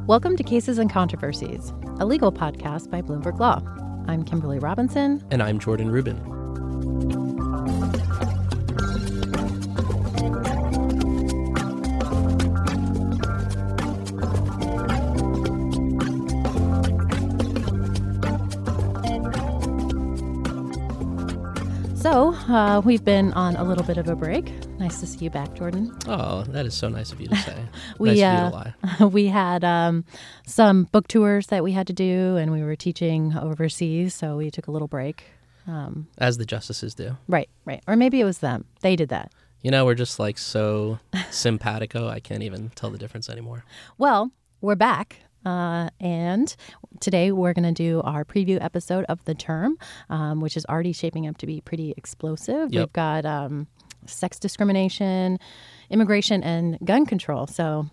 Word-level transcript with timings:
Welcome 0.00 0.36
to 0.36 0.42
Cases 0.42 0.78
and 0.78 0.90
Controversies, 0.90 1.72
a 2.00 2.04
legal 2.04 2.32
podcast 2.32 2.90
by 2.90 3.02
Bloomberg 3.02 3.38
Law. 3.38 3.62
I'm 4.08 4.24
Kimberly 4.24 4.58
Robinson. 4.58 5.24
And 5.30 5.40
I'm 5.40 5.60
Jordan 5.60 5.90
Rubin. 5.92 6.16
So, 21.96 22.34
uh, 22.34 22.82
we've 22.84 23.04
been 23.04 23.32
on 23.34 23.54
a 23.54 23.62
little 23.62 23.84
bit 23.84 23.98
of 23.98 24.08
a 24.08 24.16
break. 24.16 24.52
Nice 24.82 24.98
to 24.98 25.06
see 25.06 25.26
you 25.26 25.30
back, 25.30 25.54
Jordan. 25.54 25.96
Oh, 26.08 26.42
that 26.48 26.66
is 26.66 26.74
so 26.74 26.88
nice 26.88 27.12
of 27.12 27.20
you 27.20 27.28
to 27.28 27.36
say. 27.36 27.56
we 28.00 28.20
nice 28.20 28.74
uh, 29.00 29.06
we 29.12 29.28
had 29.28 29.62
um, 29.62 30.04
some 30.44 30.88
book 30.90 31.06
tours 31.06 31.46
that 31.46 31.62
we 31.62 31.70
had 31.70 31.86
to 31.86 31.92
do, 31.92 32.36
and 32.36 32.50
we 32.50 32.64
were 32.64 32.74
teaching 32.74 33.32
overseas, 33.36 34.12
so 34.12 34.36
we 34.36 34.50
took 34.50 34.66
a 34.66 34.72
little 34.72 34.88
break. 34.88 35.22
Um, 35.68 36.08
As 36.18 36.36
the 36.36 36.44
justices 36.44 36.96
do. 36.96 37.16
Right, 37.28 37.48
right. 37.64 37.80
Or 37.86 37.94
maybe 37.94 38.20
it 38.20 38.24
was 38.24 38.38
them. 38.38 38.64
They 38.80 38.96
did 38.96 39.08
that. 39.10 39.30
You 39.60 39.70
know, 39.70 39.84
we're 39.84 39.94
just 39.94 40.18
like 40.18 40.36
so 40.36 40.98
simpatico. 41.30 42.08
I 42.08 42.18
can't 42.18 42.42
even 42.42 42.70
tell 42.70 42.90
the 42.90 42.98
difference 42.98 43.30
anymore. 43.30 43.64
Well, 43.98 44.32
we're 44.60 44.74
back. 44.74 45.20
Uh, 45.46 45.90
and 46.00 46.54
today 46.98 47.30
we're 47.30 47.52
going 47.52 47.72
to 47.72 47.72
do 47.72 48.00
our 48.02 48.24
preview 48.24 48.60
episode 48.60 49.04
of 49.08 49.24
the 49.26 49.34
term, 49.34 49.76
um, 50.10 50.40
which 50.40 50.56
is 50.56 50.66
already 50.66 50.92
shaping 50.92 51.28
up 51.28 51.36
to 51.38 51.46
be 51.46 51.60
pretty 51.60 51.94
explosive. 51.96 52.72
Yep. 52.72 52.80
We've 52.80 52.92
got 52.92 53.24
um, 53.24 53.68
sex 54.06 54.38
discrimination, 54.38 55.38
immigration, 55.90 56.42
and 56.42 56.78
gun 56.84 57.06
control. 57.06 57.46
So, 57.46 57.86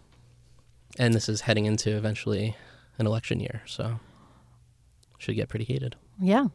and 0.97 1.13
this 1.13 1.29
is 1.29 1.41
heading 1.41 1.65
into 1.65 1.95
eventually 1.95 2.55
an 2.97 3.07
election 3.07 3.39
year, 3.39 3.61
so 3.65 3.99
should 5.17 5.35
get 5.35 5.49
pretty 5.49 5.65
heated. 5.65 5.95
Yeah, 6.21 6.47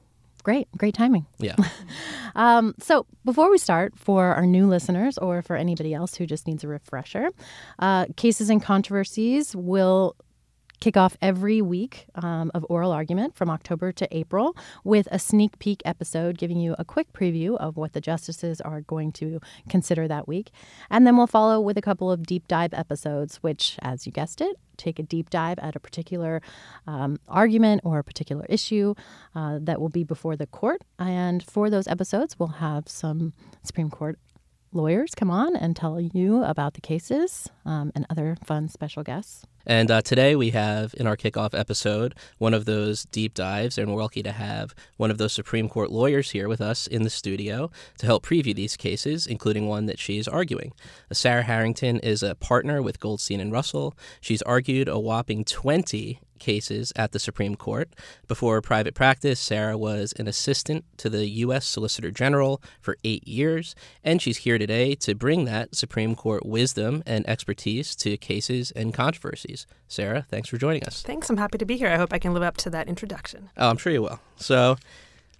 great, 0.42 0.69
great 0.77 0.95
timing. 0.95 1.27
Yeah. 1.39 1.56
um, 2.34 2.75
so 2.79 3.06
before 3.25 3.51
we 3.51 3.59
start, 3.59 3.98
for 3.98 4.34
our 4.34 4.47
new 4.47 4.67
listeners 4.67 5.19
or 5.19 5.42
for 5.42 5.57
anybody 5.57 5.95
else 5.95 6.14
who 6.14 6.27
just 6.27 6.47
needs 6.47 6.64
a 6.64 6.69
refresher, 6.69 7.31
uh, 7.79 8.07
cases 8.17 8.51
and 8.51 8.62
controversies 8.62 9.55
will 9.57 10.17
kick 10.85 10.99
off 10.99 11.17
every 11.23 11.63
week 11.63 12.05
um, 12.17 12.51
of 12.53 12.67
oral 12.69 12.93
argument 12.93 13.35
from 13.35 13.49
October 13.49 13.91
to 13.91 14.07
April 14.15 14.55
with 14.85 15.09
a 15.11 15.19
sneak 15.19 15.59
peek 15.59 15.81
episode 15.87 16.37
giving 16.37 16.59
you 16.59 16.77
a 16.79 16.85
quick 16.85 17.11
preview 17.15 17.57
of 17.57 17.79
what 17.79 17.95
the 17.95 18.03
justices 18.03 18.61
are 18.61 18.83
going 18.83 19.11
to 19.11 19.41
consider 19.67 20.07
that 20.07 20.29
week. 20.29 20.51
And 20.91 21.07
then 21.07 21.17
we'll 21.17 21.27
follow 21.27 21.59
with 21.59 21.79
a 21.79 21.81
couple 21.81 22.13
of 22.13 22.27
deep 22.27 22.47
dive 22.49 22.75
episodes, 22.75 23.37
which, 23.37 23.79
as 23.81 24.05
you 24.05 24.13
guessed 24.13 24.43
it, 24.43 24.59
take 24.77 24.99
a 24.99 25.03
deep 25.03 25.31
dive 25.31 25.59
at 25.61 25.75
a 25.75 25.81
particular 25.81 26.43
um, 26.87 27.19
argument 27.29 27.81
or 27.83 27.98
a 27.98 28.05
particular 28.05 28.45
issue 28.51 28.95
uh, 29.35 29.59
that 29.63 29.81
will 29.81 29.89
be 29.89 30.05
before 30.05 30.37
the 30.37 30.47
court. 30.47 30.83
And 30.98 31.43
for 31.43 31.71
those 31.71 31.89
episodes, 31.89 32.39
we'll 32.39 32.48
have 32.48 32.91
some 32.91 33.33
Supreme 33.63 33.89
Court 33.89 34.19
lawyers 34.75 35.14
come 35.14 35.30
on 35.30 35.55
and 35.56 35.77
tell 35.77 36.00
you 36.00 36.42
about 36.42 36.75
the 36.75 36.80
cases 36.80 37.48
um, 37.64 37.92
and 37.94 38.06
other 38.11 38.36
fun 38.44 38.69
special 38.69 39.03
guests. 39.03 39.47
And 39.67 39.91
uh, 39.91 40.03
today 40.03 40.36
we 40.36 40.50
have 40.50 40.94
in 40.98 41.06
our 41.06 41.17
kickoff 41.17 41.58
episode 41.58 42.14
one 42.36 42.53
of 42.53 42.67
those 42.67 43.06
deep 43.06 43.33
dives, 43.33 43.78
and 43.78 43.91
we're 43.91 44.02
lucky 44.02 44.22
to 44.22 44.33
have 44.33 44.75
one 44.98 45.11
of 45.11 45.17
those 45.17 45.33
Supreme 45.33 45.69
Court 45.69 45.91
lawyers 45.91 46.33
here 46.33 46.48
with 46.48 46.61
us 46.61 46.86
in 46.86 47.02
the 47.02 47.11
studio 47.11 47.70
to 47.98 48.06
help 48.06 48.27
preview 48.27 48.55
these 48.55 48.77
cases, 48.77 49.27
including 49.27 49.67
one 49.67 49.86
that 49.86 49.98
she's 49.98 50.28
arguing. 50.28 50.72
Sarah 51.12 51.45
Harrington 51.45 51.98
is 52.00 52.22
a 52.22 52.34
partner 52.34 52.83
with 52.83 53.00
Goldstein 53.00 53.41
and 53.41 53.52
Russell. 53.52 53.97
She's 54.20 54.42
argued 54.42 54.89
a 54.89 54.98
whopping 54.98 55.45
20 55.45 56.20
cases 56.39 56.93
at 56.97 57.13
the 57.13 57.19
Supreme 57.19 57.55
Court. 57.55 57.89
Before 58.29 58.61
private 58.61 58.95
practice, 58.95 59.41
Sarah 59.41 59.77
was 59.79 60.13
an 60.19 60.29
assistant 60.29 60.85
to 60.99 61.11
the 61.11 61.27
U.S. 61.27 61.67
Solicitor 61.67 62.11
General 62.11 62.63
for 62.81 62.97
eight 63.05 63.27
years, 63.27 63.75
and 64.03 64.20
she's 64.20 64.39
here 64.39 64.58
today 64.58 64.95
to 64.97 65.14
bring 65.14 65.45
that 65.45 65.75
Supreme 65.75 66.14
Court 66.14 66.45
wisdom 66.47 67.03
and 67.07 67.29
expertise 67.29 67.95
to 67.97 68.17
cases 68.17 68.70
and 68.73 68.95
controversies. 68.95 69.67
Sarah, 69.89 70.27
thanks 70.29 70.48
for 70.48 70.58
joining 70.58 70.85
us. 70.85 71.03
Thanks. 71.03 71.31
I'm 71.31 71.36
happy 71.36 71.58
to 71.58 71.64
be 71.64 71.77
here. 71.77 71.89
I 71.89 71.97
hope 71.97 72.13
I 72.13 72.19
can 72.19 72.35
live 72.35 72.42
up 72.42 72.57
to 72.58 72.70
that 72.70 72.89
introduction. 72.89 73.51
Oh, 73.57 73.70
I'm 73.70 73.77
sure 73.77 73.92
you 73.92 74.03
will. 74.03 74.20
So, 74.37 74.77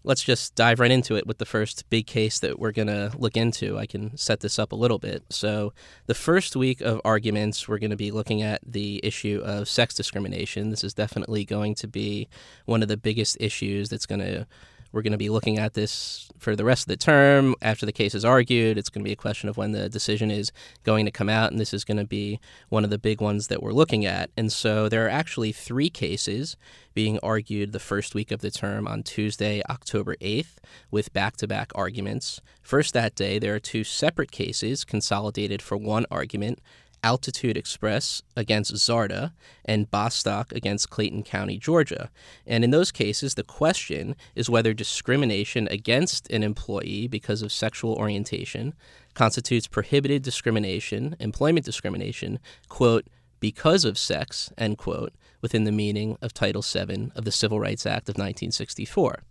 let's 0.05 0.23
just 0.23 0.55
dive 0.55 0.79
right 0.79 0.91
into 0.91 1.17
it 1.17 1.27
with 1.27 1.39
the 1.39 1.47
first 1.47 1.89
big 1.91 2.07
case 2.07 2.39
that 2.39 2.59
we're 2.59 2.73
going 2.73 2.89
to 2.89 3.11
look 3.19 3.37
into. 3.37 3.79
I 3.79 3.87
can 3.87 4.17
set 4.17 4.41
this 4.41 4.59
up 4.59 4.73
a 4.73 4.77
little 4.77 4.99
bit. 4.99 5.25
So, 5.31 5.73
the 6.07 6.15
first 6.15 6.55
week 6.55 6.81
of 6.83 7.01
arguments, 7.05 7.67
we're 7.67 7.79
going 7.79 7.91
to 7.91 7.97
be 7.97 8.11
looking 8.11 8.43
at 8.43 8.61
the 8.67 9.01
issue 9.03 9.41
of 9.45 9.69
sex 9.69 9.95
discrimination. 9.95 10.71
This 10.71 10.85
is 10.85 10.95
definitely 10.95 11.45
going 11.45 11.75
to 11.77 11.89
be 11.89 12.29
one 12.67 12.83
of 12.83 12.89
the 12.89 12.97
biggest 12.97 13.39
issues 13.41 13.89
that's 13.89 14.07
going 14.07 14.21
to 14.21 14.47
we're 14.95 15.03
going 15.03 15.11
to 15.11 15.19
be 15.19 15.29
looking 15.29 15.59
at 15.59 15.75
this 15.75 16.31
for 16.39 16.55
the 16.55 16.65
rest 16.65 16.85
of 16.85 16.89
the 16.89 16.97
term. 16.97 17.57
After 17.61 17.85
the 17.85 17.93
case 17.93 18.15
is 18.15 18.25
argued, 18.25 18.79
it's 18.79 18.89
going 18.89 19.03
to 19.03 19.09
be 19.09 19.13
a 19.13 19.17
question 19.17 19.49
of 19.49 19.57
when 19.57 19.73
the 19.73 19.89
decision 19.89 20.31
is 20.31 20.53
going 20.85 21.05
to 21.05 21.11
come 21.11 21.29
out, 21.29 21.51
and 21.51 21.61
this 21.61 21.75
is 21.75 21.85
going 21.85 21.97
to 21.97 22.05
be 22.05 22.39
one 22.69 22.85
of 22.85 22.91
the 22.91 22.99
big 22.99 23.21
ones 23.21 23.49
that 23.49 23.61
we're 23.61 23.73
looking 23.73 24.07
at. 24.07 24.31
And 24.37 24.53
so 24.53 24.89
there 24.89 25.05
are 25.05 25.11
actually 25.11 25.51
three 25.51 25.91
cases 25.91 26.57
being 26.95 27.19
argued 27.25 27.73
the 27.73 27.81
first 27.81 28.15
week 28.15 28.31
of 28.31 28.41
the 28.41 28.53
term 28.53 28.87
on 28.87 29.03
Tuesday, 29.03 29.63
October 29.69 30.15
8th, 30.17 30.59
with 30.93 31.13
back 31.13 31.37
to 31.39 31.49
back 31.49 31.73
arguments. 31.75 32.41
First 32.63 32.95
that 32.95 33.17
day, 33.17 33.41
there 33.41 33.57
are 33.57 33.61
two 33.61 33.83
separate 33.83 34.31
cases 34.31 34.85
consolidated 34.85 35.61
for 35.61 35.77
one 35.77 36.07
argument 36.09 36.61
Altitude 37.05 37.59
Express 37.59 38.23
against 38.35 38.73
Zarda 38.73 39.33
and 39.65 39.91
Bostock 39.91 40.51
against 40.53 40.89
Clayton 40.89 41.23
County, 41.23 41.59
Georgia. 41.59 42.11
And 42.47 42.65
in 42.65 42.71
those 42.71 42.91
cases, 42.91 43.35
the 43.35 43.45
question 43.45 44.17
is 44.35 44.49
whether 44.49 44.73
discrimination 44.73 45.69
against 45.71 46.31
an 46.31 46.43
employee 46.43 47.07
because 47.07 47.43
of 47.43 47.53
sexual 47.53 47.93
orientation 47.95 48.73
constitutes 49.13 49.67
prohibited 49.67 50.23
discrimination, 50.23 51.15
employment 51.21 51.67
discrimination, 51.67 52.41
quote, 52.69 53.07
because 53.39 53.85
of 53.85 53.99
sex, 53.99 54.51
end 54.57 54.79
quote, 54.79 55.13
within 55.43 55.65
the 55.65 55.73
meaning 55.73 56.17
of 56.23 56.33
Title 56.33 56.63
VII 56.63 57.13
of 57.15 57.27
the 57.27 57.31
Civil 57.31 57.61
Rights 57.61 57.85
Act 57.85 58.09
of 58.09 58.15
1964. 58.15 59.23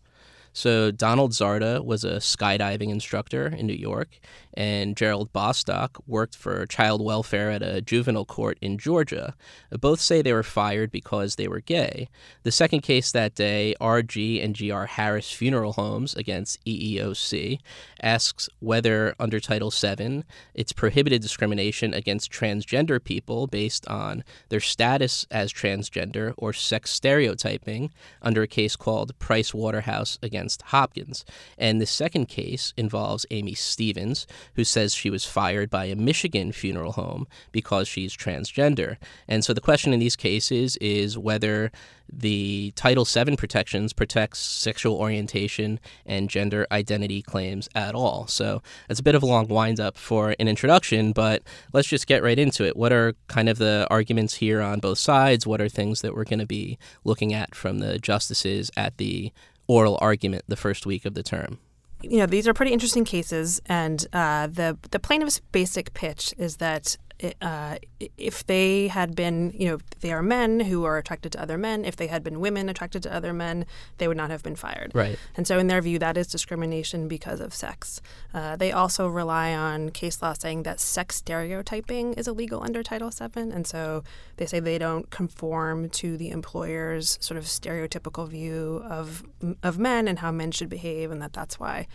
So 0.53 0.91
Donald 0.91 1.31
Zarda 1.31 1.83
was 1.83 2.03
a 2.03 2.17
skydiving 2.17 2.89
instructor 2.89 3.47
in 3.47 3.65
New 3.65 3.73
York, 3.73 4.19
and 4.53 4.95
Gerald 4.95 5.33
Bostock 5.33 5.97
worked 6.05 6.35
for 6.35 6.67
child 6.67 7.03
welfare 7.03 7.49
at 7.49 7.63
a 7.63 7.81
juvenile 7.81 8.23
court 8.23 8.59
in 8.61 8.77
Georgia. 8.77 9.33
Both 9.71 9.99
say 9.99 10.21
they 10.21 10.31
were 10.31 10.43
fired 10.43 10.91
because 10.91 11.35
they 11.35 11.47
were 11.47 11.59
gay. 11.59 12.07
The 12.43 12.51
second 12.51 12.81
case 12.81 13.11
that 13.11 13.33
day, 13.33 13.73
RG 13.81 14.43
and 14.43 14.55
GR 14.55 14.83
Harris 14.83 15.31
Funeral 15.31 15.73
Homes 15.73 16.13
against 16.13 16.63
EEOC, 16.65 17.57
asks 18.03 18.47
whether 18.59 19.15
under 19.19 19.39
Title 19.39 19.71
VII 19.71 20.23
it's 20.53 20.71
prohibited 20.71 21.23
discrimination 21.23 21.95
against 21.95 22.31
transgender 22.31 23.03
people 23.03 23.47
based 23.47 23.87
on 23.87 24.23
their 24.49 24.59
status 24.59 25.25
as 25.31 25.51
transgender 25.51 26.35
or 26.37 26.53
sex 26.53 26.91
stereotyping 26.91 27.91
under 28.21 28.43
a 28.43 28.47
case 28.47 28.75
called 28.75 29.17
Price 29.17 29.51
Waterhouse 29.51 30.19
against 30.21 30.42
against 30.43 30.61
Hopkins. 30.63 31.23
And 31.57 31.79
the 31.79 31.85
second 31.85 32.27
case 32.27 32.73
involves 32.75 33.25
Amy 33.31 33.53
Stevens, 33.53 34.27
who 34.55 34.65
says 34.65 34.93
she 34.93 35.09
was 35.09 35.23
fired 35.25 35.69
by 35.69 35.85
a 35.85 35.95
Michigan 35.95 36.51
funeral 36.51 36.91
home 36.91 37.27
because 37.53 37.87
she's 37.87 38.15
transgender. 38.15 38.97
And 39.25 39.45
so 39.45 39.53
the 39.53 39.61
question 39.61 39.93
in 39.93 40.01
these 40.01 40.17
cases 40.17 40.75
is 40.77 41.17
whether 41.17 41.71
the 42.11 42.73
Title 42.75 43.05
VII 43.05 43.37
protections 43.37 43.93
protects 43.93 44.39
sexual 44.39 44.97
orientation 44.97 45.79
and 46.05 46.29
gender 46.29 46.67
identity 46.69 47.21
claims 47.21 47.69
at 47.73 47.95
all. 47.95 48.27
So 48.27 48.61
it's 48.89 48.99
a 48.99 49.03
bit 49.03 49.15
of 49.15 49.23
a 49.23 49.25
long 49.25 49.47
windup 49.47 49.97
for 49.97 50.35
an 50.37 50.49
introduction, 50.49 51.13
but 51.13 51.43
let's 51.71 51.87
just 51.87 52.05
get 52.05 52.21
right 52.21 52.37
into 52.37 52.65
it. 52.65 52.75
What 52.75 52.91
are 52.91 53.13
kind 53.27 53.47
of 53.47 53.57
the 53.57 53.87
arguments 53.89 54.35
here 54.35 54.61
on 54.61 54.81
both 54.81 54.99
sides? 54.99 55.47
What 55.47 55.61
are 55.61 55.69
things 55.69 56.01
that 56.01 56.13
we're 56.13 56.25
going 56.25 56.39
to 56.39 56.45
be 56.45 56.77
looking 57.05 57.33
at 57.33 57.55
from 57.55 57.79
the 57.79 57.97
justices 57.97 58.69
at 58.75 58.97
the 58.97 59.31
oral 59.67 59.97
argument 60.01 60.43
the 60.47 60.55
first 60.55 60.85
week 60.85 61.05
of 61.05 61.13
the 61.13 61.23
term. 61.23 61.59
You 62.01 62.17
know, 62.17 62.25
these 62.25 62.47
are 62.47 62.53
pretty 62.53 62.73
interesting 62.73 63.05
cases, 63.05 63.61
and 63.65 64.05
uh, 64.11 64.47
the 64.47 64.77
the 64.91 64.99
plaintiff's 64.99 65.39
basic 65.51 65.93
pitch 65.93 66.33
is 66.37 66.57
that 66.57 66.97
uh, 67.41 67.77
if 68.17 68.45
they 68.45 68.87
had 68.87 69.15
been, 69.15 69.53
you 69.57 69.67
know, 69.67 69.79
they 70.01 70.11
are 70.11 70.21
men 70.21 70.59
who 70.59 70.83
are 70.83 70.97
attracted 70.97 71.31
to 71.33 71.41
other 71.41 71.57
men, 71.57 71.85
if 71.85 71.95
they 71.95 72.07
had 72.07 72.23
been 72.23 72.39
women 72.39 72.69
attracted 72.69 73.03
to 73.03 73.13
other 73.13 73.33
men, 73.33 73.65
they 73.97 74.07
would 74.07 74.17
not 74.17 74.29
have 74.29 74.43
been 74.43 74.55
fired. 74.55 74.91
Right. 74.93 75.17
And 75.35 75.47
so, 75.47 75.59
in 75.59 75.67
their 75.67 75.81
view, 75.81 75.99
that 75.99 76.17
is 76.17 76.27
discrimination 76.27 77.07
because 77.07 77.39
of 77.39 77.53
sex. 77.53 78.01
Uh, 78.33 78.55
they 78.55 78.71
also 78.71 79.07
rely 79.07 79.53
on 79.53 79.89
case 79.89 80.21
law 80.21 80.33
saying 80.33 80.63
that 80.63 80.79
sex 80.79 81.15
stereotyping 81.17 82.13
is 82.13 82.27
illegal 82.27 82.63
under 82.63 82.83
Title 82.83 83.09
VII. 83.09 83.41
And 83.41 83.65
so 83.67 84.03
they 84.37 84.45
say 84.45 84.59
they 84.59 84.77
don't 84.77 85.09
conform 85.09 85.89
to 85.89 86.17
the 86.17 86.29
employer's 86.29 87.17
sort 87.21 87.37
of 87.37 87.45
stereotypical 87.45 88.27
view 88.27 88.83
of, 88.89 89.23
of 89.61 89.77
men 89.79 90.07
and 90.07 90.19
how 90.19 90.31
men 90.31 90.51
should 90.51 90.69
behave, 90.69 91.11
and 91.11 91.21
that 91.21 91.33
that's 91.33 91.59
why. 91.59 91.87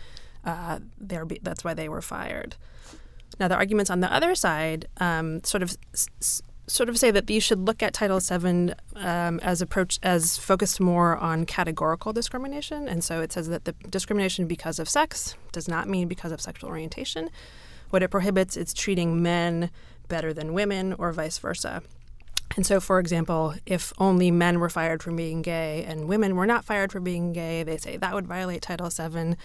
Uh, 0.45 0.79
they're 0.97 1.25
be- 1.25 1.41
that's 1.43 1.65
why 1.65 1.73
they 1.73 1.89
were 1.89 2.01
fired. 2.01 2.55
Now, 3.39 3.47
the 3.47 3.55
arguments 3.55 3.89
on 3.89 3.99
the 3.99 4.13
other 4.13 4.35
side 4.35 4.87
um, 4.97 5.43
sort 5.43 5.63
of 5.63 5.77
s- 5.93 6.41
sort 6.67 6.89
of 6.89 6.97
say 6.99 7.09
that 7.11 7.29
you 7.29 7.41
should 7.41 7.65
look 7.65 7.81
at 7.81 7.93
Title 7.93 8.19
VII 8.19 8.73
um, 8.95 9.39
as 9.39 9.61
approach 9.61 9.99
as 10.03 10.37
focused 10.37 10.79
more 10.79 11.17
on 11.17 11.45
categorical 11.45 12.13
discrimination, 12.13 12.87
and 12.87 13.03
so 13.03 13.21
it 13.21 13.31
says 13.31 13.49
that 13.49 13.65
the 13.65 13.73
discrimination 13.89 14.45
because 14.47 14.77
of 14.79 14.87
sex 14.87 15.35
does 15.51 15.67
not 15.67 15.87
mean 15.87 16.07
because 16.07 16.31
of 16.31 16.41
sexual 16.41 16.69
orientation. 16.69 17.29
What 17.89 18.03
it 18.03 18.09
prohibits 18.09 18.55
is 18.55 18.73
treating 18.73 19.21
men 19.23 19.71
better 20.09 20.33
than 20.33 20.53
women, 20.53 20.93
or 20.93 21.11
vice 21.11 21.37
versa. 21.37 21.81
And 22.55 22.65
so, 22.65 22.79
for 22.79 22.99
example, 22.99 23.55
if 23.65 23.93
only 23.99 24.31
men 24.31 24.59
were 24.59 24.69
fired 24.69 25.03
for 25.03 25.11
being 25.11 25.41
gay 25.41 25.85
and 25.87 26.07
women 26.07 26.35
were 26.35 26.47
not 26.47 26.65
fired 26.65 26.91
for 26.91 26.99
being 26.99 27.31
gay, 27.31 27.63
they 27.63 27.77
say 27.77 27.95
that 27.97 28.13
would 28.13 28.27
violate 28.27 28.63
Title 28.63 28.89
VII. 28.89 29.35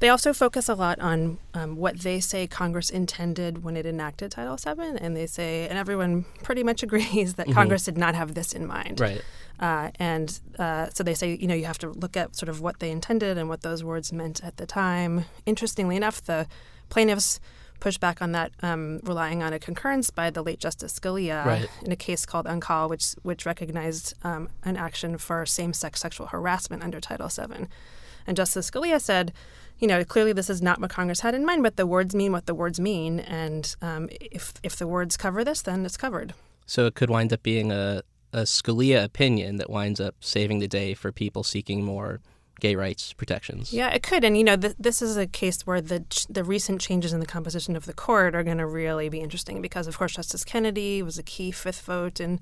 They 0.00 0.08
also 0.08 0.32
focus 0.32 0.68
a 0.68 0.74
lot 0.74 0.98
on 0.98 1.38
um, 1.52 1.76
what 1.76 2.00
they 2.00 2.20
say 2.20 2.46
Congress 2.46 2.88
intended 2.88 3.62
when 3.62 3.76
it 3.76 3.84
enacted 3.84 4.32
Title 4.32 4.56
VII, 4.56 4.98
and 4.98 5.14
they 5.14 5.26
say, 5.26 5.68
and 5.68 5.78
everyone 5.78 6.24
pretty 6.42 6.62
much 6.62 6.82
agrees 6.82 7.34
that 7.34 7.46
mm-hmm. 7.46 7.54
Congress 7.54 7.84
did 7.84 7.98
not 7.98 8.14
have 8.14 8.34
this 8.34 8.52
in 8.52 8.66
mind. 8.66 8.98
Right. 8.98 9.22
Uh, 9.60 9.90
and 9.98 10.40
uh, 10.58 10.88
so 10.88 11.04
they 11.04 11.12
say, 11.12 11.36
you 11.36 11.46
know, 11.46 11.54
you 11.54 11.66
have 11.66 11.78
to 11.78 11.90
look 11.90 12.16
at 12.16 12.34
sort 12.34 12.48
of 12.48 12.62
what 12.62 12.80
they 12.80 12.90
intended 12.90 13.36
and 13.36 13.50
what 13.50 13.60
those 13.60 13.84
words 13.84 14.10
meant 14.10 14.42
at 14.42 14.56
the 14.56 14.64
time. 14.64 15.26
Interestingly 15.44 15.96
enough, 15.96 16.22
the 16.22 16.46
plaintiffs 16.88 17.38
push 17.78 17.98
back 17.98 18.22
on 18.22 18.32
that, 18.32 18.52
um, 18.62 19.00
relying 19.02 19.42
on 19.42 19.52
a 19.52 19.58
concurrence 19.58 20.08
by 20.08 20.30
the 20.30 20.42
late 20.42 20.60
Justice 20.60 20.98
Scalia 20.98 21.44
right. 21.44 21.68
in 21.82 21.92
a 21.92 21.96
case 21.96 22.24
called 22.24 22.46
Oncale, 22.46 22.88
which 22.88 23.12
which 23.22 23.44
recognized 23.44 24.14
um, 24.22 24.48
an 24.64 24.76
action 24.76 25.18
for 25.18 25.44
same-sex 25.44 26.00
sexual 26.00 26.28
harassment 26.28 26.82
under 26.82 27.00
Title 27.00 27.28
VII. 27.28 27.66
And 28.26 28.36
Justice 28.36 28.70
Scalia 28.70 29.00
said, 29.00 29.32
you 29.80 29.88
know, 29.88 30.04
clearly 30.04 30.32
this 30.32 30.50
is 30.50 30.62
not 30.62 30.80
what 30.80 30.90
Congress 30.90 31.20
had 31.20 31.34
in 31.34 31.44
mind, 31.44 31.62
but 31.62 31.76
the 31.76 31.86
words 31.86 32.14
mean 32.14 32.32
what 32.32 32.46
the 32.46 32.54
words 32.54 32.78
mean, 32.78 33.20
and 33.20 33.74
um, 33.82 34.08
if 34.20 34.52
if 34.62 34.76
the 34.76 34.86
words 34.86 35.16
cover 35.16 35.42
this, 35.42 35.62
then 35.62 35.84
it's 35.84 35.96
covered. 35.96 36.34
So 36.66 36.86
it 36.86 36.94
could 36.94 37.10
wind 37.10 37.32
up 37.32 37.42
being 37.42 37.72
a 37.72 38.02
a 38.32 38.42
Scalia 38.42 39.02
opinion 39.02 39.56
that 39.56 39.68
winds 39.68 40.00
up 40.00 40.14
saving 40.20 40.60
the 40.60 40.68
day 40.68 40.94
for 40.94 41.10
people 41.10 41.42
seeking 41.42 41.82
more 41.82 42.20
gay 42.60 42.76
rights 42.76 43.12
protections. 43.14 43.72
Yeah, 43.72 43.88
it 43.88 44.02
could, 44.02 44.22
and 44.22 44.36
you 44.36 44.44
know, 44.44 44.56
th- 44.56 44.76
this 44.78 45.02
is 45.02 45.16
a 45.16 45.26
case 45.26 45.66
where 45.66 45.80
the 45.80 46.00
ch- 46.10 46.26
the 46.26 46.44
recent 46.44 46.80
changes 46.80 47.12
in 47.12 47.20
the 47.20 47.26
composition 47.26 47.74
of 47.74 47.86
the 47.86 47.92
court 47.92 48.34
are 48.34 48.44
going 48.44 48.58
to 48.58 48.66
really 48.66 49.08
be 49.08 49.20
interesting 49.20 49.60
because, 49.60 49.86
of 49.86 49.98
course, 49.98 50.12
Justice 50.12 50.44
Kennedy 50.44 51.02
was 51.02 51.18
a 51.18 51.22
key 51.22 51.50
fifth 51.50 51.82
vote 51.82 52.20
in, 52.20 52.38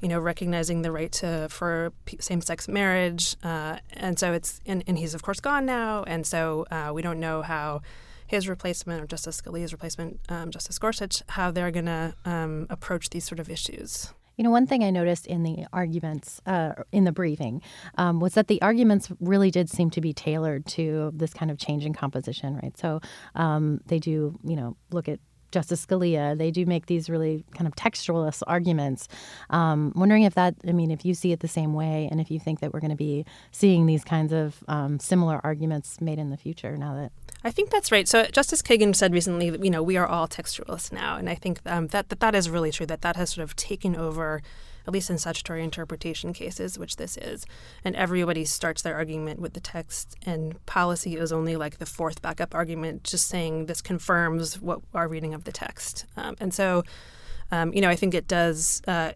you 0.00 0.08
know, 0.08 0.18
recognizing 0.18 0.82
the 0.82 0.92
right 0.92 1.12
to 1.12 1.48
for 1.50 1.92
same 2.20 2.40
sex 2.40 2.68
marriage, 2.68 3.36
uh, 3.42 3.78
and 3.94 4.18
so 4.18 4.32
it's 4.32 4.60
and, 4.66 4.84
and 4.86 4.98
he's 4.98 5.14
of 5.14 5.22
course 5.22 5.40
gone 5.40 5.66
now, 5.66 6.04
and 6.04 6.26
so 6.26 6.66
uh, 6.70 6.90
we 6.94 7.02
don't 7.02 7.20
know 7.20 7.42
how 7.42 7.82
his 8.26 8.48
replacement 8.48 9.02
or 9.02 9.06
Justice 9.06 9.40
Scalia's 9.40 9.72
replacement, 9.72 10.20
um, 10.28 10.50
Justice 10.50 10.78
Gorsuch, 10.78 11.22
how 11.28 11.50
they're 11.50 11.70
going 11.70 11.86
to 11.86 12.14
um, 12.24 12.66
approach 12.70 13.10
these 13.10 13.24
sort 13.24 13.38
of 13.38 13.48
issues. 13.48 14.12
You 14.36 14.44
know, 14.44 14.50
one 14.50 14.66
thing 14.66 14.84
I 14.84 14.90
noticed 14.90 15.26
in 15.26 15.44
the 15.44 15.64
arguments 15.72 16.42
uh, 16.44 16.72
in 16.92 17.04
the 17.04 17.12
briefing 17.12 17.62
um, 17.96 18.20
was 18.20 18.34
that 18.34 18.48
the 18.48 18.60
arguments 18.60 19.10
really 19.18 19.50
did 19.50 19.70
seem 19.70 19.88
to 19.90 20.00
be 20.00 20.12
tailored 20.12 20.66
to 20.66 21.10
this 21.14 21.32
kind 21.32 21.50
of 21.50 21.56
change 21.56 21.86
in 21.86 21.94
composition, 21.94 22.56
right? 22.62 22.76
So 22.76 23.00
um, 23.34 23.80
they 23.86 23.98
do, 23.98 24.38
you 24.44 24.56
know, 24.56 24.76
look 24.90 25.08
at 25.08 25.20
Justice 25.50 25.84
Scalia. 25.84 26.36
They 26.36 26.50
do 26.50 26.66
make 26.66 26.86
these 26.86 27.08
really 27.08 27.44
kind 27.54 27.66
of 27.66 27.74
textualist 27.74 28.42
arguments. 28.46 29.08
Um, 29.50 29.92
wondering 29.94 30.22
if 30.24 30.34
that, 30.34 30.54
I 30.66 30.72
mean, 30.72 30.90
if 30.90 31.04
you 31.04 31.14
see 31.14 31.32
it 31.32 31.40
the 31.40 31.48
same 31.48 31.74
way, 31.74 32.08
and 32.10 32.20
if 32.20 32.30
you 32.30 32.38
think 32.38 32.60
that 32.60 32.72
we're 32.72 32.80
going 32.80 32.90
to 32.90 32.96
be 32.96 33.24
seeing 33.50 33.86
these 33.86 34.04
kinds 34.04 34.32
of 34.32 34.62
um, 34.68 34.98
similar 34.98 35.40
arguments 35.44 36.00
made 36.00 36.18
in 36.18 36.30
the 36.30 36.36
future 36.36 36.76
now 36.76 36.94
that. 36.94 37.12
I 37.44 37.50
think 37.50 37.70
that's 37.70 37.92
right. 37.92 38.08
So 38.08 38.24
Justice 38.24 38.62
Kagan 38.62 38.94
said 38.94 39.12
recently 39.12 39.50
that 39.50 39.64
you 39.64 39.70
know 39.70 39.82
we 39.82 39.96
are 39.96 40.06
all 40.06 40.26
textualists 40.26 40.92
now, 40.92 41.16
and 41.16 41.28
I 41.28 41.34
think 41.34 41.60
um, 41.66 41.88
that, 41.88 42.08
that 42.08 42.20
that 42.20 42.34
is 42.34 42.50
really 42.50 42.72
true. 42.72 42.86
That 42.86 43.02
that 43.02 43.16
has 43.16 43.30
sort 43.30 43.44
of 43.44 43.54
taken 43.56 43.94
over 43.96 44.42
at 44.86 44.92
least 44.92 45.10
in 45.10 45.18
statutory 45.18 45.64
interpretation 45.64 46.32
cases, 46.32 46.78
which 46.78 46.96
this 46.96 47.16
is. 47.16 47.46
And 47.84 47.96
everybody 47.96 48.44
starts 48.44 48.82
their 48.82 48.94
argument 48.94 49.40
with 49.40 49.54
the 49.54 49.60
text, 49.60 50.16
and 50.24 50.64
policy 50.66 51.16
is 51.16 51.32
only 51.32 51.56
like 51.56 51.78
the 51.78 51.86
fourth 51.86 52.22
backup 52.22 52.54
argument, 52.54 53.04
just 53.04 53.28
saying 53.28 53.66
this 53.66 53.82
confirms 53.82 54.60
what 54.60 54.80
our 54.94 55.08
reading 55.08 55.34
of 55.34 55.44
the 55.44 55.52
text. 55.52 56.06
Um, 56.16 56.36
and 56.40 56.54
so, 56.54 56.84
um, 57.50 57.72
you 57.72 57.80
know, 57.80 57.90
I 57.90 57.96
think 57.96 58.14
it 58.14 58.28
does. 58.28 58.82
Uh, 58.86 59.12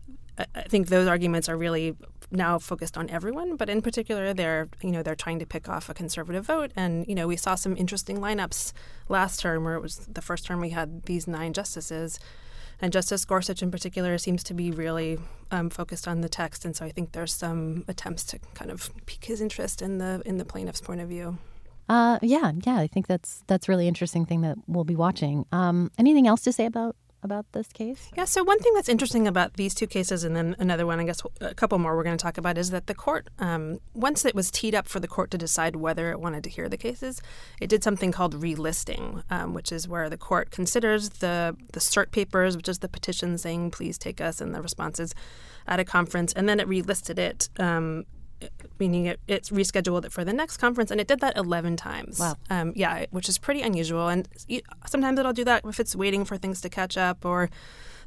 I 0.54 0.62
think 0.62 0.88
those 0.88 1.06
arguments 1.06 1.48
are 1.48 1.56
really 1.56 1.96
now 2.30 2.58
focused 2.58 2.96
on 2.96 3.10
everyone, 3.10 3.56
but 3.56 3.68
in 3.68 3.82
particular, 3.82 4.32
they're 4.32 4.68
you 4.82 4.90
know 4.90 5.02
they're 5.02 5.14
trying 5.14 5.38
to 5.40 5.46
pick 5.46 5.68
off 5.68 5.88
a 5.88 5.94
conservative 5.94 6.46
vote, 6.46 6.70
and 6.76 7.06
you 7.08 7.14
know 7.14 7.26
we 7.26 7.36
saw 7.36 7.54
some 7.54 7.76
interesting 7.76 8.18
lineups 8.18 8.72
last 9.08 9.40
term 9.40 9.64
where 9.64 9.74
it 9.74 9.82
was 9.82 9.96
the 9.98 10.22
first 10.22 10.46
term 10.46 10.60
we 10.60 10.70
had 10.70 11.04
these 11.04 11.26
nine 11.26 11.52
justices, 11.52 12.18
and 12.80 12.92
Justice 12.92 13.24
Gorsuch, 13.24 13.62
in 13.62 13.70
particular, 13.70 14.16
seems 14.18 14.42
to 14.44 14.54
be 14.54 14.70
really 14.70 15.18
um, 15.50 15.70
focused 15.70 16.08
on 16.08 16.20
the 16.20 16.28
text, 16.28 16.64
and 16.64 16.74
so 16.74 16.84
I 16.84 16.90
think 16.90 17.12
there's 17.12 17.32
some 17.32 17.84
attempts 17.88 18.24
to 18.24 18.38
kind 18.54 18.70
of 18.70 18.90
pique 19.06 19.24
his 19.24 19.40
interest 19.40 19.82
in 19.82 19.98
the 19.98 20.22
in 20.24 20.38
the 20.38 20.44
plaintiff's 20.44 20.80
point 20.80 21.00
of 21.00 21.08
view. 21.08 21.38
Uh, 21.88 22.18
yeah, 22.22 22.52
yeah, 22.64 22.76
I 22.76 22.86
think 22.86 23.06
that's 23.06 23.42
that's 23.46 23.68
really 23.68 23.88
interesting 23.88 24.24
thing 24.24 24.42
that 24.42 24.56
we'll 24.66 24.84
be 24.84 24.96
watching. 24.96 25.44
Um, 25.52 25.90
anything 25.98 26.26
else 26.26 26.42
to 26.42 26.52
say 26.52 26.66
about 26.66 26.96
about 27.22 27.50
this 27.52 27.68
case? 27.68 28.10
Yeah, 28.16 28.24
so 28.24 28.42
one 28.42 28.58
thing 28.58 28.72
that's 28.74 28.88
interesting 28.88 29.26
about 29.26 29.54
these 29.54 29.74
two 29.74 29.86
cases, 29.86 30.24
and 30.24 30.34
then 30.34 30.56
another 30.58 30.86
one, 30.86 31.00
I 31.00 31.04
guess 31.04 31.22
a 31.40 31.54
couple 31.54 31.78
more 31.78 31.96
we're 31.96 32.04
going 32.04 32.16
to 32.16 32.22
talk 32.22 32.38
about, 32.38 32.58
is 32.58 32.70
that 32.70 32.86
the 32.86 32.94
court, 32.94 33.28
um, 33.38 33.80
once 33.94 34.24
it 34.24 34.34
was 34.34 34.50
teed 34.50 34.74
up 34.74 34.88
for 34.88 35.00
the 35.00 35.08
court 35.08 35.30
to 35.32 35.38
decide 35.38 35.76
whether 35.76 36.10
it 36.10 36.20
wanted 36.20 36.44
to 36.44 36.50
hear 36.50 36.68
the 36.68 36.76
cases, 36.76 37.20
it 37.60 37.68
did 37.68 37.84
something 37.84 38.12
called 38.12 38.34
relisting, 38.40 39.22
um, 39.30 39.54
which 39.54 39.72
is 39.72 39.86
where 39.86 40.08
the 40.08 40.16
court 40.16 40.50
considers 40.50 41.08
the, 41.08 41.56
the 41.72 41.80
cert 41.80 42.10
papers, 42.10 42.56
which 42.56 42.68
is 42.68 42.78
the 42.78 42.88
petition 42.88 43.38
saying, 43.38 43.70
please 43.70 43.98
take 43.98 44.20
us, 44.20 44.40
and 44.40 44.54
the 44.54 44.62
responses 44.62 45.14
at 45.66 45.80
a 45.80 45.84
conference, 45.84 46.32
and 46.32 46.48
then 46.48 46.58
it 46.58 46.68
relisted 46.68 47.18
it 47.18 47.48
um, 47.58 48.04
meaning 48.80 49.04
it, 49.06 49.20
it's 49.28 49.50
rescheduled 49.50 50.04
it 50.04 50.12
for 50.12 50.24
the 50.24 50.32
next 50.32 50.56
conference, 50.56 50.90
and 50.90 51.00
it 51.00 51.06
did 51.06 51.20
that 51.20 51.36
11 51.36 51.76
times. 51.76 52.18
Wow. 52.18 52.36
Um, 52.48 52.72
yeah, 52.74 53.04
which 53.10 53.28
is 53.28 53.38
pretty 53.38 53.60
unusual. 53.60 54.08
And 54.08 54.28
sometimes 54.86 55.18
it'll 55.18 55.32
do 55.32 55.44
that 55.44 55.64
if 55.64 55.78
it's 55.78 55.94
waiting 55.94 56.24
for 56.24 56.36
things 56.36 56.60
to 56.62 56.68
catch 56.68 56.96
up, 56.96 57.24
or 57.24 57.50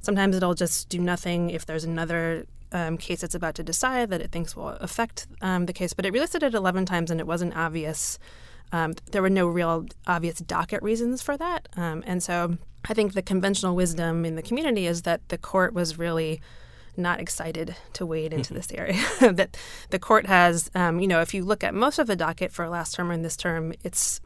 sometimes 0.02 0.36
it'll 0.36 0.56
just 0.56 0.90
do 0.90 1.00
nothing 1.00 1.52
if 1.52 1.66
there's 1.66 1.84
another 1.84 2.46
um, 2.74 2.98
case 2.98 3.24
it's 3.24 3.36
about 3.36 3.56
to 3.56 3.64
decide 3.64 4.10
that 4.10 4.20
it 4.20 4.32
thinks 4.32 4.56
will 4.56 4.70
affect 4.70 5.28
um, 5.42 5.68
the 5.68 5.74
case. 5.74 5.94
But 5.94 6.06
it 6.06 6.14
relisted 6.14 6.44
it 6.44 6.54
11 6.56 6.86
times, 6.86 7.12
and 7.12 7.20
it 7.20 7.28
wasn't 7.28 7.56
obvious. 7.56 8.20
Um, 8.72 8.96
there 9.12 9.22
were 9.22 9.30
no 9.30 9.48
real 9.48 9.86
obvious 10.08 10.40
docket 10.40 10.82
reasons 10.82 11.22
for 11.22 11.38
that. 11.38 11.70
Um, 11.78 12.04
and 12.08 12.24
so 12.24 12.58
I 12.90 12.94
think 12.94 13.14
the 13.14 13.22
conventional 13.22 13.76
wisdom 13.76 14.26
in 14.26 14.36
the 14.36 14.42
community 14.42 14.88
is 14.88 15.04
that 15.04 15.30
the 15.30 15.38
court 15.38 15.74
was 15.74 16.00
really 16.00 16.42
not 16.98 17.20
excited 17.20 17.76
to 17.94 18.06
wade 18.06 18.34
into 18.34 18.54
mm-hmm. 18.54 18.56
this 18.56 18.72
area. 18.72 19.02
that 19.34 19.58
the 19.90 20.00
court 20.00 20.26
has, 20.28 20.70
um, 20.76 21.00
you 21.00 21.08
know, 21.08 21.22
if 21.22 21.34
you 21.34 21.44
look 21.44 21.64
at 21.64 21.74
most 21.74 22.00
of 22.00 22.08
the 22.08 22.16
docket 22.16 22.52
for 22.52 22.68
last 22.70 22.96
term 22.96 23.12
and 23.12 23.24
this 23.24 23.38
term, 23.38 23.74
it's 23.84 24.22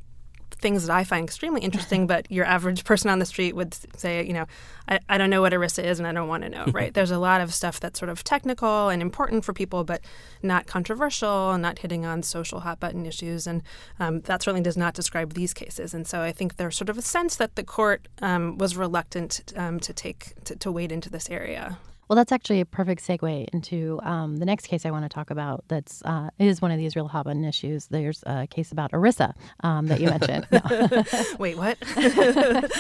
things 0.60 0.88
that 0.88 0.94
I 0.96 1.04
find 1.04 1.24
extremely 1.24 1.62
interesting, 1.62 2.08
but 2.14 2.30
your 2.32 2.46
average 2.46 2.84
person 2.84 3.10
on 3.10 3.20
the 3.20 3.26
street 3.26 3.56
would 3.56 3.76
say, 3.98 4.26
you 4.26 4.34
know, 4.34 4.46
I, 4.88 5.00
I 5.10 5.18
don't 5.18 5.30
know 5.30 5.42
what 5.42 5.54
ERISA 5.54 5.84
is 5.84 6.00
and 6.00 6.08
I 6.08 6.12
don't 6.12 6.28
want 6.28 6.44
to 6.44 6.50
know, 6.50 6.66
right? 6.72 6.94
There's 6.94 7.12
a 7.12 7.20
lot 7.20 7.42
of 7.42 7.54
stuff 7.54 7.80
that's 7.80 8.00
sort 8.00 8.10
of 8.10 8.24
technical 8.24 8.90
and 8.90 9.02
important 9.02 9.46
for 9.46 9.54
people, 9.54 9.84
but 9.84 10.02
not 10.42 10.68
controversial 10.68 11.52
and 11.52 11.62
not 11.62 11.80
hitting 11.80 12.06
on 12.06 12.24
social 12.24 12.62
hot 12.62 12.80
button 12.80 13.06
issues. 13.06 13.48
And 13.48 13.64
um, 14.00 14.22
that 14.22 14.42
certainly 14.42 14.64
does 14.64 14.78
not 14.78 14.94
describe 14.94 15.34
these 15.34 15.54
cases. 15.54 15.94
And 15.94 16.08
so 16.08 16.22
I 16.22 16.32
think 16.32 16.58
there's 16.58 16.76
sort 16.76 16.90
of 16.90 16.98
a 16.98 17.02
sense 17.02 17.36
that 17.36 17.56
the 17.56 17.64
court 17.64 18.08
um, 18.22 18.58
was 18.58 18.76
reluctant 18.76 19.54
um, 19.56 19.80
to 19.82 19.94
take, 19.94 20.34
to, 20.46 20.56
to 20.56 20.72
wade 20.72 20.92
into 20.92 21.10
this 21.10 21.30
area. 21.30 21.78
Well, 22.08 22.16
that's 22.16 22.32
actually 22.32 22.62
a 22.62 22.66
perfect 22.66 23.06
segue 23.06 23.48
into 23.54 24.00
um, 24.04 24.38
the 24.38 24.46
next 24.46 24.68
case 24.68 24.86
I 24.86 24.92
want 24.92 25.04
to 25.06 25.10
talk 25.10 25.30
about. 25.30 25.66
That's 25.68 26.02
uh, 26.06 26.30
is 26.40 26.62
one 26.62 26.72
of 26.72 26.78
these 26.78 26.96
real 26.96 27.08
hot 27.08 27.26
button 27.26 27.44
issues. 27.44 27.88
There's 27.88 28.24
a 28.26 28.48
case 28.48 28.72
about 28.72 28.92
ERISA 28.92 29.34
um, 29.62 29.88
that 29.88 30.00
you 30.00 30.10
mentioned. 30.10 30.48
Wait, 31.40 31.58
what? 31.58 31.80
that 31.96 32.72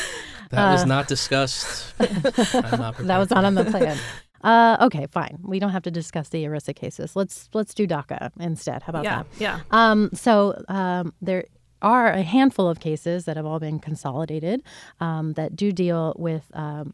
uh, 0.51 0.71
was 0.73 0.85
not 0.85 1.07
discussed. 1.07 1.93
Not 1.99 2.97
that 2.97 3.17
was 3.17 3.29
not 3.29 3.43
on 3.43 3.55
the 3.55 3.65
plan. 3.65 3.97
Uh, 4.43 4.77
okay, 4.81 5.07
fine. 5.07 5.39
We 5.41 5.59
don't 5.59 5.71
have 5.71 5.83
to 5.83 5.91
discuss 5.91 6.29
the 6.29 6.45
ERISA 6.45 6.75
cases. 6.75 7.15
Let's 7.15 7.49
let's 7.53 7.73
do 7.73 7.87
DACA 7.87 8.31
instead. 8.39 8.83
How 8.83 8.91
about 8.91 9.03
yeah, 9.03 9.15
that? 9.15 9.27
Yeah. 9.39 9.59
Um, 9.71 10.09
so 10.13 10.61
um, 10.69 11.13
there 11.21 11.45
are 11.81 12.11
a 12.11 12.23
handful 12.23 12.67
of 12.67 12.79
cases 12.79 13.25
that 13.25 13.37
have 13.37 13.45
all 13.45 13.59
been 13.59 13.79
consolidated 13.79 14.63
um, 14.99 15.33
that 15.33 15.55
do 15.55 15.71
deal 15.71 16.15
with 16.17 16.43
um, 16.53 16.93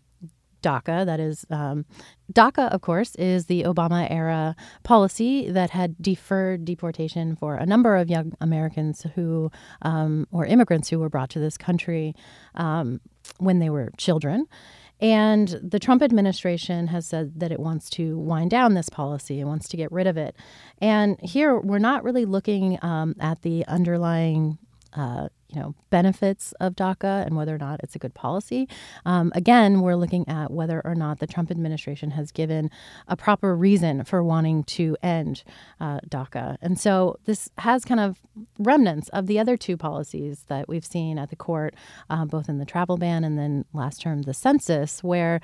DACA. 0.63 1.05
That 1.05 1.20
is, 1.20 1.46
um, 1.51 1.86
DACA, 2.32 2.70
of 2.70 2.82
course, 2.82 3.13
is 3.15 3.46
the 3.46 3.63
Obama 3.63 4.10
era 4.10 4.55
policy 4.82 5.51
that 5.51 5.70
had 5.70 6.01
deferred 6.01 6.65
deportation 6.65 7.36
for 7.36 7.55
a 7.55 7.65
number 7.65 7.96
of 7.96 8.10
young 8.10 8.34
Americans 8.41 9.05
who, 9.13 9.51
um, 9.84 10.25
or 10.32 10.46
immigrants 10.46 10.89
who 10.89 10.98
were 10.98 11.10
brought 11.10 11.29
to 11.32 11.39
this 11.39 11.58
country 11.58 12.15
um, 12.55 13.00
when 13.38 13.60
they 13.60 13.70
were 13.70 13.91
children. 13.98 14.48
And 15.00 15.60
the 15.62 15.79
Trump 15.79 16.01
administration 16.01 16.88
has 16.88 17.05
said 17.05 17.39
that 17.39 17.51
it 17.51 17.60
wants 17.60 17.89
to 17.91 18.17
wind 18.17 18.51
down 18.51 18.74
this 18.74 18.88
policy 18.88 19.41
and 19.41 19.50
wants 19.50 19.67
to 19.70 19.77
get 19.77 19.91
rid 19.91 20.08
of 20.08 20.15
it. 20.15 20.34
And 20.79 21.20
here 21.22 21.60
we're 21.60 21.79
not 21.79 22.05
really 22.05 22.24
looking 22.24 22.79
um, 22.82 23.15
at 23.20 23.41
the 23.41 23.65
underlying 23.67 24.58
uh, 24.93 25.27
you 25.54 25.62
know 25.62 25.76
benefits 25.90 26.54
of 26.60 26.76
DACA 26.76 27.26
and 27.26 27.36
whether 27.36 27.56
or 27.56 27.58
not 27.58 27.80
it's 27.84 27.96
a 27.96 28.00
good 28.00 28.14
policy. 28.14 28.68
Um, 29.06 29.32
again, 29.36 29.82
we're 29.82 29.96
looking 29.96 30.28
at 30.28 30.52
whether 30.52 30.82
or 30.84 30.96
not 30.96 31.20
the 31.20 31.28
Trump 31.28 31.52
administration 31.52 32.12
has 32.12 32.32
given 32.32 32.72
a 33.08 33.16
proper 33.16 33.56
reason 33.56 34.04
for 34.04 34.24
wanting 34.24 34.64
to 34.64 34.98
end 35.04 35.44
uh, 35.80 36.00
DACA, 36.08 36.58
and 36.62 36.80
so 36.80 37.18
this 37.26 37.50
has 37.60 37.86
kind 37.86 38.00
of 38.00 38.20
remnants 38.58 39.10
of 39.10 39.28
the 39.28 39.40
other 39.40 39.58
two 39.58 39.78
policies 39.78 40.46
that 40.48 40.68
we've 40.68 40.86
seen 40.86 41.18
at 41.18 41.30
the 41.30 41.36
court, 41.36 41.76
uh, 42.10 42.26
both 42.26 42.50
in 42.50 42.58
the 42.58 42.66
travel 42.66 42.98
ban 42.98 43.24
and 43.24 43.38
then 43.38 43.66
last 43.74 44.02
term 44.02 44.24
the 44.24 44.34
census, 44.34 45.04
where 45.04 45.40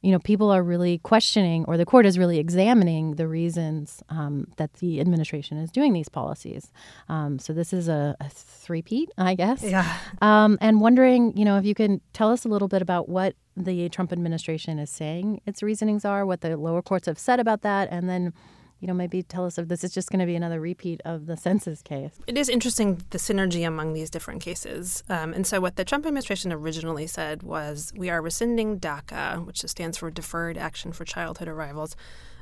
you 0.00 0.12
know, 0.12 0.18
people 0.18 0.50
are 0.50 0.62
really 0.62 0.98
questioning, 0.98 1.64
or 1.66 1.76
the 1.76 1.84
court 1.84 2.06
is 2.06 2.18
really 2.18 2.38
examining 2.38 3.16
the 3.16 3.26
reasons 3.26 4.02
um, 4.08 4.46
that 4.56 4.74
the 4.74 5.00
administration 5.00 5.58
is 5.58 5.70
doing 5.70 5.92
these 5.92 6.08
policies. 6.08 6.70
Um, 7.08 7.38
so 7.38 7.52
this 7.52 7.72
is 7.72 7.88
a, 7.88 8.16
a 8.20 8.28
three-peat, 8.28 9.10
I 9.18 9.34
guess. 9.34 9.62
Yeah. 9.62 9.92
Um, 10.22 10.56
and 10.60 10.80
wondering, 10.80 11.36
you 11.36 11.44
know, 11.44 11.58
if 11.58 11.64
you 11.64 11.74
can 11.74 12.00
tell 12.12 12.30
us 12.30 12.44
a 12.44 12.48
little 12.48 12.68
bit 12.68 12.80
about 12.80 13.08
what 13.08 13.34
the 13.56 13.88
Trump 13.88 14.12
administration 14.12 14.78
is 14.78 14.88
saying 14.88 15.40
its 15.46 15.62
reasonings 15.62 16.04
are, 16.04 16.24
what 16.24 16.42
the 16.42 16.56
lower 16.56 16.82
courts 16.82 17.06
have 17.06 17.18
said 17.18 17.40
about 17.40 17.62
that, 17.62 17.88
and 17.90 18.08
then 18.08 18.32
you 18.80 18.86
know, 18.86 18.94
maybe 18.94 19.22
tell 19.22 19.44
us 19.44 19.58
if 19.58 19.68
this 19.68 19.82
is 19.82 19.92
just 19.92 20.10
going 20.10 20.20
to 20.20 20.26
be 20.26 20.36
another 20.36 20.60
repeat 20.60 21.00
of 21.04 21.26
the 21.26 21.36
census 21.36 21.82
case. 21.82 22.12
It 22.26 22.38
is 22.38 22.48
interesting 22.48 23.02
the 23.10 23.18
synergy 23.18 23.66
among 23.66 23.92
these 23.92 24.08
different 24.08 24.40
cases. 24.40 25.02
Um, 25.08 25.32
and 25.32 25.46
so, 25.46 25.60
what 25.60 25.76
the 25.76 25.84
Trump 25.84 26.06
administration 26.06 26.52
originally 26.52 27.06
said 27.06 27.42
was 27.42 27.92
we 27.96 28.08
are 28.08 28.22
rescinding 28.22 28.78
DACA, 28.78 29.44
which 29.44 29.62
stands 29.62 29.98
for 29.98 30.10
Deferred 30.10 30.56
Action 30.56 30.92
for 30.92 31.04
Childhood 31.04 31.48
Arrivals. 31.48 31.96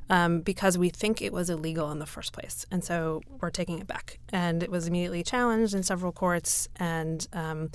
Um, 0.08 0.42
because 0.42 0.78
we 0.78 0.88
think 0.88 1.20
it 1.20 1.32
was 1.32 1.50
illegal 1.50 1.90
in 1.90 1.98
the 1.98 2.06
first 2.06 2.32
place. 2.32 2.64
And 2.70 2.84
so 2.84 3.22
we're 3.40 3.50
taking 3.50 3.80
it 3.80 3.88
back. 3.88 4.20
And 4.32 4.62
it 4.62 4.70
was 4.70 4.86
immediately 4.86 5.24
challenged 5.24 5.74
in 5.74 5.82
several 5.82 6.12
courts. 6.12 6.68
And 6.76 7.26
um, 7.32 7.70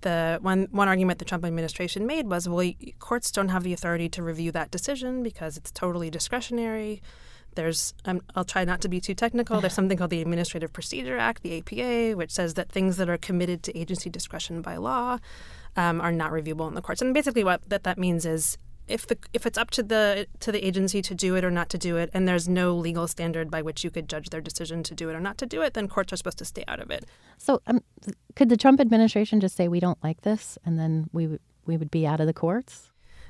the 0.00 0.40
one 0.42 0.66
one 0.72 0.88
argument 0.88 1.20
the 1.20 1.24
Trump 1.24 1.44
administration 1.44 2.04
made 2.04 2.26
was, 2.26 2.48
well, 2.48 2.72
courts 2.98 3.30
don't 3.30 3.50
have 3.50 3.62
the 3.62 3.72
authority 3.72 4.08
to 4.08 4.22
review 4.24 4.50
that 4.50 4.72
decision 4.72 5.22
because 5.22 5.56
it's 5.56 5.70
totally 5.70 6.10
discretionary. 6.10 7.02
There's, 7.56 7.94
um, 8.04 8.22
I'll 8.34 8.44
try 8.44 8.64
not 8.64 8.80
to 8.82 8.88
be 8.88 9.00
too 9.00 9.14
technical. 9.14 9.60
There's 9.60 9.74
something 9.74 9.98
called 9.98 10.10
the 10.10 10.22
Administrative 10.22 10.72
Procedure 10.72 11.18
Act, 11.18 11.42
the 11.42 11.58
APA, 11.58 12.16
which 12.16 12.30
says 12.30 12.54
that 12.54 12.70
things 12.70 12.96
that 12.98 13.08
are 13.08 13.18
committed 13.18 13.62
to 13.64 13.76
agency 13.76 14.08
discretion 14.08 14.62
by 14.62 14.76
law 14.76 15.18
um, 15.76 16.00
are 16.00 16.12
not 16.12 16.30
reviewable 16.30 16.68
in 16.68 16.74
the 16.74 16.82
courts. 16.82 17.02
And 17.02 17.12
basically, 17.12 17.44
what 17.44 17.68
that, 17.68 17.82
that 17.84 17.98
means 17.98 18.24
is 18.24 18.56
if 18.88 19.06
the 19.06 19.18
if 19.32 19.46
it's 19.46 19.58
up 19.58 19.70
to 19.70 19.82
the 19.82 20.26
to 20.40 20.52
the 20.52 20.64
agency 20.64 21.02
to 21.02 21.14
do 21.14 21.34
it 21.34 21.44
or 21.44 21.50
not 21.50 21.68
to 21.70 21.78
do 21.78 21.96
it, 21.96 22.10
and 22.14 22.28
there's 22.28 22.48
no 22.48 22.74
legal 22.74 23.08
standard 23.08 23.50
by 23.50 23.62
which 23.62 23.82
you 23.84 23.90
could 23.90 24.08
judge 24.08 24.30
their 24.30 24.40
decision 24.40 24.82
to 24.84 24.94
do 24.94 25.10
it 25.10 25.14
or 25.14 25.20
not 25.20 25.38
to 25.38 25.46
do 25.46 25.62
it, 25.62 25.74
then 25.74 25.88
courts 25.88 26.12
are 26.12 26.16
supposed 26.16 26.38
to 26.38 26.44
stay 26.44 26.64
out 26.68 26.80
of 26.80 26.90
it. 26.90 27.04
So, 27.36 27.60
um, 27.66 27.80
could 28.34 28.48
the 28.48 28.56
Trump 28.56 28.80
administration 28.80 29.40
just 29.40 29.56
say 29.56 29.68
we 29.68 29.80
don't 29.80 30.02
like 30.02 30.22
this, 30.22 30.58
and 30.64 30.78
then 30.78 31.08
we 31.12 31.38
we 31.64 31.76
would 31.76 31.90
be 31.90 32.06
out 32.06 32.20
of 32.20 32.26
the 32.26 32.34
courts? 32.34 32.85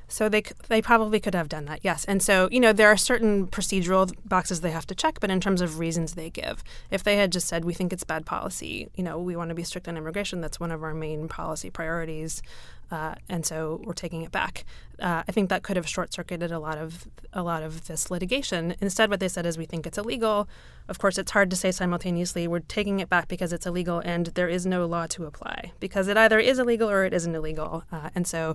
So 0.09 0.29
they 0.29 0.43
they 0.69 0.81
probably 0.81 1.19
could 1.21 1.35
have 1.35 1.49
done 1.49 1.65
that, 1.67 1.81
yes. 1.83 2.05
And 2.05 2.23
so 2.23 2.49
you 2.53 2.61
know 2.61 2.73
there 2.73 2.89
are 2.89 2.97
certain 2.97 3.47
procedural 3.49 4.13
boxes 4.25 4.61
they 4.61 4.71
have 4.71 4.87
to 4.87 4.95
check, 4.95 5.19
but 5.21 5.31
in 5.31 5.41
terms 5.41 5.61
of 5.61 5.79
reasons 5.79 6.15
they 6.15 6.31
give, 6.31 6.63
if 6.91 7.03
they 7.03 7.17
had 7.17 7.33
just 7.33 7.49
said 7.49 7.65
we 7.65 7.75
think 7.75 7.93
it's 7.93 8.05
bad 8.05 8.25
policy, 8.25 8.89
you 8.95 9.03
know 9.03 9.19
we 9.19 9.37
want 9.37 9.49
to 9.49 9.55
be 9.55 9.65
strict 9.65 9.89
on 9.89 9.97
immigration, 9.97 10.41
that's 10.41 10.61
one 10.61 10.71
of 10.71 10.83
our 10.83 10.95
main 10.95 11.29
policy 11.29 11.71
priorities, 11.71 12.43
uh, 12.91 13.15
and 13.29 13.45
so 13.45 13.81
we're 13.85 13.93
taking 13.93 14.23
it 14.23 14.33
back. 14.33 14.65
Uh, 15.01 15.23
I 15.29 15.33
think 15.33 15.51
that 15.51 15.63
could 15.63 15.77
have 15.77 15.87
short 15.87 16.13
circuited 16.15 16.51
a 16.51 16.59
lot 16.59 16.79
of 16.79 17.07
a 17.33 17.43
lot 17.43 17.63
of 17.63 17.87
this 17.87 18.11
litigation. 18.11 18.75
Instead, 18.81 19.11
what 19.11 19.21
they 19.21 19.29
said 19.29 19.45
is 19.45 19.59
we 19.59 19.67
think 19.67 19.87
it's 19.87 19.99
illegal. 19.99 20.49
Of 20.89 20.99
course, 20.99 21.19
it's 21.19 21.33
hard 21.33 21.51
to 21.51 21.57
say 21.57 21.71
simultaneously 21.71 22.49
we're 22.49 22.61
taking 22.61 23.01
it 23.01 23.09
back 23.09 23.29
because 23.29 23.53
it's 23.53 23.67
illegal 23.67 24.01
and 24.05 24.27
there 24.29 24.49
is 24.49 24.65
no 24.65 24.87
law 24.87 25.07
to 25.09 25.27
apply 25.27 25.73
because 25.81 26.09
it 26.09 26.17
either 26.17 26.39
is 26.39 26.59
illegal 26.59 26.89
or 26.89 27.05
it 27.05 27.13
isn't 27.13 27.35
illegal, 27.35 27.85
uh, 27.93 28.11
and 28.15 28.27
so 28.27 28.55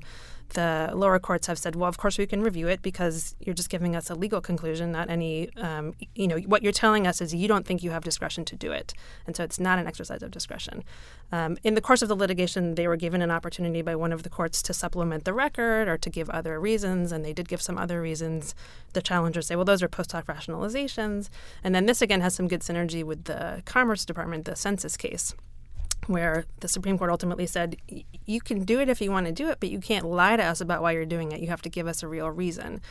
the 0.53 0.91
lower 0.93 1.19
courts 1.19 1.47
have 1.47 1.57
said, 1.57 1.75
well, 1.75 1.87
of 1.87 1.97
course 1.97 2.17
we 2.17 2.25
can 2.25 2.41
review 2.41 2.67
it 2.67 2.81
because 2.81 3.35
you're 3.39 3.55
just 3.55 3.69
giving 3.69 3.95
us 3.95 4.09
a 4.09 4.15
legal 4.15 4.41
conclusion, 4.41 4.91
not 4.91 5.09
any, 5.09 5.53
um, 5.57 5.93
you 6.15 6.27
know, 6.27 6.37
what 6.39 6.61
you're 6.61 6.71
telling 6.71 7.07
us 7.07 7.21
is 7.21 7.33
you 7.33 7.47
don't 7.47 7.65
think 7.65 7.83
you 7.83 7.91
have 7.91 8.03
discretion 8.03 8.43
to 8.45 8.55
do 8.55 8.71
it. 8.71 8.93
And 9.25 9.35
so 9.35 9.43
it's 9.43 9.59
not 9.59 9.79
an 9.79 9.87
exercise 9.87 10.21
of 10.21 10.31
discretion. 10.31 10.83
Um, 11.31 11.57
in 11.63 11.75
the 11.75 11.81
course 11.81 12.01
of 12.01 12.09
the 12.09 12.15
litigation, 12.15 12.75
they 12.75 12.87
were 12.87 12.97
given 12.97 13.21
an 13.21 13.31
opportunity 13.31 13.81
by 13.81 13.95
one 13.95 14.11
of 14.11 14.20
the 14.21 14.29
courts 14.29 14.61
to 14.63 14.73
supplement 14.73 15.25
the 15.25 15.33
record 15.33 15.87
or 15.87 15.97
to 15.97 16.09
give 16.09 16.29
other 16.29 16.59
reasons, 16.59 17.11
and 17.11 17.23
they 17.23 17.33
did 17.33 17.47
give 17.47 17.61
some 17.61 17.77
other 17.77 18.01
reasons. 18.01 18.55
The 18.93 19.01
challengers 19.01 19.47
say, 19.47 19.55
well, 19.55 19.65
those 19.65 19.83
are 19.83 19.87
post 19.87 20.11
hoc 20.11 20.27
rationalizations. 20.27 21.29
And 21.63 21.73
then 21.73 21.85
this 21.85 22.01
again 22.01 22.21
has 22.21 22.35
some 22.35 22.47
good 22.47 22.61
synergy 22.61 23.03
with 23.03 23.25
the 23.25 23.61
Commerce 23.65 24.05
Department, 24.05 24.45
the 24.45 24.55
census 24.55 24.97
case 24.97 25.33
where 26.07 26.45
the 26.59 26.67
Supreme 26.67 26.97
Court 26.97 27.11
ultimately 27.11 27.45
said, 27.45 27.77
you 28.25 28.41
can 28.41 28.63
do 28.63 28.79
it 28.79 28.89
if 28.89 29.01
you 29.01 29.11
want 29.11 29.27
to 29.27 29.31
do 29.31 29.49
it, 29.49 29.59
but 29.59 29.69
you 29.69 29.79
can't 29.79 30.05
lie 30.05 30.35
to 30.35 30.43
us 30.43 30.61
about 30.61 30.81
why 30.81 30.91
you're 30.91 31.05
doing 31.05 31.31
it. 31.31 31.39
You 31.41 31.47
have 31.47 31.61
to 31.61 31.69
give 31.69 31.87
us 31.87 32.01
a 32.01 32.07
real 32.07 32.29
reason. 32.29 32.81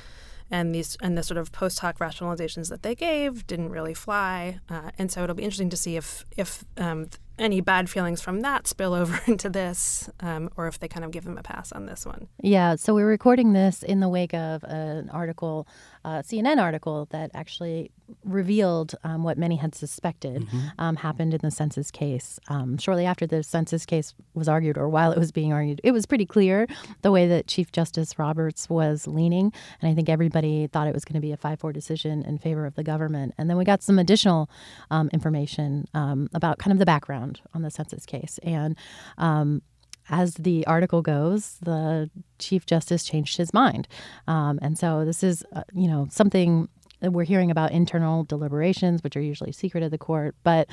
And 0.51 0.75
these 0.75 0.97
and 1.01 1.17
the 1.17 1.23
sort 1.23 1.39
of 1.39 1.53
post 1.53 1.79
hoc 1.79 1.99
rationalizations 1.99 2.71
that 2.71 2.83
they 2.83 2.97
gave 2.97 3.47
didn't 3.47 3.71
really 3.71 3.95
fly. 3.95 4.59
Uh, 4.69 4.91
and 4.99 5.11
so 5.11 5.23
it'll 5.23 5.37
be 5.37 5.45
interesting 5.45 5.71
to 5.71 5.77
see 5.77 5.97
if 5.97 6.25
if 6.37 6.65
um, 6.77 7.09
any 7.41 7.61
bad 7.61 7.91
feelings 7.91 8.21
from 8.21 8.41
that 8.41 8.67
spill 8.67 8.95
over 8.95 9.21
into 9.27 9.49
this, 9.49 10.09
um, 10.21 10.51
or 10.57 10.69
if 10.69 10.79
they 10.79 10.89
kind 10.89 11.05
of 11.05 11.11
give 11.11 11.25
them 11.25 11.39
a 11.39 11.43
pass 11.43 11.73
on 11.73 11.87
this 11.87 12.07
one. 12.07 12.29
Yeah. 12.43 12.77
So 12.77 12.95
we're 12.95 13.09
recording 13.09 13.53
this 13.53 13.83
in 13.83 14.01
the 14.01 14.09
wake 14.09 14.35
of 14.35 14.63
an 14.65 15.11
article, 15.11 15.67
uh, 16.05 16.23
CNN 16.23 16.59
article 16.59 17.07
that 17.11 17.31
actually 17.35 17.91
revealed 18.25 18.95
um, 19.05 19.23
what 19.23 19.39
many 19.39 19.57
had 19.57 19.75
suspected 19.75 20.43
mm-hmm. 20.43 20.69
um, 20.79 20.97
happened 20.97 21.35
in 21.35 21.41
the 21.43 21.51
census 21.51 21.91
case. 21.91 22.41
Um, 22.49 22.79
shortly 22.79 23.07
after 23.07 23.27
the 23.27 23.43
census 23.43 23.87
case 23.87 24.15
was 24.35 24.49
argued, 24.49 24.79
or 24.79 24.89
while 24.89 25.13
it 25.13 25.19
was 25.19 25.33
being 25.33 25.53
argued, 25.53 25.81
it 25.85 25.93
was 25.93 26.07
pretty 26.07 26.27
clear 26.27 26.67
the 27.03 27.11
way 27.11 27.29
that 27.29 27.47
Chief 27.47 27.71
Justice 27.73 28.19
Roberts 28.19 28.69
was 28.69 29.07
leaning. 29.07 29.53
And 29.81 29.91
I 29.91 29.95
think 29.95 30.09
everybody 30.09 30.67
thought 30.67 30.89
it 30.89 30.95
was 30.95 31.05
going 31.05 31.15
to 31.15 31.21
be 31.21 31.33
a 31.33 31.37
5 31.37 31.61
4 31.61 31.73
decision 31.73 32.23
in 32.23 32.39
favor 32.39 32.67
of 32.67 32.75
the 32.75 32.85
government. 32.85 33.35
And 33.39 33.49
then 33.49 33.57
we 33.57 33.65
got 33.65 33.83
some 33.83 33.99
additional 33.99 34.51
um, 34.91 35.11
information 35.13 35.87
um, 35.95 36.29
about 36.35 36.59
kind 36.59 36.73
of 36.73 36.79
the 36.79 36.87
background 36.87 37.41
on 37.55 37.63
the 37.63 37.71
census 37.71 38.07
case. 38.07 38.39
And 38.43 38.77
um, 39.19 39.63
as 40.11 40.35
the 40.35 40.67
article 40.67 41.01
goes, 41.01 41.57
the 41.63 42.11
Chief 42.39 42.67
Justice 42.67 43.05
changed 43.05 43.37
his 43.37 43.55
mind. 43.55 43.89
Um, 44.27 44.59
and 44.61 44.77
so 44.77 45.05
this 45.05 45.23
is, 45.23 45.45
uh, 45.55 45.63
you 45.73 45.89
know, 45.89 46.09
something 46.11 46.69
that 47.01 47.13
we're 47.13 47.25
hearing 47.25 47.51
about 47.51 47.73
internal 47.73 48.25
deliberations, 48.25 49.03
which 49.03 49.17
are 49.17 49.23
usually 49.23 49.53
secret 49.53 49.83
of 49.83 49.91
the 49.91 49.99
court, 49.99 50.35
but 50.43 50.69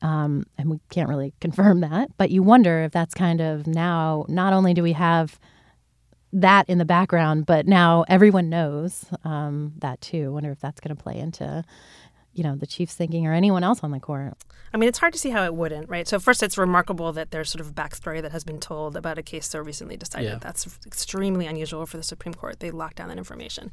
um, 0.00 0.44
and 0.56 0.70
we 0.70 0.80
can't 0.90 1.08
really 1.08 1.34
confirm 1.40 1.80
that. 1.80 2.10
But 2.16 2.30
you 2.30 2.42
wonder 2.42 2.82
if 2.82 2.92
that's 2.92 3.14
kind 3.14 3.40
of 3.40 3.66
now. 3.66 4.24
Not 4.28 4.52
only 4.52 4.74
do 4.74 4.82
we 4.82 4.92
have 4.92 5.38
that 6.32 6.68
in 6.68 6.78
the 6.78 6.84
background, 6.84 7.46
but 7.46 7.66
now 7.66 8.04
everyone 8.08 8.48
knows 8.50 9.06
um, 9.24 9.72
that 9.78 10.00
too. 10.00 10.32
Wonder 10.32 10.50
if 10.50 10.60
that's 10.60 10.80
going 10.80 10.94
to 10.94 11.02
play 11.02 11.18
into 11.18 11.64
you 12.38 12.44
know 12.44 12.54
the 12.56 12.66
chief's 12.66 12.94
thinking 12.94 13.26
or 13.26 13.32
anyone 13.32 13.64
else 13.64 13.80
on 13.82 13.90
the 13.90 14.00
court. 14.00 14.34
I 14.72 14.76
mean, 14.76 14.88
it's 14.88 14.98
hard 14.98 15.12
to 15.14 15.18
see 15.18 15.30
how 15.30 15.44
it 15.44 15.54
wouldn't, 15.54 15.88
right? 15.88 16.06
So 16.06 16.18
first, 16.18 16.42
it's 16.42 16.56
remarkable 16.58 17.12
that 17.14 17.30
there's 17.30 17.50
sort 17.50 17.60
of 17.60 17.70
a 17.70 17.72
backstory 17.72 18.22
that 18.22 18.32
has 18.32 18.44
been 18.44 18.60
told 18.60 18.96
about 18.96 19.18
a 19.18 19.22
case 19.22 19.48
so 19.48 19.60
recently 19.60 19.96
decided. 19.96 20.28
Yeah. 20.28 20.38
That's 20.40 20.78
extremely 20.86 21.46
unusual 21.46 21.86
for 21.86 21.96
the 21.96 22.02
Supreme 22.02 22.34
Court. 22.34 22.60
They 22.60 22.70
locked 22.70 22.96
down 22.96 23.08
that 23.08 23.18
information. 23.18 23.70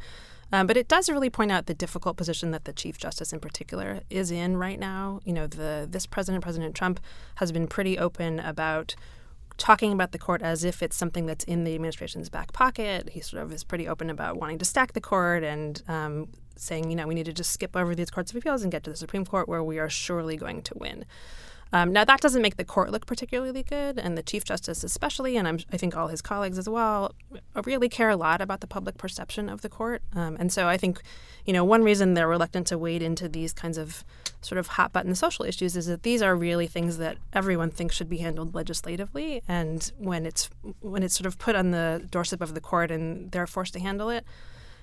Um, 0.51 0.67
but 0.67 0.77
it 0.77 0.88
does 0.88 1.10
really 1.10 1.29
point 1.29 1.51
out 1.51 1.65
the 1.65 1.74
difficult 1.74 2.17
position 2.17 2.51
that 2.51 2.65
the 2.65 2.74
Chief 2.74 2.98
Justice 2.98 3.34
in 3.34 3.39
particular 3.39 4.01
is 4.10 4.31
in 4.31 4.57
right 4.57 4.79
now. 4.79 5.19
You 5.25 5.34
know, 5.34 5.48
the 5.48 5.88
this 5.89 6.05
president, 6.05 6.43
President 6.43 6.75
Trump, 6.75 7.00
has 7.36 7.51
been 7.51 7.67
pretty 7.67 7.98
open 7.98 8.39
about 8.39 8.95
talking 9.57 9.91
about 9.91 10.12
the 10.12 10.17
court 10.17 10.41
as 10.41 10.63
if 10.63 10.84
it's 10.84 10.95
something 10.95 11.25
that's 11.25 11.45
in 11.45 11.63
the 11.63 11.75
administration's 11.75 12.29
back 12.29 12.53
pocket. 12.53 13.10
He 13.10 13.22
sort 13.22 13.43
of 13.43 13.53
is 13.53 13.63
pretty 13.63 13.88
open 13.88 14.10
about 14.10 14.38
wanting 14.38 14.60
to 14.60 14.65
stack 14.65 14.93
the 14.93 15.01
court 15.01 15.43
and 15.43 15.81
um, 15.88 16.27
saying, 16.55 16.89
you 16.89 16.95
know, 16.95 17.07
we 17.07 17.15
need 17.15 17.25
to 17.25 17.33
just 17.33 17.51
skip 17.51 17.75
over 17.75 17.95
these 17.95 18.09
courts 18.09 18.31
of 18.31 18.38
appeals 18.38 18.63
and 18.63 18.71
get 18.71 18.83
to 18.83 18.89
the 18.89 18.95
Supreme 18.95 19.25
Court 19.25 19.47
where 19.47 19.63
we 19.63 19.79
are 19.79 19.89
surely 19.89 20.38
going 20.38 20.62
to 20.63 20.74
win. 20.77 21.05
Um, 21.74 21.91
now, 21.91 22.05
that 22.05 22.21
doesn't 22.21 22.41
make 22.41 22.57
the 22.57 22.63
court 22.63 22.91
look 22.91 23.05
particularly 23.05 23.63
good, 23.63 24.00
and 24.00 24.17
the 24.17 24.24
Chief 24.24 24.45
Justice, 24.45 24.83
especially, 24.83 25.35
and 25.35 25.47
I'm, 25.47 25.59
i 25.74 25.77
think 25.77 25.97
all 25.97 26.07
his 26.07 26.21
colleagues 26.21 26.57
as 26.57 26.69
well, 26.69 27.13
really 27.65 27.89
care 27.89 28.09
a 28.09 28.15
lot 28.15 28.39
about 28.39 28.62
the 28.62 28.67
public 28.67 28.97
perception 28.97 29.50
of 29.50 29.62
the 29.62 29.67
court. 29.67 30.01
Um, 30.13 30.38
and 30.39 30.53
so 30.53 30.67
I 30.67 30.77
think, 30.77 31.01
you 31.43 31.51
know, 31.51 31.65
one 31.65 31.83
reason 31.83 32.13
they're 32.13 32.27
reluctant 32.27 32.67
to 32.67 32.77
wade 32.77 33.01
into 33.01 33.27
these 33.27 33.51
kinds 33.51 33.77
of 33.77 34.05
sort 34.41 34.59
of 34.59 34.67
hot 34.67 34.93
button 34.93 35.15
social 35.15 35.43
issues 35.43 35.75
is 35.75 35.88
that 35.88 36.03
these 36.03 36.21
are 36.21 36.35
really 36.35 36.67
things 36.67 36.97
that 36.97 37.17
everyone 37.33 37.71
thinks 37.71 37.95
should 37.95 38.09
be 38.09 38.17
handled 38.17 38.53
legislatively. 38.53 39.41
And 39.47 39.91
when 39.97 40.25
it's 40.25 40.50
when 40.81 41.03
it's 41.03 41.17
sort 41.17 41.25
of 41.25 41.38
put 41.39 41.55
on 41.55 41.71
the 41.71 42.05
doorstep 42.09 42.41
of 42.41 42.53
the 42.53 42.62
court 42.62 42.91
and 42.91 43.31
they're 43.31 43.47
forced 43.47 43.74
to 43.74 43.79
handle 43.79 44.09
it, 44.09 44.25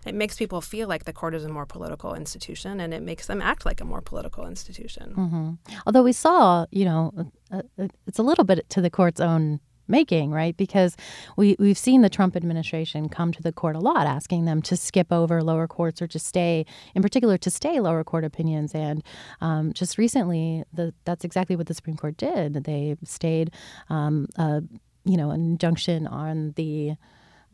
it 0.07 0.15
makes 0.15 0.37
people 0.37 0.61
feel 0.61 0.89
like 0.89 1.05
the 1.05 1.13
court 1.13 1.35
is 1.35 1.45
a 1.45 1.49
more 1.49 1.67
political 1.67 2.15
institution 2.15 2.81
and 2.81 2.93
it 2.93 3.03
makes 3.03 3.27
them 3.27 3.41
act 3.41 3.65
like 3.65 3.81
a 3.81 3.85
more 3.85 4.01
political 4.01 4.47
institution. 4.47 5.15
Mm-hmm. 5.17 5.51
Although 5.87 6.03
we 6.03 6.13
saw, 6.13 6.67
you 6.71 6.85
know, 6.85 7.13
uh, 7.51 7.63
uh, 7.79 7.89
it's 8.07 8.19
a 8.19 8.23
little 8.23 8.45
bit 8.45 8.69
to 8.71 8.81
the 8.81 8.91
court's 8.91 9.21
own 9.21 9.61
making, 9.89 10.31
right? 10.31 10.57
Because 10.57 10.97
we, 11.37 11.57
we've 11.59 11.79
seen 11.79 12.03
the 12.03 12.09
Trump 12.09 12.37
administration 12.37 13.09
come 13.09 13.33
to 13.33 13.43
the 13.43 13.53
court 13.53 13.77
a 13.77 13.81
lot, 13.81 14.07
asking 14.07 14.45
them 14.45 14.63
to 14.63 14.77
skip 14.77 15.13
over 15.13 15.43
lower 15.43 15.67
courts 15.67 16.01
or 16.01 16.07
to 16.09 16.19
stay, 16.19 16.65
in 16.95 17.03
particular, 17.03 17.37
to 17.39 17.51
stay 17.51 17.79
lower 17.81 18.05
court 18.05 18.25
opinions. 18.25 18.75
And 18.75 19.03
um, 19.41 19.73
just 19.73 19.99
recently, 19.99 20.65
the, 20.73 20.95
that's 21.05 21.25
exactly 21.25 21.57
what 21.57 21.67
the 21.67 21.75
Supreme 21.75 21.97
Court 21.97 22.17
did. 22.17 22.65
They 22.65 22.97
stayed, 23.05 23.51
um, 23.91 24.29
a, 24.37 24.63
you 25.05 25.17
know, 25.17 25.31
an 25.31 25.43
injunction 25.43 26.07
on 26.07 26.53
the 26.57 26.95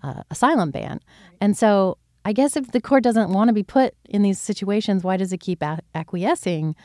uh, 0.03 0.23
asylum 0.31 0.71
ban. 0.71 1.01
And 1.41 1.57
so 1.57 1.99
I 2.25 2.33
guess 2.33 2.57
if 2.57 2.73
the 2.73 2.81
court 2.81 3.03
doesn't 3.03 3.31
want 3.31 3.49
to 3.49 3.55
be 3.55 3.63
put 3.63 3.95
in 4.05 4.23
these 4.23 4.41
situations, 4.41 5.05
why 5.05 5.17
does 5.17 5.33
it 5.33 5.39
keep 5.39 5.63
acquiescing? 5.95 6.77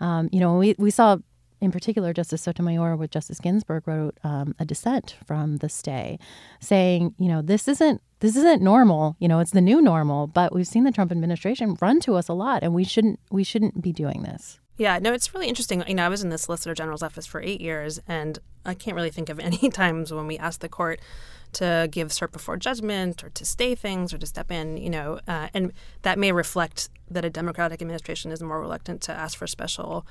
Um, 0.00 0.28
you 0.32 0.40
know, 0.40 0.58
we, 0.58 0.74
we 0.78 0.90
saw 0.90 1.18
in 1.64 1.72
particular, 1.72 2.12
Justice 2.12 2.42
Sotomayor 2.42 2.94
with 2.94 3.10
Justice 3.10 3.40
Ginsburg 3.40 3.88
wrote 3.88 4.18
um, 4.22 4.54
a 4.58 4.64
dissent 4.64 5.16
from 5.26 5.56
the 5.56 5.68
stay, 5.68 6.18
saying, 6.60 7.14
you 7.18 7.28
know, 7.28 7.42
this 7.42 7.66
isn't 7.66 8.02
this 8.20 8.36
isn't 8.36 8.62
normal. 8.62 9.16
You 9.18 9.28
know, 9.28 9.40
it's 9.40 9.50
the 9.50 9.60
new 9.60 9.80
normal. 9.80 10.26
But 10.26 10.54
we've 10.54 10.66
seen 10.66 10.84
the 10.84 10.92
Trump 10.92 11.10
administration 11.10 11.76
run 11.80 12.00
to 12.00 12.14
us 12.14 12.28
a 12.28 12.34
lot, 12.34 12.62
and 12.62 12.74
we 12.74 12.84
shouldn't 12.84 13.18
we 13.30 13.44
shouldn't 13.44 13.80
be 13.80 13.92
doing 13.92 14.22
this. 14.22 14.60
Yeah, 14.76 14.98
no, 14.98 15.12
it's 15.12 15.32
really 15.32 15.48
interesting. 15.48 15.84
You 15.86 15.94
know, 15.94 16.04
I 16.04 16.08
was 16.08 16.22
in 16.22 16.30
the 16.30 16.38
Solicitor 16.38 16.74
General's 16.74 17.02
office 17.02 17.26
for 17.26 17.40
eight 17.40 17.60
years, 17.60 18.00
and 18.06 18.38
I 18.66 18.74
can't 18.74 18.96
really 18.96 19.10
think 19.10 19.28
of 19.28 19.38
any 19.38 19.68
times 19.70 20.12
when 20.12 20.26
we 20.26 20.36
asked 20.36 20.60
the 20.60 20.68
court 20.68 21.00
to 21.54 21.88
give 21.90 22.08
cert 22.08 22.32
before 22.32 22.56
judgment 22.56 23.24
or 23.24 23.30
to 23.30 23.44
stay 23.44 23.74
things 23.74 24.12
or 24.12 24.18
to 24.18 24.26
step 24.26 24.50
in, 24.50 24.76
you 24.76 24.90
know, 24.90 25.20
uh, 25.26 25.48
and 25.54 25.72
that 26.02 26.18
may 26.18 26.32
reflect 26.32 26.88
that 27.10 27.24
a 27.24 27.30
Democratic 27.30 27.80
administration 27.80 28.30
is 28.30 28.42
more 28.42 28.60
reluctant 28.60 29.00
to 29.02 29.12
ask 29.12 29.38
for 29.38 29.46
special 29.46 30.06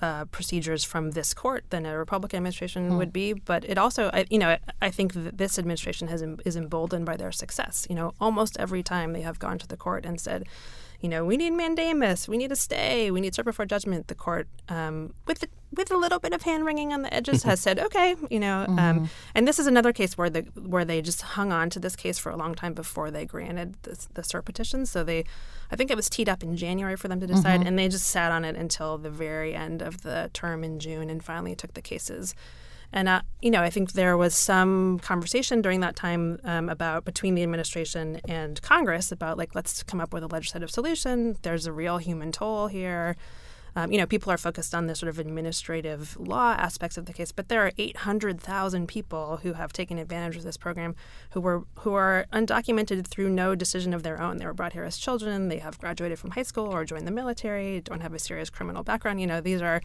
uh, 0.00 0.24
procedures 0.26 0.84
from 0.84 1.10
this 1.10 1.34
court 1.34 1.64
than 1.70 1.84
a 1.84 1.98
Republican 1.98 2.36
administration 2.36 2.90
mm. 2.90 2.98
would 2.98 3.12
be. 3.12 3.32
But 3.32 3.64
it 3.64 3.78
also, 3.78 4.10
I, 4.12 4.26
you 4.30 4.38
know, 4.38 4.56
I, 4.80 4.90
think 4.90 5.14
that 5.14 5.38
this 5.38 5.58
administration 5.58 6.06
has 6.06 6.22
is 6.44 6.54
emboldened 6.54 7.04
by 7.04 7.16
their 7.16 7.32
success. 7.32 7.86
You 7.90 7.96
know, 7.96 8.12
almost 8.20 8.56
every 8.60 8.82
time 8.84 9.12
they 9.12 9.22
have 9.22 9.40
gone 9.40 9.58
to 9.58 9.66
the 9.66 9.76
court 9.76 10.06
and 10.06 10.20
said, 10.20 10.44
you 11.00 11.08
know, 11.08 11.24
we 11.24 11.36
need 11.36 11.52
mandamus, 11.52 12.26
we 12.26 12.36
need 12.36 12.50
a 12.50 12.56
stay, 12.56 13.10
we 13.10 13.20
need 13.20 13.32
cert 13.32 13.44
before 13.44 13.64
judgment. 13.66 14.08
The 14.08 14.16
court, 14.16 14.48
um, 14.68 15.14
with 15.26 15.38
the, 15.38 15.48
with 15.72 15.92
a 15.92 15.96
little 15.96 16.18
bit 16.18 16.32
of 16.32 16.42
hand 16.42 16.64
wringing 16.64 16.92
on 16.92 17.02
the 17.02 17.14
edges, 17.14 17.44
has 17.44 17.60
said, 17.60 17.78
okay, 17.78 18.16
you 18.30 18.40
know. 18.40 18.62
Um, 18.62 18.76
mm-hmm. 18.76 18.78
Um, 18.78 19.10
and 19.34 19.46
this 19.46 19.60
is 19.60 19.68
another 19.68 19.92
case 19.92 20.18
where 20.18 20.28
the 20.28 20.40
where 20.56 20.84
they 20.84 21.00
just 21.00 21.22
hung 21.22 21.52
on 21.52 21.70
to 21.70 21.78
this 21.78 21.94
case 21.94 22.18
for 22.18 22.30
a 22.30 22.36
long 22.36 22.54
time 22.54 22.74
before 22.74 23.12
they 23.12 23.24
granted 23.26 23.76
the, 23.82 24.06
the 24.14 24.22
cert 24.22 24.44
petition. 24.44 24.86
So 24.86 25.04
they, 25.04 25.24
I 25.70 25.76
think 25.76 25.90
it 25.90 25.96
was 25.96 26.10
teed 26.10 26.28
up 26.28 26.42
in 26.42 26.56
January 26.56 26.96
for 26.96 27.06
them 27.06 27.20
to 27.20 27.26
decide, 27.26 27.60
mm-hmm. 27.60 27.68
and 27.68 27.78
they 27.78 27.88
just 27.88 28.06
sat 28.06 28.32
on 28.32 28.44
it 28.44 28.56
until 28.56 28.98
the 28.98 29.10
very 29.10 29.54
end 29.54 29.82
of 29.82 30.02
the 30.02 30.30
term 30.32 30.64
in 30.64 30.80
June, 30.80 31.10
and 31.10 31.22
finally 31.22 31.54
took 31.54 31.74
the 31.74 31.82
cases 31.82 32.34
and 32.92 33.08
uh, 33.08 33.22
you 33.42 33.50
know, 33.50 33.62
I 33.62 33.70
think 33.70 33.92
there 33.92 34.16
was 34.16 34.34
some 34.34 34.98
conversation 35.00 35.60
during 35.60 35.80
that 35.80 35.96
time 35.96 36.40
um, 36.44 36.68
about 36.68 37.04
between 37.04 37.34
the 37.34 37.42
administration 37.42 38.20
and 38.26 38.60
Congress 38.62 39.12
about 39.12 39.36
like 39.36 39.54
let's 39.54 39.82
come 39.82 40.00
up 40.00 40.12
with 40.12 40.22
a 40.22 40.26
legislative 40.26 40.70
solution. 40.70 41.36
There's 41.42 41.66
a 41.66 41.72
real 41.72 41.98
human 41.98 42.32
toll 42.32 42.68
here. 42.68 43.16
Um, 43.76 43.92
you 43.92 43.98
know, 43.98 44.06
people 44.06 44.32
are 44.32 44.38
focused 44.38 44.74
on 44.74 44.86
the 44.86 44.94
sort 44.96 45.08
of 45.08 45.20
administrative 45.20 46.16
law 46.18 46.56
aspects 46.58 46.96
of 46.96 47.06
the 47.06 47.12
case, 47.12 47.30
but 47.30 47.48
there 47.48 47.64
are 47.64 47.70
800,000 47.78 48.88
people 48.88 49.38
who 49.42 49.52
have 49.52 49.72
taken 49.72 49.98
advantage 49.98 50.36
of 50.36 50.42
this 50.42 50.56
program 50.56 50.96
who 51.30 51.40
were 51.40 51.62
who 51.80 51.94
are 51.94 52.26
undocumented 52.32 53.06
through 53.06 53.30
no 53.30 53.54
decision 53.54 53.94
of 53.94 54.02
their 54.02 54.20
own. 54.20 54.38
They 54.38 54.46
were 54.46 54.54
brought 54.54 54.72
here 54.72 54.84
as 54.84 54.98
children. 54.98 55.48
They 55.48 55.58
have 55.58 55.78
graduated 55.78 56.18
from 56.18 56.32
high 56.32 56.42
school 56.42 56.66
or 56.66 56.84
joined 56.84 57.06
the 57.06 57.12
military. 57.12 57.80
Don't 57.80 58.00
have 58.00 58.14
a 58.14 58.18
serious 58.18 58.50
criminal 58.50 58.82
background. 58.82 59.20
You 59.20 59.26
know, 59.26 59.40
these 59.40 59.62
are 59.62 59.80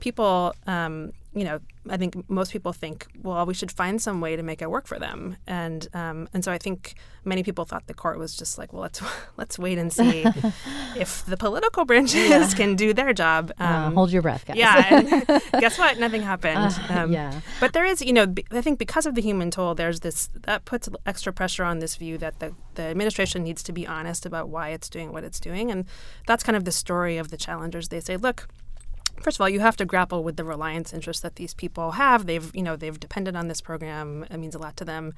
people, 0.00 0.54
um, 0.66 1.12
you 1.34 1.44
know, 1.44 1.60
I 1.88 1.96
think 1.96 2.28
most 2.28 2.52
people 2.52 2.72
think, 2.72 3.06
well, 3.22 3.46
we 3.46 3.54
should 3.54 3.72
find 3.72 4.02
some 4.02 4.20
way 4.20 4.36
to 4.36 4.42
make 4.42 4.60
it 4.60 4.70
work 4.70 4.86
for 4.86 4.98
them, 4.98 5.36
and 5.46 5.88
um, 5.94 6.28
and 6.34 6.44
so 6.44 6.52
I 6.52 6.58
think 6.58 6.94
many 7.24 7.42
people 7.42 7.64
thought 7.64 7.86
the 7.86 7.94
court 7.94 8.18
was 8.18 8.36
just 8.36 8.58
like, 8.58 8.72
well, 8.72 8.82
let's 8.82 9.00
let's 9.36 9.58
wait 9.58 9.78
and 9.78 9.92
see 9.92 10.24
if 10.96 11.24
the 11.24 11.36
political 11.36 11.84
branches 11.84 12.28
yeah. 12.28 12.48
can 12.56 12.74
do 12.74 12.92
their 12.92 13.12
job. 13.12 13.52
Uh, 13.58 13.64
um, 13.64 13.92
uh, 13.92 13.94
hold 13.94 14.12
your 14.12 14.22
breath, 14.22 14.44
guys. 14.44 14.56
Yeah. 14.56 15.20
guess 15.58 15.78
what? 15.78 15.98
Nothing 15.98 16.22
happened. 16.22 16.78
Uh, 16.90 16.98
um, 16.98 17.12
yeah. 17.12 17.40
But 17.60 17.72
there 17.72 17.86
is, 17.86 18.02
you 18.02 18.12
know, 18.12 18.26
I 18.50 18.60
think 18.60 18.78
because 18.78 19.06
of 19.06 19.14
the 19.14 19.22
human 19.22 19.50
toll, 19.50 19.74
there's 19.74 20.00
this 20.00 20.28
that 20.42 20.64
puts 20.64 20.88
extra 21.06 21.32
pressure 21.32 21.64
on 21.64 21.78
this 21.78 21.96
view 21.96 22.18
that 22.18 22.40
the 22.40 22.54
the 22.74 22.82
administration 22.82 23.42
needs 23.42 23.62
to 23.62 23.72
be 23.72 23.86
honest 23.86 24.26
about 24.26 24.48
why 24.48 24.70
it's 24.70 24.88
doing 24.88 25.12
what 25.12 25.24
it's 25.24 25.40
doing, 25.40 25.70
and 25.70 25.86
that's 26.26 26.42
kind 26.42 26.56
of 26.56 26.64
the 26.64 26.72
story 26.72 27.16
of 27.16 27.30
the 27.30 27.36
challengers. 27.36 27.88
They 27.88 28.00
say, 28.00 28.16
look 28.16 28.48
first 29.20 29.36
of 29.36 29.40
all, 29.40 29.48
you 29.48 29.60
have 29.60 29.76
to 29.76 29.84
grapple 29.84 30.24
with 30.24 30.36
the 30.36 30.44
reliance 30.44 30.92
interests 30.92 31.22
that 31.22 31.36
these 31.36 31.54
people 31.54 31.92
have. 31.92 32.26
They've, 32.26 32.50
you 32.54 32.62
know, 32.62 32.76
they've 32.76 32.98
depended 32.98 33.36
on 33.36 33.48
this 33.48 33.60
program. 33.60 34.24
It 34.30 34.38
means 34.38 34.54
a 34.54 34.58
lot 34.58 34.76
to 34.78 34.84
them. 34.84 35.14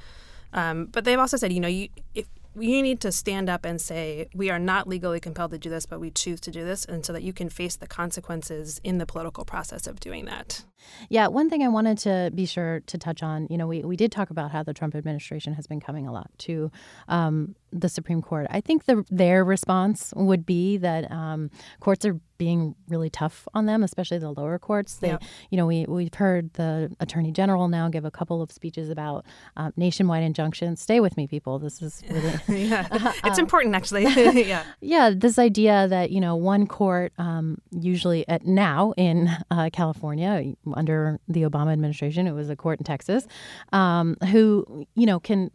Um, 0.53 0.87
but 0.87 1.05
they've 1.05 1.19
also 1.19 1.37
said, 1.37 1.53
you 1.53 1.61
know, 1.61 1.69
you, 1.69 1.89
if 2.15 2.27
you 2.59 2.83
need 2.83 3.01
to 3.01 3.13
stand 3.13 3.49
up 3.49 3.65
and 3.65 3.81
say, 3.81 4.29
we 4.35 4.51
are 4.51 4.59
not 4.59 4.87
legally 4.87 5.21
compelled 5.21 5.53
to 5.53 5.59
do 5.59 5.71
this, 5.71 5.87
but 5.87 6.01
we 6.01 6.11
choose 6.11 6.41
to 6.43 6.51
do 6.51 6.65
this, 6.65 6.85
and 6.85 7.05
so 7.05 7.13
that 7.13 7.23
you 7.23 7.33
can 7.33 7.49
face 7.49 7.77
the 7.77 7.87
consequences 7.87 8.81
in 8.85 8.99
the 8.99 9.07
political 9.07 9.45
process 9.45 9.87
of 9.87 10.01
doing 10.01 10.25
that. 10.27 10.65
Yeah, 11.09 11.29
one 11.29 11.49
thing 11.49 11.63
I 11.63 11.69
wanted 11.69 11.99
to 11.99 12.33
be 12.35 12.45
sure 12.45 12.81
to 12.87 12.99
touch 12.99 13.23
on, 13.23 13.47
you 13.49 13.57
know, 13.57 13.67
we, 13.67 13.83
we 13.83 13.97
did 13.97 14.11
talk 14.11 14.31
about 14.31 14.51
how 14.51 14.63
the 14.63 14.75
Trump 14.75 14.95
administration 14.95 15.55
has 15.55 15.67
been 15.67 15.81
coming 15.81 16.09
a 16.09 16.13
lot 16.13 16.31
to 16.39 16.73
um, 17.07 17.55
the 17.73 17.89
Supreme 17.89 18.21
Court. 18.21 18.47
I 18.51 18.61
think 18.61 18.87
the, 18.87 19.05
their 19.09 19.45
response 19.45 20.13
would 20.17 20.45
be 20.45 20.77
that 20.79 21.11
um, 21.11 21.51
courts 21.79 22.05
are 22.05 22.19
being 22.37 22.75
really 22.89 23.11
tough 23.11 23.47
on 23.55 23.67
them, 23.67 23.85
especially 23.85 24.19
the 24.19 24.33
lower 24.33 24.59
courts. 24.59 24.97
They, 24.97 25.09
yep. 25.09 25.23
you 25.51 25.57
know, 25.57 25.67
we 25.67 25.85
we've 25.87 26.13
heard 26.13 26.53
the 26.55 26.91
Attorney 26.99 27.31
General 27.31 27.69
now 27.69 27.89
give 27.89 28.05
a 28.05 28.11
couple 28.11 28.43
of 28.43 28.51
speeches 28.51 28.91
about 28.91 29.25
um, 29.57 29.73
nationwide 29.77 30.25
injunctions. 30.25 30.81
Stay 30.81 30.99
with 30.99 31.17
me, 31.17 31.29
people. 31.29 31.61
This 31.61 31.81
is 31.81 32.03
really 32.11 32.35
yeah, 32.49 32.87
it's 33.25 33.39
um, 33.39 33.45
important 33.45 33.75
actually. 33.75 34.05
yeah, 34.47 34.65
yeah. 34.81 35.11
This 35.15 35.39
idea 35.39 35.89
that 35.89 36.11
you 36.11 36.21
know 36.21 36.37
one 36.37 36.67
court, 36.67 37.13
um, 37.19 37.59
usually 37.71 38.27
at 38.29 38.47
now 38.47 38.93
in 38.97 39.31
uh, 39.51 39.71
California 39.73 40.55
under 40.75 41.19
the 41.29 41.43
Obama 41.43 41.73
administration, 41.73 42.27
it 42.27 42.33
was 42.33 42.51
a 42.51 42.57
court 42.57 42.81
in 42.81 42.85
Texas, 42.85 43.27
um, 43.73 44.17
who 44.31 44.87
you 44.95 45.07
know 45.07 45.21
can 45.21 45.51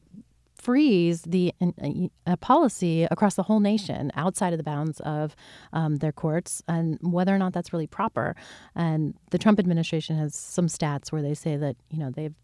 freeze 0.68 1.22
the 1.22 1.54
uh, 2.26 2.36
policy 2.38 3.04
across 3.10 3.36
the 3.36 3.44
whole 3.44 3.60
nation 3.60 4.12
outside 4.16 4.54
of 4.54 4.58
the 4.58 4.64
bounds 4.64 5.00
of 5.02 5.36
um, 5.72 5.98
their 5.98 6.12
courts 6.12 6.62
and 6.68 6.98
whether 7.02 7.34
or 7.34 7.38
not 7.38 7.54
that's 7.54 7.72
really 7.72 7.88
proper. 7.88 8.36
And 8.76 9.14
the 9.32 9.38
Trump 9.38 9.60
administration 9.60 10.18
has 10.18 10.36
some 10.36 10.68
stats 10.68 11.12
where 11.12 11.22
they 11.22 11.36
say 11.36 11.56
that, 11.58 11.78
you 11.90 12.00
know, 12.00 12.10
they've 12.10 12.36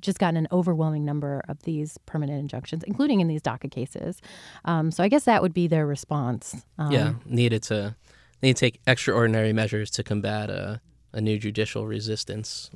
just 0.00 0.18
gotten 0.18 0.36
an 0.36 0.48
overwhelming 0.52 1.04
number 1.04 1.42
of 1.48 1.62
these 1.62 1.98
permanent 2.06 2.40
injunctions, 2.40 2.82
including 2.84 3.20
in 3.20 3.28
these 3.28 3.42
DACA 3.42 3.70
cases. 3.70 4.20
Um, 4.64 4.90
so 4.90 5.04
I 5.04 5.08
guess 5.08 5.24
that 5.24 5.42
would 5.42 5.54
be 5.54 5.66
their 5.66 5.86
response. 5.86 6.64
Um, 6.78 6.92
yeah, 6.92 7.12
needed 7.26 7.62
to 7.64 7.96
need 8.42 8.56
to 8.56 8.60
take 8.60 8.80
extraordinary 8.86 9.52
measures 9.52 9.90
to 9.92 10.02
combat 10.02 10.50
a, 10.50 10.80
a 11.12 11.20
new 11.20 11.38
judicial 11.38 11.86
resistance 11.86 12.70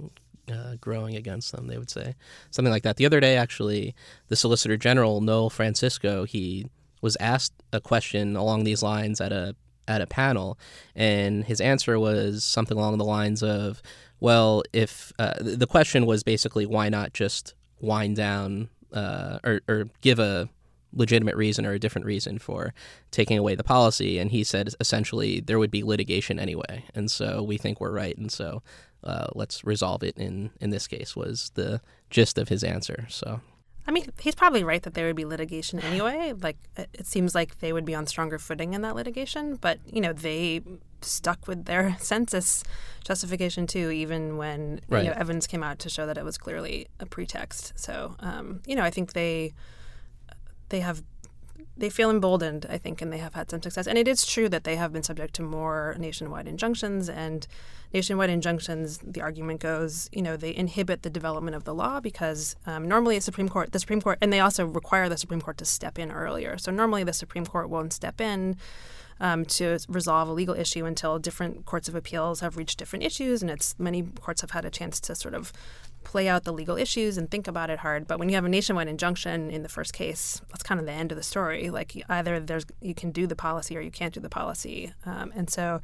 uh, 0.53 0.77
growing 0.81 1.17
against 1.17 1.53
them, 1.53 1.67
they 1.67 1.79
would 1.79 1.91
say. 1.91 2.15
Something 2.51 2.73
like 2.73 2.83
that. 2.83 2.97
The 2.97 3.07
other 3.07 3.21
day, 3.21 3.37
actually, 3.37 3.95
the 4.29 4.37
Solicitor 4.37 4.77
General, 4.77 5.21
Noel 5.21 5.51
Francisco, 5.51 6.25
he 6.25 6.67
was 7.01 7.17
asked 7.21 7.53
a 7.73 7.81
question 7.81 8.37
along 8.37 8.65
these 8.65 8.83
lines 8.83 9.21
at 9.21 9.33
a 9.33 9.57
at 9.87 10.01
a 10.01 10.07
panel, 10.07 10.59
and 10.97 11.45
his 11.45 11.61
answer 11.61 11.99
was 11.99 12.43
something 12.43 12.79
along 12.79 12.97
the 12.97 13.05
lines 13.05 13.43
of, 13.43 13.83
"Well, 14.21 14.63
if 14.73 15.13
uh, 15.19 15.35
the 15.41 15.67
question 15.67 16.07
was 16.07 16.23
basically 16.23 16.67
why 16.67 16.89
not 16.89 17.13
just 17.13 17.55
wind 17.81 18.17
down 18.17 18.69
uh, 18.93 19.39
or, 19.45 19.61
or 19.69 19.89
give 20.01 20.19
a 20.19 20.49
legitimate 20.95 21.37
reason 21.37 21.67
or 21.67 21.73
a 21.73 21.79
different 21.79 22.07
reason 22.07 22.39
for 22.39 22.73
taking 23.11 23.39
away 23.39 23.55
the 23.55 23.65
policy. 23.65 24.19
And 24.19 24.31
he 24.31 24.45
said 24.45 24.71
essentially 24.81 25.41
there 25.41 25.59
would 25.59 25.71
be 25.71 25.83
litigation 25.83 26.39
anyway. 26.39 26.85
And 26.95 27.11
so 27.11 27.43
we 27.43 27.59
think 27.59 27.81
we're 27.81 27.93
right. 27.93 28.17
And 28.17 28.31
so 28.31 28.63
uh, 29.03 29.27
let's 29.35 29.65
resolve 29.65 30.03
it 30.03 30.17
in 30.17 30.51
in 30.61 30.71
this 30.71 30.87
case 30.87 31.15
was 31.15 31.51
the 31.55 31.81
gist 32.11 32.39
of 32.39 32.49
his 32.49 32.65
answer. 32.65 33.07
So. 33.11 33.41
I 33.87 33.91
mean, 33.91 34.07
he's 34.19 34.35
probably 34.35 34.65
right 34.65 34.83
that 34.85 34.95
there 34.95 35.07
would 35.09 35.17
be 35.17 35.27
litigation 35.27 35.79
anyway. 35.79 36.33
Like, 36.41 36.57
it 36.75 37.07
seems 37.07 37.35
like 37.35 37.59
they 37.59 37.71
would 37.71 37.85
be 37.85 37.95
on 37.95 38.07
stronger 38.07 38.39
footing 38.39 38.73
in 38.73 38.81
that 38.81 38.95
litigation. 38.95 39.57
But, 39.57 39.79
you 39.85 40.01
know, 40.01 40.15
they 40.15 40.63
stuck 41.05 41.47
with 41.47 41.65
their 41.65 41.97
census 42.01 42.65
justification 43.05 43.67
too, 43.67 43.91
even 43.91 44.37
when 44.37 44.81
right. 44.89 45.05
you 45.05 45.11
know, 45.11 45.17
evidence 45.17 45.47
came 45.47 45.63
out 45.63 45.79
to 45.81 45.89
show 45.89 46.07
that 46.07 46.19
it 46.19 46.25
was 46.25 46.39
clearly 46.39 46.89
a 47.01 47.07
pretext. 47.07 47.73
So, 47.77 48.17
um, 48.21 48.63
you 48.67 48.75
know, 48.75 48.83
I 48.83 48.91
think 48.91 49.13
they 49.13 49.53
they 50.71 50.81
have 50.81 51.03
they 51.77 51.91
feel 51.91 52.11
emboldened, 52.11 52.67
I 52.71 52.79
think, 52.79 53.03
and 53.03 53.13
they 53.13 53.19
have 53.19 53.35
had 53.35 53.51
some 53.51 53.61
success. 53.61 53.87
And 53.87 53.99
it 53.99 54.07
is 54.07 54.25
true 54.25 54.49
that 54.49 54.65
they 54.65 54.77
have 54.77 54.93
been 54.93 55.03
subject 55.03 55.35
to 55.35 55.43
more 55.43 55.97
nationwide 55.99 56.47
injunctions. 56.47 57.09
And 57.09 57.47
nationwide 57.93 58.31
injunctions, 58.31 58.99
the 58.99 59.21
argument 59.21 59.61
goes, 59.61 60.09
you 60.13 60.23
know, 60.23 60.37
they 60.37 60.55
inhibit 60.55 61.03
the 61.03 61.11
development 61.11 61.57
of 61.57 61.65
the 61.65 61.75
law 61.75 61.99
because 61.99 62.55
um, 62.67 62.87
normally 62.87 63.17
a 63.17 63.21
Supreme 63.21 63.49
Court, 63.49 63.73
the 63.73 63.81
Supreme 63.81 64.01
Court, 64.01 64.19
and 64.21 64.33
they 64.33 64.41
also 64.41 64.65
require 64.67 65.09
the 65.09 65.17
Supreme 65.17 65.41
Court 65.41 65.59
to 65.59 65.65
step 65.65 65.99
in 65.99 66.13
earlier. 66.13 66.59
So 66.59 66.71
normally 66.71 67.03
the 67.03 67.13
Supreme 67.13 67.47
Court 67.47 67.69
won't 67.69 67.93
step 67.93 68.21
in 68.21 68.57
um, 69.21 69.45
to 69.45 69.79
resolve 69.89 70.29
a 70.29 70.33
legal 70.33 70.55
issue 70.55 70.85
until 70.85 71.19
different 71.19 71.65
courts 71.65 71.89
of 71.89 71.95
appeals 71.95 72.41
have 72.41 72.57
reached 72.57 72.79
different 72.79 73.05
issues, 73.05 73.43
and 73.43 73.51
it's 73.51 73.75
many 73.79 74.03
courts 74.03 74.41
have 74.41 74.53
had 74.53 74.65
a 74.65 74.71
chance 74.71 75.01
to 75.01 75.15
sort 75.15 75.35
of 75.35 75.53
play 76.03 76.29
out 76.29 76.45
the 76.45 76.53
legal 76.53 76.77
issues 76.77 77.17
and 77.17 77.31
think 77.31 77.49
about 77.49 77.71
it 77.71 77.79
hard. 77.79 78.07
But 78.07 78.19
when 78.19 78.29
you 78.29 78.35
have 78.35 78.45
a 78.45 78.49
nationwide 78.49 78.89
injunction 78.89 79.51
in 79.51 79.63
the 79.63 79.69
first 79.69 79.93
case, 79.93 80.41
that's 80.49 80.63
kind 80.63 80.79
of 80.79 80.87
the 80.87 80.93
end 80.93 81.11
of 81.13 81.17
the 81.17 81.23
story. 81.23 81.71
Like 81.71 82.01
either 82.09 82.41
there's 82.41 82.67
you 82.81 82.95
can 82.95 83.11
do 83.11 83.27
the 83.27 83.37
policy 83.37 83.77
or 83.77 83.81
you 83.81 83.91
can't 83.91 84.15
do 84.15 84.21
the 84.21 84.31
policy, 84.31 84.93
um, 85.07 85.33
and 85.35 85.51
so. 85.51 85.81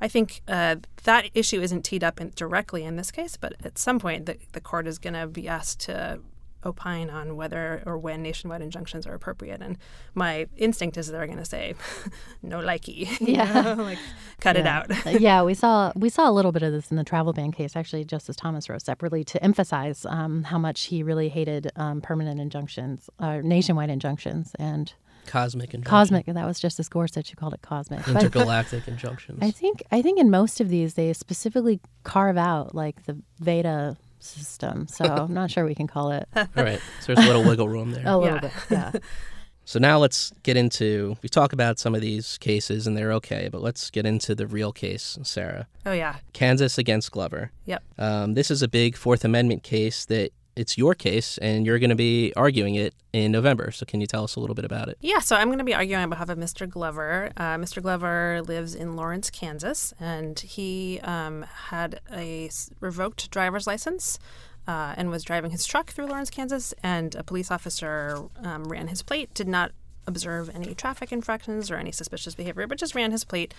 I 0.00 0.08
think 0.08 0.42
uh, 0.48 0.76
that 1.04 1.30
issue 1.34 1.62
isn't 1.62 1.82
teed 1.82 2.02
up 2.02 2.20
in, 2.20 2.32
directly 2.34 2.82
in 2.82 2.96
this 2.96 3.12
case, 3.12 3.36
but 3.36 3.54
at 3.64 3.78
some 3.78 4.00
point 4.00 4.26
the, 4.26 4.36
the 4.52 4.60
court 4.60 4.88
is 4.88 4.98
going 4.98 5.14
to 5.14 5.28
be 5.28 5.46
asked 5.46 5.80
to 5.82 6.18
opine 6.64 7.10
on 7.10 7.36
whether 7.36 7.82
or 7.86 7.98
when 7.98 8.22
nationwide 8.22 8.62
injunctions 8.62 9.06
are 9.06 9.14
appropriate. 9.14 9.60
And 9.60 9.78
my 10.14 10.46
instinct 10.56 10.96
is 10.96 11.08
they're 11.08 11.26
going 11.26 11.38
to 11.38 11.44
say, 11.44 11.74
"No 12.42 12.58
likey," 12.60 13.08
Yeah. 13.20 13.74
like 13.74 13.98
cut 14.40 14.56
it 14.56 14.66
out. 14.66 14.90
Uh, 15.06 15.10
yeah, 15.10 15.42
we 15.42 15.54
saw 15.54 15.92
we 15.94 16.08
saw 16.08 16.28
a 16.28 16.32
little 16.32 16.52
bit 16.52 16.62
of 16.62 16.72
this 16.72 16.90
in 16.90 16.96
the 16.96 17.04
travel 17.04 17.32
ban 17.32 17.52
case. 17.52 17.76
Actually, 17.76 18.04
Justice 18.04 18.36
Thomas 18.36 18.68
wrote 18.68 18.82
separately 18.82 19.24
to 19.24 19.42
emphasize 19.42 20.06
um, 20.06 20.44
how 20.44 20.58
much 20.58 20.84
he 20.84 21.02
really 21.02 21.28
hated 21.28 21.70
um, 21.76 22.00
permanent 22.00 22.40
injunctions, 22.40 23.08
uh, 23.18 23.38
nationwide 23.42 23.90
injunctions, 23.90 24.52
and 24.58 24.92
Cosmic 25.26 25.72
injunction. 25.72 25.90
cosmic. 25.90 26.26
That 26.26 26.46
was 26.46 26.60
Justice 26.60 26.86
Gorsuch 26.90 27.30
who 27.30 27.36
called 27.36 27.54
it 27.54 27.62
cosmic. 27.62 28.06
Intergalactic 28.06 28.86
injunctions. 28.86 29.38
I 29.42 29.50
think 29.50 29.82
I 29.90 30.02
think 30.02 30.18
in 30.20 30.30
most 30.30 30.60
of 30.60 30.68
these 30.68 30.94
they 30.94 31.10
specifically 31.14 31.80
carve 32.02 32.36
out 32.36 32.74
like 32.74 33.06
the 33.06 33.16
Veda 33.40 33.96
system. 34.24 34.86
So 34.88 35.04
I'm 35.24 35.34
not 35.34 35.50
sure 35.50 35.64
we 35.64 35.74
can 35.74 35.86
call 35.86 36.10
it 36.12 36.28
All 36.36 36.46
right. 36.56 36.80
So 37.00 37.14
there's 37.14 37.24
a 37.26 37.28
little 37.28 37.44
wiggle 37.44 37.68
room 37.68 37.92
there. 37.92 38.02
a 38.06 38.16
little 38.16 38.34
Yeah. 38.36 38.40
bit. 38.40 38.52
Yeah. 38.70 38.92
So 39.66 39.78
now 39.78 39.96
let's 39.98 40.30
get 40.42 40.58
into 40.58 41.16
we 41.22 41.30
talk 41.30 41.54
about 41.54 41.78
some 41.78 41.94
of 41.94 42.02
these 42.02 42.36
cases 42.36 42.86
and 42.86 42.94
they're 42.94 43.12
okay, 43.14 43.48
but 43.50 43.62
let's 43.62 43.88
get 43.90 44.04
into 44.04 44.34
the 44.34 44.46
real 44.46 44.72
case, 44.72 45.18
Sarah. 45.22 45.68
Oh 45.86 45.92
yeah, 45.92 46.16
Kansas 46.34 46.76
against 46.76 47.10
Glover. 47.12 47.50
Yep. 47.64 47.82
Um, 47.96 48.34
this 48.34 48.50
is 48.50 48.60
a 48.60 48.68
big 48.68 48.94
Fourth 48.94 49.24
Amendment 49.24 49.62
case 49.62 50.04
that 50.04 50.32
it's 50.56 50.78
your 50.78 50.94
case 50.94 51.38
and 51.38 51.66
you're 51.66 51.78
going 51.78 51.90
to 51.90 51.96
be 51.96 52.32
arguing 52.36 52.74
it 52.74 52.94
in 53.12 53.32
November. 53.32 53.70
So 53.70 53.86
can 53.86 54.00
you 54.00 54.06
tell 54.06 54.24
us 54.24 54.36
a 54.36 54.40
little 54.40 54.54
bit 54.54 54.64
about 54.64 54.88
it? 54.88 54.98
Yeah, 55.00 55.18
so 55.18 55.36
I'm 55.36 55.48
going 55.48 55.58
to 55.58 55.64
be 55.64 55.74
arguing 55.74 56.02
on 56.02 56.10
behalf 56.10 56.28
of 56.28 56.38
Mr. 56.38 56.68
Glover. 56.68 57.30
Uh, 57.36 57.56
Mr. 57.56 57.82
Glover 57.82 58.42
lives 58.42 58.74
in 58.74 58.96
Lawrence, 58.96 59.30
Kansas, 59.30 59.92
and 60.00 60.38
he 60.38 61.00
um, 61.02 61.42
had 61.42 62.00
a 62.12 62.50
revoked 62.80 63.30
driver's 63.30 63.66
license 63.66 64.18
uh, 64.66 64.94
and 64.96 65.10
was 65.10 65.24
driving 65.24 65.50
his 65.50 65.66
truck 65.66 65.90
through 65.90 66.06
Lawrence, 66.06 66.30
Kansas. 66.30 66.74
And 66.82 67.14
a 67.14 67.22
police 67.22 67.50
officer 67.50 68.24
um, 68.42 68.64
ran 68.64 68.88
his 68.88 69.02
plate, 69.02 69.32
did 69.34 69.48
not 69.48 69.72
observe 70.06 70.50
any 70.54 70.74
traffic 70.74 71.12
infractions 71.12 71.70
or 71.70 71.76
any 71.76 71.92
suspicious 71.92 72.34
behavior, 72.34 72.66
but 72.66 72.78
just 72.78 72.94
ran 72.94 73.10
his 73.10 73.24
plate. 73.24 73.54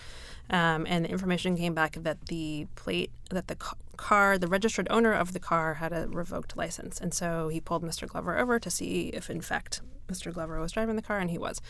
Um, 0.50 0.86
and 0.88 1.04
the 1.04 1.10
information 1.10 1.56
came 1.56 1.74
back 1.74 1.96
that 2.00 2.26
the 2.26 2.66
plate, 2.74 3.10
that 3.30 3.48
the 3.48 3.56
car, 3.96 4.38
the 4.38 4.46
registered 4.46 4.86
owner 4.90 5.12
of 5.12 5.32
the 5.32 5.40
car 5.40 5.74
had 5.74 5.92
a 5.92 6.08
revoked 6.08 6.56
license. 6.56 7.00
And 7.00 7.12
so 7.12 7.48
he 7.48 7.60
pulled 7.60 7.82
Mr. 7.82 8.06
Glover 8.08 8.38
over 8.38 8.58
to 8.58 8.70
see 8.70 9.08
if, 9.08 9.30
in 9.30 9.40
fact, 9.40 9.80
Mr. 10.08 10.32
Glover 10.32 10.60
was 10.60 10.72
driving 10.72 10.96
the 10.96 11.02
car, 11.02 11.18
and 11.18 11.30
he 11.30 11.38
was. 11.38 11.60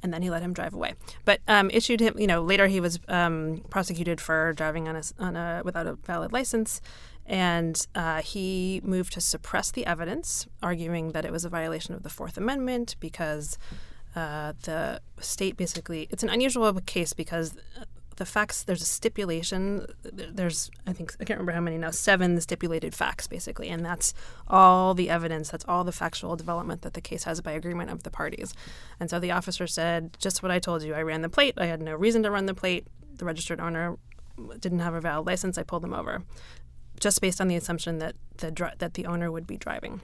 And 0.00 0.14
then 0.14 0.22
he 0.22 0.30
let 0.30 0.42
him 0.42 0.52
drive 0.52 0.74
away. 0.74 0.94
But 1.24 1.40
um, 1.48 1.70
issued 1.70 1.98
him, 2.00 2.16
you 2.18 2.28
know, 2.28 2.42
later 2.42 2.68
he 2.68 2.78
was 2.78 3.00
um, 3.08 3.64
prosecuted 3.68 4.20
for 4.20 4.52
driving 4.52 4.86
on 4.86 4.94
a, 4.94 5.02
on 5.18 5.36
a 5.36 5.62
without 5.64 5.88
a 5.88 5.94
valid 5.94 6.32
license. 6.32 6.80
And 7.26 7.86
uh, 7.94 8.22
he 8.22 8.80
moved 8.84 9.12
to 9.14 9.20
suppress 9.20 9.70
the 9.70 9.84
evidence, 9.86 10.46
arguing 10.62 11.12
that 11.12 11.24
it 11.24 11.32
was 11.32 11.44
a 11.44 11.48
violation 11.48 11.94
of 11.94 12.02
the 12.02 12.08
Fourth 12.08 12.38
Amendment 12.38 12.96
because 13.00 13.58
uh, 14.16 14.52
the 14.62 15.00
state 15.20 15.56
basically 15.56 16.08
it's 16.10 16.22
an 16.22 16.28
unusual 16.28 16.72
case 16.86 17.12
because 17.12 17.56
the 18.16 18.26
facts 18.26 18.64
there's 18.64 18.82
a 18.82 18.86
stipulation 18.86 19.86
there's 20.02 20.70
i 20.86 20.92
think 20.92 21.14
i 21.20 21.24
can't 21.24 21.38
remember 21.38 21.52
how 21.52 21.60
many 21.60 21.78
now 21.78 21.90
seven 21.90 22.40
stipulated 22.40 22.94
facts 22.94 23.28
basically 23.28 23.68
and 23.68 23.84
that's 23.84 24.12
all 24.48 24.92
the 24.92 25.08
evidence 25.08 25.50
that's 25.50 25.64
all 25.68 25.84
the 25.84 25.92
factual 25.92 26.34
development 26.34 26.82
that 26.82 26.94
the 26.94 27.00
case 27.00 27.24
has 27.24 27.40
by 27.40 27.52
agreement 27.52 27.90
of 27.90 28.02
the 28.02 28.10
parties 28.10 28.54
and 28.98 29.08
so 29.08 29.20
the 29.20 29.30
officer 29.30 29.66
said 29.66 30.16
just 30.18 30.42
what 30.42 30.50
i 30.50 30.58
told 30.58 30.82
you 30.82 30.94
i 30.94 31.02
ran 31.02 31.22
the 31.22 31.28
plate 31.28 31.54
i 31.58 31.66
had 31.66 31.80
no 31.80 31.94
reason 31.94 32.22
to 32.22 32.30
run 32.30 32.46
the 32.46 32.54
plate 32.54 32.86
the 33.16 33.24
registered 33.24 33.60
owner 33.60 33.96
didn't 34.58 34.80
have 34.80 34.94
a 34.94 35.00
valid 35.00 35.26
license 35.26 35.56
i 35.56 35.62
pulled 35.62 35.82
them 35.82 35.94
over 35.94 36.22
just 36.98 37.20
based 37.20 37.40
on 37.40 37.46
the 37.46 37.54
assumption 37.54 37.98
that 37.98 38.16
the 38.38 38.72
that 38.78 38.94
the 38.94 39.06
owner 39.06 39.30
would 39.30 39.46
be 39.46 39.56
driving 39.56 40.00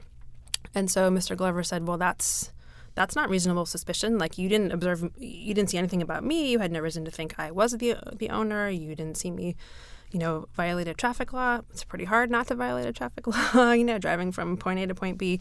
and 0.74 0.90
so 0.90 1.10
Mr. 1.10 1.36
Glover 1.36 1.62
said, 1.62 1.86
"Well, 1.86 1.98
that's 1.98 2.50
that's 2.94 3.16
not 3.16 3.28
reasonable 3.28 3.66
suspicion. 3.66 4.18
Like 4.18 4.38
you 4.38 4.48
didn't 4.48 4.72
observe, 4.72 5.10
you 5.18 5.54
didn't 5.54 5.70
see 5.70 5.78
anything 5.78 6.02
about 6.02 6.24
me. 6.24 6.50
You 6.50 6.58
had 6.60 6.72
no 6.72 6.80
reason 6.80 7.04
to 7.04 7.10
think 7.10 7.34
I 7.38 7.50
was 7.50 7.72
the 7.72 7.96
the 8.16 8.30
owner. 8.30 8.68
You 8.68 8.94
didn't 8.94 9.16
see 9.16 9.30
me, 9.30 9.56
you 10.10 10.18
know, 10.18 10.48
violate 10.54 10.88
a 10.88 10.94
traffic 10.94 11.32
law. 11.32 11.60
It's 11.70 11.84
pretty 11.84 12.04
hard 12.04 12.30
not 12.30 12.46
to 12.48 12.54
violate 12.54 12.86
a 12.86 12.92
traffic 12.92 13.26
law. 13.54 13.72
you 13.72 13.84
know, 13.84 13.98
driving 13.98 14.32
from 14.32 14.56
point 14.56 14.80
A 14.80 14.86
to 14.86 14.94
point 14.94 15.18
B." 15.18 15.40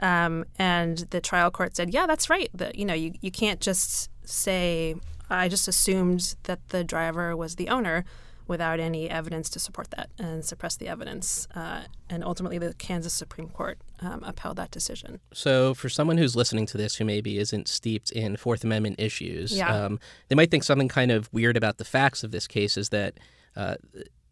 Um, 0.00 0.44
and 0.58 0.98
the 1.10 1.20
trial 1.20 1.50
court 1.50 1.76
said, 1.76 1.92
"Yeah, 1.92 2.06
that's 2.06 2.28
right. 2.30 2.50
That 2.54 2.76
you 2.76 2.84
know, 2.84 2.94
you 2.94 3.14
you 3.20 3.30
can't 3.30 3.60
just 3.60 4.10
say 4.24 4.96
I 5.28 5.48
just 5.48 5.68
assumed 5.68 6.36
that 6.44 6.68
the 6.68 6.84
driver 6.84 7.36
was 7.36 7.56
the 7.56 7.68
owner." 7.68 8.04
Without 8.48 8.78
any 8.80 9.10
evidence 9.10 9.48
to 9.50 9.58
support 9.58 9.90
that 9.90 10.08
and 10.18 10.44
suppress 10.44 10.76
the 10.76 10.86
evidence. 10.88 11.48
Uh, 11.54 11.82
and 12.08 12.22
ultimately, 12.22 12.58
the 12.58 12.74
Kansas 12.74 13.12
Supreme 13.12 13.48
Court 13.48 13.78
um, 14.00 14.22
upheld 14.24 14.56
that 14.58 14.70
decision. 14.70 15.18
So, 15.32 15.74
for 15.74 15.88
someone 15.88 16.16
who's 16.18 16.36
listening 16.36 16.66
to 16.66 16.78
this 16.78 16.94
who 16.96 17.04
maybe 17.04 17.38
isn't 17.38 17.66
steeped 17.66 18.10
in 18.12 18.36
Fourth 18.36 18.62
Amendment 18.62 19.00
issues, 19.00 19.52
Yeah. 19.56 19.74
um, 19.86 19.98
they 20.28 20.34
might 20.36 20.50
think 20.50 20.62
something 20.64 20.88
kind 20.88 21.10
of 21.10 21.28
weird 21.32 21.56
about 21.56 21.78
the 21.78 21.84
facts 21.84 22.22
of 22.22 22.30
this 22.30 22.46
case 22.46 22.76
is 22.76 22.90
that 22.90 23.14
uh, 23.56 23.76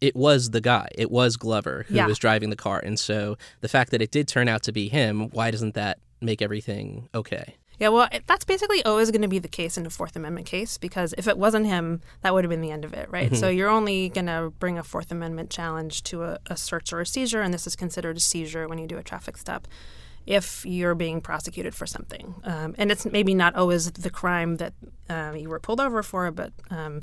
it 0.01 0.15
was 0.15 0.51
the 0.51 0.61
guy, 0.61 0.87
it 0.95 1.09
was 1.11 1.35
Glover 1.35 1.85
who 1.89 1.95
Yeah. 1.95 2.07
was 2.07 2.17
driving 2.19 2.49
the 2.51 2.55
car. 2.55 2.79
And 2.79 2.97
so, 2.99 3.37
the 3.61 3.67
fact 3.67 3.91
that 3.91 4.01
it 4.01 4.11
did 4.11 4.27
turn 4.27 4.47
out 4.47 4.63
to 4.63 4.71
be 4.71 4.87
him, 4.87 5.29
why 5.31 5.51
doesn't 5.51 5.73
that 5.75 5.99
make 6.21 6.41
everything 6.41 7.09
okay? 7.13 7.55
Yeah, 7.79 7.89
well, 7.89 8.07
that's 8.25 8.45
basically 8.45 8.83
always 8.83 9.11
going 9.11 9.21
to 9.21 9.27
be 9.27 9.39
the 9.39 9.47
case 9.47 9.77
in 9.77 9.85
a 9.85 9.89
Fourth 9.89 10.15
Amendment 10.15 10.47
case 10.47 10.77
because 10.77 11.13
if 11.17 11.27
it 11.27 11.37
wasn't 11.37 11.65
him, 11.65 12.01
that 12.21 12.33
would 12.33 12.43
have 12.43 12.49
been 12.49 12.61
the 12.61 12.71
end 12.71 12.85
of 12.85 12.93
it, 12.93 13.09
right? 13.11 13.35
So 13.35 13.49
you're 13.49 13.69
only 13.69 14.09
going 14.09 14.27
to 14.27 14.53
bring 14.59 14.77
a 14.77 14.83
Fourth 14.83 15.11
Amendment 15.11 15.49
challenge 15.49 16.03
to 16.03 16.23
a, 16.23 16.39
a 16.47 16.55
search 16.55 16.93
or 16.93 17.01
a 17.01 17.05
seizure, 17.05 17.41
and 17.41 17.53
this 17.53 17.67
is 17.67 17.75
considered 17.75 18.17
a 18.17 18.19
seizure 18.21 18.67
when 18.67 18.77
you 18.77 18.87
do 18.87 18.97
a 18.97 19.03
traffic 19.03 19.37
stop 19.37 19.67
if 20.25 20.65
you're 20.65 20.95
being 20.95 21.21
prosecuted 21.21 21.75
for 21.75 21.85
something. 21.85 22.35
Um, 22.43 22.75
and 22.77 22.91
it's 22.91 23.05
maybe 23.05 23.33
not 23.33 23.55
always 23.55 23.91
the 23.91 24.09
crime 24.09 24.57
that 24.57 24.73
um, 25.09 25.35
you 25.35 25.49
were 25.49 25.59
pulled 25.59 25.79
over 25.79 26.01
for, 26.01 26.31
but 26.31 26.51
um, 26.71 27.01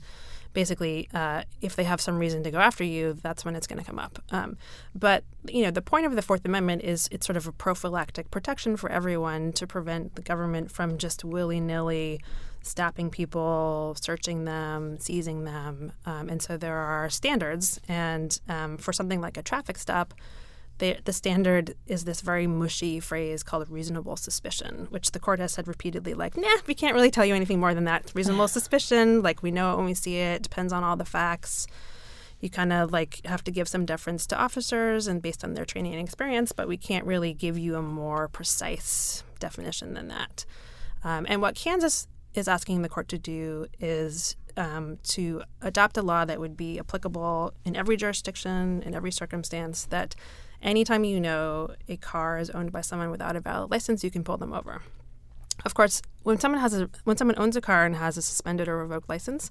basically, 0.52 1.08
uh, 1.14 1.42
if 1.60 1.76
they 1.76 1.84
have 1.84 2.00
some 2.00 2.18
reason 2.18 2.42
to 2.44 2.50
go 2.50 2.58
after 2.58 2.84
you, 2.84 3.14
that's 3.22 3.44
when 3.44 3.56
it's 3.56 3.66
going 3.66 3.78
to 3.78 3.84
come 3.84 3.98
up. 3.98 4.22
Um, 4.30 4.56
but 4.94 5.24
you 5.48 5.62
know, 5.62 5.70
the 5.70 5.82
point 5.82 6.06
of 6.06 6.14
the 6.14 6.22
Fourth 6.22 6.44
Amendment 6.44 6.82
is 6.82 7.08
it's 7.10 7.26
sort 7.26 7.36
of 7.36 7.46
a 7.46 7.52
prophylactic 7.52 8.30
protection 8.30 8.76
for 8.76 8.90
everyone 8.90 9.52
to 9.54 9.66
prevent 9.66 10.14
the 10.14 10.22
government 10.22 10.70
from 10.70 10.98
just 10.98 11.24
willy 11.24 11.60
nilly 11.60 12.20
stopping 12.64 13.10
people, 13.10 13.96
searching 14.00 14.44
them, 14.44 14.96
seizing 14.98 15.44
them, 15.44 15.92
um, 16.06 16.28
and 16.28 16.40
so 16.40 16.56
there 16.56 16.76
are 16.76 17.10
standards. 17.10 17.80
And 17.88 18.38
um, 18.48 18.76
for 18.76 18.92
something 18.92 19.20
like 19.20 19.36
a 19.36 19.42
traffic 19.42 19.78
stop. 19.78 20.14
The, 20.82 20.96
the 21.04 21.12
standard 21.12 21.76
is 21.86 22.02
this 22.06 22.22
very 22.22 22.48
mushy 22.48 22.98
phrase 22.98 23.44
called 23.44 23.70
reasonable 23.70 24.16
suspicion, 24.16 24.88
which 24.90 25.12
the 25.12 25.20
court 25.20 25.38
has 25.38 25.52
said 25.52 25.68
repeatedly, 25.68 26.12
like, 26.12 26.36
nah, 26.36 26.56
we 26.66 26.74
can't 26.74 26.96
really 26.96 27.12
tell 27.12 27.24
you 27.24 27.36
anything 27.36 27.60
more 27.60 27.72
than 27.72 27.84
that. 27.84 28.02
It's 28.02 28.16
reasonable 28.16 28.48
suspicion, 28.58 29.22
like, 29.22 29.44
we 29.44 29.52
know 29.52 29.72
it 29.72 29.76
when 29.76 29.84
we 29.84 29.94
see 29.94 30.16
it, 30.16 30.42
depends 30.42 30.72
on 30.72 30.82
all 30.82 30.96
the 30.96 31.04
facts. 31.04 31.68
You 32.40 32.50
kind 32.50 32.72
of 32.72 32.90
like 32.90 33.24
have 33.24 33.44
to 33.44 33.52
give 33.52 33.68
some 33.68 33.86
deference 33.86 34.26
to 34.26 34.36
officers 34.36 35.06
and 35.06 35.22
based 35.22 35.44
on 35.44 35.54
their 35.54 35.64
training 35.64 35.94
and 35.94 36.02
experience, 36.02 36.50
but 36.50 36.66
we 36.66 36.76
can't 36.76 37.06
really 37.06 37.32
give 37.32 37.56
you 37.56 37.76
a 37.76 37.82
more 37.82 38.26
precise 38.26 39.22
definition 39.38 39.94
than 39.94 40.08
that. 40.08 40.44
Um, 41.04 41.26
and 41.28 41.40
what 41.40 41.54
Kansas 41.54 42.08
is 42.34 42.48
asking 42.48 42.82
the 42.82 42.88
court 42.88 43.06
to 43.10 43.18
do 43.18 43.68
is 43.78 44.34
um, 44.56 44.98
to 45.04 45.44
adopt 45.60 45.96
a 45.96 46.02
law 46.02 46.24
that 46.24 46.40
would 46.40 46.56
be 46.56 46.80
applicable 46.80 47.54
in 47.64 47.76
every 47.76 47.96
jurisdiction, 47.96 48.82
in 48.82 48.96
every 48.96 49.12
circumstance, 49.12 49.84
that 49.84 50.16
anytime 50.62 51.04
you 51.04 51.20
know 51.20 51.74
a 51.88 51.96
car 51.96 52.38
is 52.38 52.50
owned 52.50 52.72
by 52.72 52.80
someone 52.80 53.10
without 53.10 53.36
a 53.36 53.40
valid 53.40 53.70
license, 53.70 54.02
you 54.04 54.10
can 54.10 54.24
pull 54.24 54.36
them 54.36 54.52
over. 54.52 54.82
Of 55.64 55.74
course, 55.74 56.02
when 56.22 56.38
someone 56.38 56.60
has 56.60 56.78
a 56.78 56.88
when 57.04 57.16
someone 57.16 57.38
owns 57.38 57.56
a 57.56 57.60
car 57.60 57.84
and 57.84 57.96
has 57.96 58.16
a 58.16 58.22
suspended 58.22 58.68
or 58.68 58.78
revoked 58.78 59.08
license, 59.08 59.50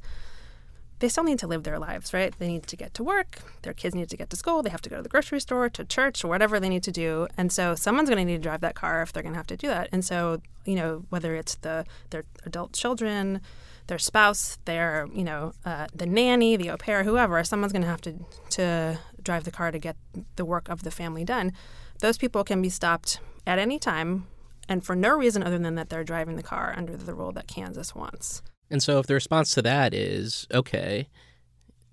they 1.00 1.10
still 1.10 1.24
need 1.24 1.40
to 1.40 1.48
live 1.48 1.64
their 1.64 1.80
lives, 1.80 2.14
right? 2.14 2.34
They 2.38 2.48
need 2.48 2.68
to 2.68 2.76
get 2.76 2.94
to 2.96 3.04
work, 3.04 3.40
their 3.64 3.74
kids 3.74 3.96
need 3.96 4.10
to 4.10 4.18
get 4.18 4.30
to 4.30 4.36
school, 4.36 4.62
they 4.62 4.70
have 4.70 4.82
to 4.82 4.90
go 4.90 4.98
to 4.98 5.02
the 5.04 5.10
grocery 5.10 5.40
store, 5.40 5.68
to 5.70 5.84
church, 5.84 6.24
or 6.24 6.28
whatever 6.28 6.60
they 6.60 6.70
need 6.70 6.84
to 6.84 6.92
do. 6.92 7.28
And 7.38 7.52
so 7.52 7.76
someone's 7.76 8.10
going 8.10 8.26
to 8.26 8.32
need 8.32 8.38
to 8.38 8.44
drive 8.44 8.62
that 8.62 8.76
car 8.76 9.02
if 9.02 9.12
they're 9.12 9.24
going 9.24 9.34
to 9.34 9.40
have 9.40 9.48
to 9.48 9.58
do 9.58 9.68
that. 9.68 9.90
And 9.92 10.06
so, 10.06 10.42
you 10.66 10.76
know, 10.76 11.04
whether 11.10 11.36
it's 11.36 11.56
the 11.56 11.86
their 12.12 12.24
adult 12.46 12.74
children, 12.74 13.42
their 13.88 14.00
spouse, 14.00 14.58
their, 14.66 15.08
you 15.14 15.24
know, 15.24 15.54
uh, 15.66 15.88
the 15.94 16.06
nanny, 16.06 16.56
the 16.56 16.70
au 16.70 16.78
pair, 16.78 17.04
whoever, 17.04 17.44
someone's 17.44 17.74
going 17.74 17.82
to 17.82 17.88
have 17.88 18.02
to 18.02 18.14
to 18.52 19.00
drive 19.24 19.44
the 19.44 19.52
car 19.52 19.72
to 19.72 19.80
get 19.80 19.96
the 20.36 20.46
work 20.46 20.70
of 20.70 20.84
the 20.84 20.92
family 20.92 21.24
done. 21.24 21.54
Those 22.00 22.18
people 22.18 22.44
can 22.44 22.62
be 22.62 22.70
stopped 22.70 23.20
at 23.46 23.60
any 23.60 23.80
time 23.80 24.28
and 24.68 24.84
for 24.84 24.96
no 24.96 25.18
reason 25.18 25.44
other 25.44 25.60
than 25.60 25.76
that 25.76 25.90
they're 25.90 26.04
driving 26.04 26.36
the 26.36 26.44
car 26.44 26.74
under 26.78 26.96
the 26.96 27.14
rule 27.14 27.32
that 27.34 27.48
Kansas 27.48 27.94
wants. 27.96 28.42
And 28.70 28.82
so 28.82 29.00
if 29.00 29.08
the 29.08 29.14
response 29.14 29.54
to 29.56 29.62
that 29.64 29.94
is, 29.94 30.48
okay, 30.54 31.10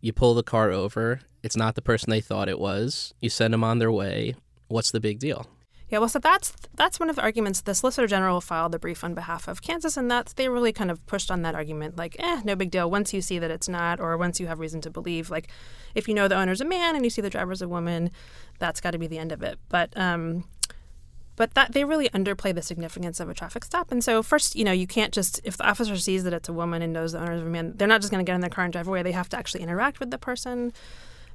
you 0.00 0.12
pull 0.12 0.34
the 0.34 0.42
car 0.42 0.70
over, 0.70 1.20
it's 1.42 1.56
not 1.56 1.74
the 1.74 1.82
person 1.82 2.10
they 2.10 2.20
thought 2.20 2.48
it 2.48 2.60
was, 2.60 3.14
you 3.20 3.30
send 3.30 3.52
them 3.52 3.64
on 3.64 3.78
their 3.78 3.90
way, 3.90 4.34
what's 4.68 4.92
the 4.92 5.00
big 5.00 5.18
deal? 5.18 5.46
Yeah, 5.90 5.98
well, 5.98 6.08
so 6.08 6.18
that's 6.18 6.52
that's 6.74 7.00
one 7.00 7.08
of 7.08 7.16
the 7.16 7.22
arguments. 7.22 7.62
The 7.62 7.74
Solicitor 7.74 8.06
General 8.06 8.40
filed 8.40 8.74
a 8.74 8.78
brief 8.78 9.02
on 9.02 9.14
behalf 9.14 9.48
of 9.48 9.62
Kansas, 9.62 9.96
and 9.96 10.10
that's 10.10 10.34
they 10.34 10.48
really 10.48 10.72
kind 10.72 10.90
of 10.90 11.04
pushed 11.06 11.30
on 11.30 11.42
that 11.42 11.54
argument, 11.54 11.96
like, 11.96 12.14
eh, 12.18 12.42
no 12.44 12.54
big 12.54 12.70
deal. 12.70 12.90
Once 12.90 13.14
you 13.14 13.22
see 13.22 13.38
that 13.38 13.50
it's 13.50 13.68
not, 13.68 13.98
or 13.98 14.16
once 14.18 14.38
you 14.38 14.46
have 14.48 14.58
reason 14.58 14.82
to 14.82 14.90
believe, 14.90 15.30
like, 15.30 15.48
if 15.94 16.06
you 16.06 16.14
know 16.14 16.28
the 16.28 16.36
owner's 16.36 16.60
a 16.60 16.64
man 16.64 16.94
and 16.94 17.04
you 17.04 17.10
see 17.10 17.22
the 17.22 17.30
driver's 17.30 17.62
a 17.62 17.68
woman, 17.68 18.10
that's 18.58 18.80
got 18.80 18.90
to 18.90 18.98
be 18.98 19.06
the 19.06 19.18
end 19.18 19.32
of 19.32 19.42
it. 19.42 19.58
But 19.70 19.96
um, 19.96 20.44
but 21.36 21.54
that 21.54 21.72
they 21.72 21.84
really 21.84 22.10
underplay 22.10 22.54
the 22.54 22.62
significance 22.62 23.18
of 23.20 23.30
a 23.30 23.34
traffic 23.34 23.64
stop. 23.64 23.90
And 23.90 24.04
so 24.04 24.22
first, 24.22 24.56
you 24.56 24.64
know, 24.64 24.72
you 24.72 24.86
can't 24.86 25.14
just 25.14 25.40
if 25.44 25.56
the 25.56 25.66
officer 25.66 25.96
sees 25.96 26.24
that 26.24 26.34
it's 26.34 26.50
a 26.50 26.52
woman 26.52 26.82
and 26.82 26.92
knows 26.92 27.12
the 27.12 27.20
owner 27.20 27.32
a 27.32 27.40
man, 27.42 27.74
they're 27.76 27.88
not 27.88 28.02
just 28.02 28.10
going 28.10 28.22
to 28.22 28.28
get 28.28 28.34
in 28.34 28.42
their 28.42 28.50
car 28.50 28.64
and 28.64 28.72
drive 28.72 28.88
away. 28.88 29.02
They 29.02 29.12
have 29.12 29.28
to 29.30 29.38
actually 29.38 29.62
interact 29.62 30.00
with 30.00 30.10
the 30.10 30.18
person 30.18 30.72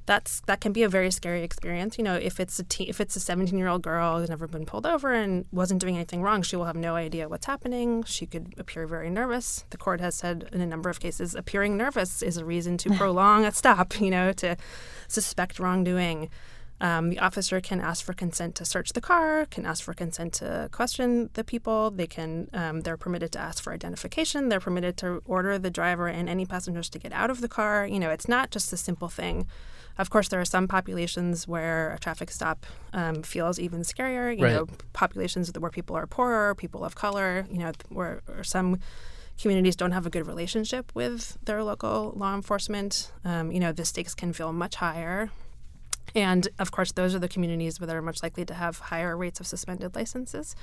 that's 0.06 0.42
that 0.42 0.60
can 0.60 0.74
be 0.74 0.84
a 0.84 0.90
very 0.90 1.12
scary 1.12 1.44
experience. 1.44 1.98
You 1.98 2.04
know, 2.04 2.16
if 2.16 2.40
it's 2.40 2.60
a 2.60 2.64
teen, 2.64 2.90
if 2.90 3.00
it's 3.00 3.16
a 3.16 3.20
17 3.20 3.58
year 3.58 3.68
old 3.68 3.82
girl 3.82 4.20
who's 4.20 4.30
never 4.30 4.48
been 4.48 4.66
pulled 4.66 4.86
over 4.86 5.14
and 5.14 5.46
wasn't 5.52 5.82
doing 5.82 5.96
anything 5.96 6.22
wrong, 6.22 6.42
she 6.42 6.56
will 6.56 6.66
have 6.66 6.76
no 6.76 6.96
idea 6.96 7.30
what's 7.30 7.46
happening. 7.46 8.04
She 8.04 8.26
could 8.26 8.54
appear 8.58 8.86
very 8.86 9.10
nervous. 9.10 9.66
The 9.70 9.78
court 9.78 10.02
has 10.02 10.16
said 10.16 10.50
in 10.52 10.62
a 10.62 10.66
number 10.66 10.90
of 10.90 11.00
cases, 11.00 11.36
appearing 11.36 11.78
nervous 11.78 12.22
is 12.22 12.38
a 12.38 12.46
reason 12.46 12.78
to 12.80 12.90
prolong 12.98 13.46
a 13.46 13.52
stop. 13.52 13.94
You 14.04 14.10
know, 14.10 14.34
to 14.34 14.58
suspect 15.08 15.60
wrongdoing. 15.60 16.30
Um, 16.82 17.10
the 17.12 17.20
officer 17.20 17.62
can 17.62 17.80
ask 17.80 18.04
for 18.04 18.12
consent 18.12 18.56
to 18.56 18.66
search 18.66 18.92
the 18.92 19.00
car, 19.00 19.46
can 19.46 19.66
ask 19.66 19.82
for 19.84 19.94
consent 19.94 20.34
to 20.34 20.68
question 20.74 21.30
the 21.34 21.44
people. 21.46 21.90
They 21.90 22.08
can, 22.08 22.50
um, 22.52 22.82
they're 22.82 22.98
permitted 22.98 23.32
to 23.34 23.40
ask 23.40 23.64
for 23.64 23.72
identification. 23.72 24.50
They're 24.50 24.60
permitted 24.60 24.98
to 24.98 25.22
order 25.26 25.58
the 25.58 25.72
driver 25.72 26.08
and 26.08 26.28
any 26.28 26.46
passengers 26.46 26.90
to 26.90 27.00
get 27.00 27.14
out 27.14 27.30
of 27.30 27.40
the 27.40 27.48
car. 27.48 27.88
You 27.88 28.00
know, 28.00 28.10
it's 28.10 28.28
not 28.28 28.52
just 28.52 28.74
a 28.74 28.78
simple 28.78 29.08
thing 29.08 29.48
of 29.98 30.10
course, 30.10 30.30
there 30.30 30.42
are 30.42 30.46
some 30.46 30.68
populations 30.68 31.48
where 31.48 31.94
a 31.94 32.00
traffic 32.00 32.32
stop 32.32 32.66
um, 32.94 33.22
feels 33.24 33.60
even 33.60 33.82
scarier. 33.82 34.36
You 34.36 34.44
right. 34.44 34.54
know, 34.54 34.68
populations 34.94 35.52
where 35.58 35.72
people 35.72 35.96
are 35.96 36.08
poorer, 36.08 36.56
people 36.56 36.84
of 36.84 36.96
color. 36.96 37.46
You 37.52 37.60
know, 37.60 37.72
where 37.90 38.22
or 38.28 38.44
some 38.44 38.80
communities 39.40 39.76
don't 39.76 39.92
have 39.92 40.06
a 40.06 40.10
good 40.10 40.28
relationship 40.28 40.92
with 40.94 41.38
their 41.44 41.64
local 41.64 42.14
law 42.16 42.36
enforcement. 42.36 43.12
Um, 43.24 43.52
you 43.52 43.60
know, 43.60 43.72
the 43.72 43.86
stakes 43.86 44.14
can 44.14 44.34
feel 44.34 44.54
much 44.54 44.76
higher. 44.76 45.30
And 46.16 46.48
of 46.60 46.72
course, 46.72 46.92
those 46.92 47.16
are 47.16 47.20
the 47.20 47.28
communities 47.28 47.78
that 47.78 47.90
are 47.90 48.02
much 48.02 48.22
likely 48.22 48.46
to 48.46 48.54
have 48.54 48.78
higher 48.80 49.18
rates 49.18 49.40
of 49.40 49.48
suspended 49.48 49.96
licenses. 49.96 50.56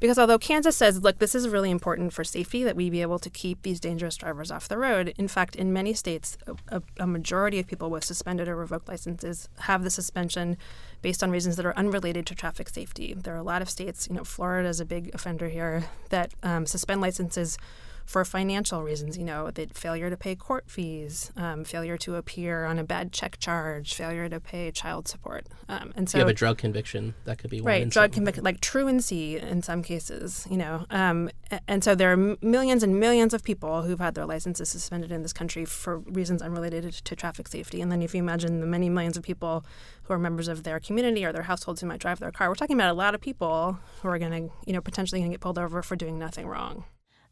Because 0.00 0.18
although 0.18 0.38
Kansas 0.38 0.76
says, 0.76 1.02
look, 1.02 1.18
this 1.18 1.34
is 1.34 1.48
really 1.48 1.70
important 1.70 2.12
for 2.12 2.24
safety 2.24 2.64
that 2.64 2.76
we 2.76 2.90
be 2.90 3.02
able 3.02 3.18
to 3.18 3.30
keep 3.30 3.62
these 3.62 3.80
dangerous 3.80 4.16
drivers 4.16 4.50
off 4.50 4.68
the 4.68 4.78
road, 4.78 5.14
in 5.16 5.28
fact, 5.28 5.56
in 5.56 5.72
many 5.72 5.94
states, 5.94 6.36
a, 6.68 6.82
a 6.98 7.06
majority 7.06 7.58
of 7.58 7.66
people 7.66 7.90
with 7.90 8.04
suspended 8.04 8.48
or 8.48 8.56
revoked 8.56 8.88
licenses 8.88 9.48
have 9.60 9.84
the 9.84 9.90
suspension 9.90 10.56
based 11.02 11.22
on 11.22 11.30
reasons 11.30 11.56
that 11.56 11.66
are 11.66 11.76
unrelated 11.76 12.26
to 12.26 12.34
traffic 12.34 12.68
safety. 12.68 13.14
There 13.14 13.34
are 13.34 13.38
a 13.38 13.42
lot 13.42 13.62
of 13.62 13.70
states, 13.70 14.08
you 14.08 14.16
know, 14.16 14.24
Florida 14.24 14.68
is 14.68 14.80
a 14.80 14.84
big 14.84 15.14
offender 15.14 15.48
here, 15.48 15.84
that 16.10 16.32
um, 16.42 16.66
suspend 16.66 17.00
licenses 17.00 17.58
for 18.04 18.24
financial 18.24 18.82
reasons, 18.82 19.16
you 19.16 19.24
know, 19.24 19.50
that 19.50 19.76
failure 19.76 20.10
to 20.10 20.16
pay 20.16 20.34
court 20.34 20.70
fees, 20.70 21.32
um, 21.36 21.64
failure 21.64 21.96
to 21.98 22.16
appear 22.16 22.64
on 22.64 22.78
a 22.78 22.84
bad 22.84 23.12
check 23.12 23.38
charge, 23.38 23.94
failure 23.94 24.28
to 24.28 24.40
pay 24.40 24.70
child 24.70 25.08
support. 25.08 25.46
Um, 25.68 25.92
and 25.96 26.08
so 26.08 26.18
you 26.18 26.20
have 26.20 26.28
a 26.28 26.34
drug 26.34 26.58
conviction 26.58 27.14
that 27.24 27.38
could 27.38 27.50
be 27.50 27.60
right 27.60 27.88
drug 27.88 28.12
conviction 28.12 28.44
like 28.44 28.60
truancy 28.60 29.38
in 29.38 29.62
some 29.62 29.82
cases, 29.82 30.46
you 30.50 30.56
know. 30.56 30.84
Um, 30.90 31.30
and 31.66 31.82
so 31.82 31.94
there 31.94 32.12
are 32.12 32.36
millions 32.42 32.82
and 32.82 33.00
millions 33.00 33.32
of 33.32 33.42
people 33.42 33.82
who've 33.82 33.98
had 33.98 34.14
their 34.14 34.26
licenses 34.26 34.68
suspended 34.68 35.10
in 35.10 35.22
this 35.22 35.32
country 35.32 35.64
for 35.64 35.98
reasons 36.00 36.42
unrelated 36.42 36.92
to 36.92 37.16
traffic 37.16 37.48
safety. 37.48 37.80
And 37.80 37.90
then 37.90 38.02
if 38.02 38.14
you 38.14 38.20
imagine 38.20 38.60
the 38.60 38.66
many 38.66 38.90
millions 38.90 39.16
of 39.16 39.22
people 39.22 39.64
who 40.04 40.12
are 40.12 40.18
members 40.18 40.48
of 40.48 40.62
their 40.64 40.78
community 40.78 41.24
or 41.24 41.32
their 41.32 41.42
households 41.42 41.80
who 41.80 41.86
might 41.86 42.00
drive 42.00 42.20
their 42.20 42.32
car, 42.32 42.48
we're 42.48 42.54
talking 42.54 42.76
about 42.76 42.90
a 42.90 42.94
lot 42.94 43.14
of 43.14 43.20
people 43.20 43.78
who 44.02 44.08
are 44.08 44.18
going 44.18 44.32
to, 44.32 44.54
you 44.66 44.72
know, 44.72 44.80
potentially 44.80 45.20
going 45.20 45.30
to 45.30 45.34
get 45.34 45.40
pulled 45.40 45.58
over 45.58 45.82
for 45.82 45.96
doing 45.96 46.18
nothing 46.18 46.46
wrong. 46.46 46.84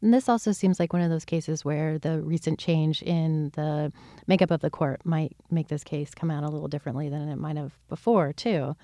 And 0.03 0.13
this 0.13 0.27
also 0.27 0.51
seems 0.51 0.81
like 0.81 0.91
one 0.91 1.01
of 1.01 1.09
those 1.09 1.23
cases 1.23 1.63
where 1.63 1.97
the 1.97 2.21
recent 2.21 2.59
change 2.59 3.01
in 3.01 3.51
the 3.55 3.93
makeup 4.27 4.51
of 4.51 4.59
the 4.59 4.69
court 4.69 4.99
might 5.05 5.33
make 5.49 5.69
this 5.69 5.81
case 5.81 6.13
come 6.13 6.29
out 6.29 6.43
a 6.43 6.49
little 6.49 6.67
differently 6.67 7.07
than 7.07 7.29
it 7.29 7.37
might 7.37 7.55
have 7.55 7.71
before, 7.87 8.33
too. 8.33 8.75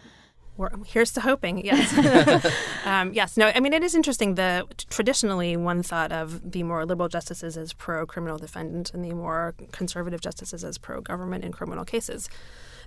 We're, 0.56 0.70
here's 0.86 1.12
to 1.14 1.22
hoping. 1.22 1.58
Yes, 1.66 2.46
um, 2.86 3.12
yes. 3.14 3.36
No, 3.36 3.52
I 3.54 3.60
mean 3.60 3.74
it 3.74 3.84
is 3.84 3.96
interesting. 3.96 4.36
The 4.36 4.66
traditionally 4.90 5.58
one 5.58 5.84
thought 5.84 6.14
of 6.14 6.52
the 6.52 6.64
more 6.64 6.86
liberal 6.86 7.10
justices 7.10 7.58
as 7.58 7.74
pro 7.74 8.06
criminal 8.06 8.38
defendant 8.38 8.94
and 8.94 9.04
the 9.04 9.14
more 9.14 9.56
conservative 9.72 10.22
justices 10.22 10.64
as 10.64 10.78
pro 10.78 11.02
government 11.02 11.44
in 11.44 11.52
criminal 11.52 11.84
cases 11.84 12.30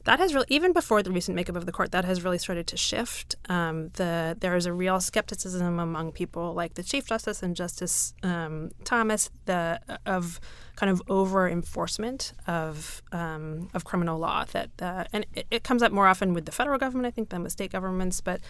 that 0.04 0.18
has 0.18 0.34
really 0.34 0.46
even 0.48 0.72
before 0.72 1.02
the 1.02 1.10
recent 1.10 1.34
makeup 1.34 1.56
of 1.56 1.66
the 1.66 1.72
court 1.72 1.92
that 1.92 2.04
has 2.04 2.24
really 2.24 2.38
started 2.38 2.66
to 2.68 2.76
shift. 2.76 3.36
Um, 3.48 3.90
the 3.94 4.36
there 4.40 4.56
is 4.56 4.66
a 4.66 4.72
real 4.72 5.00
skepticism 5.00 5.78
among 5.78 6.12
people 6.12 6.54
like 6.54 6.74
the 6.74 6.82
chief 6.82 7.06
justice 7.06 7.42
and 7.42 7.54
justice 7.54 8.14
um, 8.22 8.70
thomas 8.84 9.30
the 9.46 9.80
of 10.06 10.40
kind 10.76 10.90
of 10.90 11.02
over 11.08 11.48
enforcement 11.48 12.32
of 12.46 13.02
um, 13.12 13.68
of 13.74 13.84
criminal 13.84 14.18
law 14.18 14.44
that 14.52 14.70
uh, 14.80 15.04
and 15.12 15.26
it, 15.34 15.46
it, 15.50 15.64
comes 15.64 15.82
up 15.82 15.92
more 15.92 16.06
often 16.06 16.34
with 16.34 16.46
the 16.46 16.52
federal 16.52 16.78
government 16.78 17.06
i 17.06 17.10
think 17.10 17.28
than 17.28 17.42
with 17.42 17.52
state 17.52 17.70
governments 17.70 18.20
but 18.20 18.40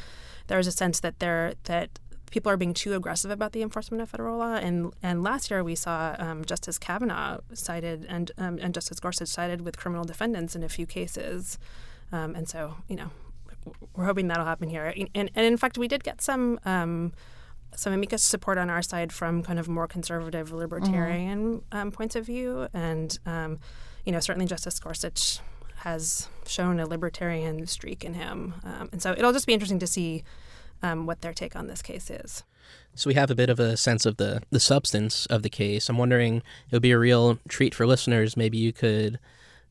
there 0.46 0.58
is 0.58 0.66
a 0.66 0.72
sense 0.72 1.00
that 1.00 1.18
there 1.18 1.54
that 1.64 1.98
people 2.32 2.50
are 2.50 2.56
being 2.56 2.74
too 2.74 2.94
aggressive 2.94 3.30
about 3.30 3.52
the 3.52 3.62
enforcement 3.62 4.02
of 4.02 4.08
federal 4.08 4.38
law. 4.38 4.54
And 4.54 4.92
and 5.02 5.22
last 5.22 5.50
year 5.50 5.62
we 5.62 5.76
saw 5.76 6.16
um, 6.18 6.44
Justice 6.44 6.78
Kavanaugh 6.78 7.38
sided 7.52 8.04
and 8.08 8.32
um, 8.38 8.58
and 8.60 8.74
Justice 8.74 8.98
Gorsuch 8.98 9.28
sided 9.28 9.60
with 9.60 9.76
criminal 9.76 10.04
defendants 10.04 10.56
in 10.56 10.64
a 10.64 10.68
few 10.68 10.86
cases. 10.86 11.58
Um, 12.10 12.34
and 12.34 12.48
so 12.48 12.76
you 12.88 12.96
know 12.96 13.10
we're 13.94 14.06
hoping 14.06 14.26
that'll 14.26 14.46
happen 14.46 14.68
here. 14.68 14.92
And, 15.14 15.30
and 15.34 15.46
in 15.46 15.56
fact, 15.56 15.78
we 15.78 15.86
did 15.86 16.02
get 16.02 16.20
some 16.20 16.58
um, 16.64 17.12
some 17.76 17.92
amicus 17.92 18.22
support 18.22 18.58
on 18.58 18.70
our 18.70 18.82
side 18.82 19.12
from 19.12 19.42
kind 19.42 19.58
of 19.58 19.68
more 19.68 19.86
conservative 19.86 20.52
libertarian 20.52 21.58
mm-hmm. 21.58 21.76
um, 21.78 21.92
points 21.92 22.16
of 22.16 22.26
view, 22.26 22.66
and 22.72 23.18
um, 23.26 23.58
you 24.04 24.12
know 24.12 24.20
certainly 24.20 24.46
Justice 24.46 24.80
Gorsuch 24.80 25.38
has 25.76 26.28
shown 26.46 26.80
a 26.80 26.86
libertarian 26.86 27.66
streak 27.66 28.04
in 28.04 28.14
him, 28.14 28.54
um, 28.64 28.88
and 28.92 29.02
so 29.02 29.12
it'll 29.12 29.32
just 29.32 29.46
be 29.46 29.52
interesting 29.52 29.78
to 29.78 29.86
see 29.86 30.24
um, 30.82 31.06
what 31.06 31.20
their 31.20 31.32
take 31.32 31.56
on 31.56 31.66
this 31.66 31.82
case 31.82 32.10
is. 32.10 32.44
So 32.94 33.08
we 33.08 33.14
have 33.14 33.30
a 33.30 33.34
bit 33.34 33.50
of 33.50 33.58
a 33.58 33.76
sense 33.76 34.06
of 34.06 34.16
the 34.16 34.42
the 34.50 34.60
substance 34.60 35.26
of 35.26 35.42
the 35.42 35.50
case. 35.50 35.88
I'm 35.88 35.98
wondering 35.98 36.36
it 36.36 36.72
would 36.72 36.82
be 36.82 36.90
a 36.90 36.98
real 36.98 37.38
treat 37.48 37.74
for 37.74 37.86
listeners. 37.86 38.36
Maybe 38.36 38.58
you 38.58 38.72
could 38.72 39.18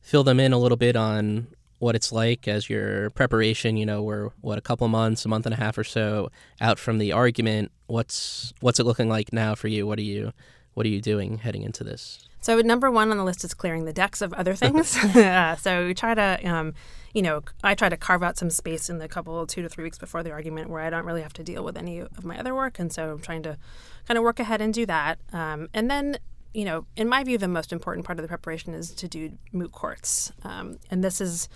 fill 0.00 0.24
them 0.24 0.40
in 0.40 0.52
a 0.52 0.58
little 0.58 0.76
bit 0.76 0.96
on 0.96 1.46
what 1.78 1.96
it's 1.96 2.12
like 2.12 2.46
as 2.46 2.68
your 2.68 3.10
preparation. 3.10 3.76
You 3.76 3.86
know, 3.86 4.02
we're 4.02 4.30
what 4.40 4.58
a 4.58 4.62
couple 4.62 4.86
months, 4.88 5.24
a 5.24 5.28
month 5.28 5.46
and 5.46 5.54
a 5.54 5.58
half 5.58 5.78
or 5.78 5.84
so 5.84 6.30
out 6.60 6.78
from 6.78 6.98
the 6.98 7.12
argument. 7.12 7.70
What's 7.86 8.52
what's 8.60 8.80
it 8.80 8.86
looking 8.86 9.08
like 9.08 9.32
now 9.32 9.54
for 9.54 9.68
you? 9.68 9.86
What 9.86 9.98
are 9.98 10.02
you 10.02 10.32
what 10.74 10.86
are 10.86 10.90
you 10.90 11.00
doing 11.00 11.38
heading 11.38 11.62
into 11.62 11.84
this? 11.84 12.26
So 12.40 12.60
number 12.60 12.90
one 12.90 13.10
on 13.10 13.16
the 13.16 13.24
list 13.24 13.44
is 13.44 13.54
clearing 13.54 13.84
the 13.84 13.92
decks 13.92 14.20
of 14.20 14.32
other 14.32 14.54
things. 14.56 14.96
uh, 15.16 15.56
so 15.56 15.86
we 15.86 15.94
try 15.94 16.14
to, 16.14 16.44
um, 16.44 16.74
you 17.14 17.22
know, 17.22 17.42
I 17.62 17.74
try 17.74 17.88
to 17.88 17.96
carve 17.96 18.22
out 18.22 18.36
some 18.36 18.50
space 18.50 18.90
in 18.90 18.98
the 18.98 19.08
couple 19.08 19.46
two 19.46 19.62
to 19.62 19.68
three 19.68 19.84
weeks 19.84 19.98
before 19.98 20.22
the 20.22 20.32
argument 20.32 20.68
where 20.68 20.82
I 20.82 20.90
don't 20.90 21.04
really 21.04 21.22
have 21.22 21.32
to 21.34 21.44
deal 21.44 21.62
with 21.62 21.76
any 21.76 22.00
of 22.00 22.24
my 22.24 22.38
other 22.38 22.54
work, 22.54 22.78
and 22.78 22.92
so 22.92 23.12
I'm 23.12 23.20
trying 23.20 23.42
to 23.44 23.58
kind 24.06 24.18
of 24.18 24.24
work 24.24 24.40
ahead 24.40 24.60
and 24.60 24.74
do 24.74 24.86
that. 24.86 25.18
Um, 25.32 25.68
and 25.72 25.90
then, 25.90 26.18
you 26.52 26.64
know, 26.64 26.86
in 26.96 27.08
my 27.08 27.22
view, 27.22 27.38
the 27.38 27.48
most 27.48 27.72
important 27.72 28.04
part 28.06 28.18
of 28.18 28.22
the 28.22 28.28
preparation 28.28 28.74
is 28.74 28.90
to 28.92 29.08
do 29.08 29.38
moot 29.52 29.72
courts, 29.72 30.32
um, 30.42 30.78
and 30.90 31.04
this 31.04 31.20
is 31.20 31.48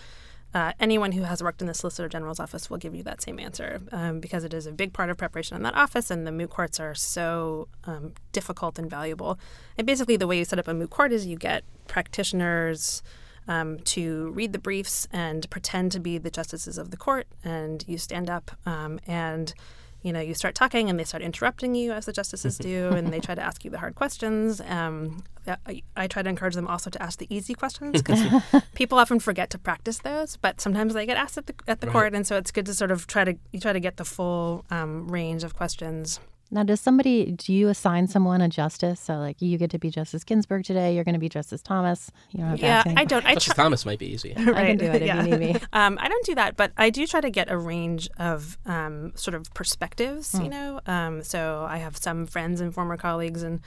uh, 0.57 0.73
anyone 0.81 1.13
who 1.13 1.25
has 1.25 1.43
worked 1.43 1.61
in 1.61 1.67
the 1.67 1.75
Solicitor 1.75 2.09
General's 2.09 2.41
office 2.41 2.71
will 2.71 2.79
give 2.79 2.95
you 2.95 3.03
that 3.03 3.21
same 3.21 3.39
answer 3.39 3.83
um, 3.93 4.21
because 4.21 4.43
it 4.43 4.55
is 4.55 4.65
a 4.67 4.73
big 4.73 4.95
part 4.95 5.11
of 5.11 5.19
preparation 5.19 5.55
in 5.55 5.63
that 5.65 5.75
office, 5.75 6.11
and 6.11 6.27
the 6.27 6.33
moot 6.33 6.49
courts 6.49 6.81
are 6.81 6.95
so 6.95 7.69
um, 7.85 8.15
difficult 8.33 8.79
and 8.79 8.89
valuable. 8.89 9.39
And 9.77 9.87
basically, 9.87 10.17
the 10.17 10.27
way 10.27 10.39
you 10.39 10.47
set 10.47 10.59
up 10.59 10.67
a 10.67 10.73
moot 10.73 10.89
court 10.89 11.13
is 11.13 11.27
you 11.27 11.37
get 11.37 11.63
practitioners 11.89 13.03
um, 13.47 13.81
to 13.81 14.31
read 14.31 14.55
the 14.55 14.59
briefs 14.59 15.07
and 15.13 15.49
pretend 15.51 15.93
to 15.93 16.01
be 16.01 16.17
the 16.17 16.31
justices 16.31 16.79
of 16.79 16.91
the 16.91 16.97
court, 16.97 17.27
and 17.45 17.85
you 17.87 17.99
stand 17.99 18.31
up 18.31 18.53
um, 18.65 18.99
and 19.07 19.53
you 20.07 20.13
know, 20.13 20.21
you 20.21 20.35
start 20.35 20.55
talking 20.55 20.89
and 20.89 21.01
they 21.01 21.05
start 21.05 21.21
interrupting 21.21 21.75
you 21.75 21.91
as 21.91 22.07
the 22.07 22.13
justices 22.13 22.59
do, 22.59 22.91
and 22.91 23.13
they 23.13 23.19
try 23.19 23.35
to 23.35 23.43
ask 23.43 23.65
you 23.65 23.73
the 23.73 23.79
hard 23.79 23.97
questions. 23.97 24.61
Um, 24.61 25.25
I, 25.67 25.83
I, 25.97 26.07
try 26.07 26.23
to 26.23 26.29
encourage 26.29 26.55
them 26.55 26.69
also 26.69 26.91
to 26.91 27.03
ask 27.03 27.19
the 27.19 27.27
easy 27.29 27.55
questions 27.55 28.01
because 28.03 28.23
people 28.75 28.99
often 28.99 29.19
forget 29.19 29.51
to 29.51 29.59
practice 29.59 29.99
those, 29.99 30.37
but 30.37 30.61
sometimes 30.61 30.95
they 30.95 31.07
get 31.07 31.17
asked 31.17 31.39
at 31.39 31.47
the, 31.47 31.55
at 31.67 31.81
the 31.81 31.89
right. 31.89 31.93
court, 31.93 32.15
and 32.15 32.25
so 32.25 32.37
it's 32.37 32.53
good 32.53 32.67
to 32.67 32.75
sort 32.75 32.93
of 32.93 33.09
try 33.09 33.25
to 33.25 33.37
you 33.51 33.59
try 33.59 33.73
to 33.73 33.81
get 33.81 33.97
the 33.97 34.05
full 34.05 34.65
um, 34.71 35.09
range 35.09 35.43
of 35.43 35.57
questions. 35.57 36.21
Now, 36.51 36.63
does 36.63 36.81
somebody, 36.81 37.33
do 37.33 37.53
you 37.53 37.69
assign 37.69 38.07
someone 38.07 38.41
a 38.41 38.49
justice? 38.49 39.01
So, 39.01 39.17
like, 39.17 39.43
you 39.43 39.59
get 39.59 39.71
to 39.71 39.79
be 39.79 39.91
Justice 39.91 40.23
Ginsburg 40.23 40.65
today. 40.65 40.95
You're 40.95 41.05
going 41.05 41.15
to 41.15 41.21
be 41.21 41.29
Justice 41.29 41.61
Thomas. 41.61 42.11
You 42.31 42.45
don't 42.45 42.59
yeah, 42.59 42.85
I 42.97 43.05
don't. 43.05 43.27
I 43.27 43.35
Justice 43.35 43.55
Thomas 43.55 43.85
might 43.85 43.99
be 43.99 44.07
easy. 44.07 44.33
right. 44.37 44.57
I 44.57 44.67
can 44.67 44.77
do 44.77 44.87
it 44.87 45.03
if 45.03 45.09
yeah. 45.09 45.25
you 45.25 45.31
need 45.31 45.39
me. 45.41 45.57
Um, 45.73 45.99
I 46.01 46.09
don't 46.09 46.25
do 46.25 46.35
that, 46.37 46.57
but 46.57 46.73
I 46.77 46.91
do 46.91 47.07
try 47.07 47.21
to 47.21 47.29
get 47.29 47.51
a 47.51 47.59
range 47.59 48.09
of 48.19 48.57
um, 48.67 49.13
sort 49.15 49.35
of 49.35 49.53
perspectives. 49.53 50.33
You 50.35 50.41
hmm. 50.41 50.49
know, 50.49 50.81
um, 50.87 51.23
so 51.23 51.67
I 51.69 51.79
have 51.79 51.97
some 51.97 52.27
friends 52.27 52.61
and 52.61 52.73
former 52.73 52.97
colleagues 52.97 53.43
and 53.43 53.61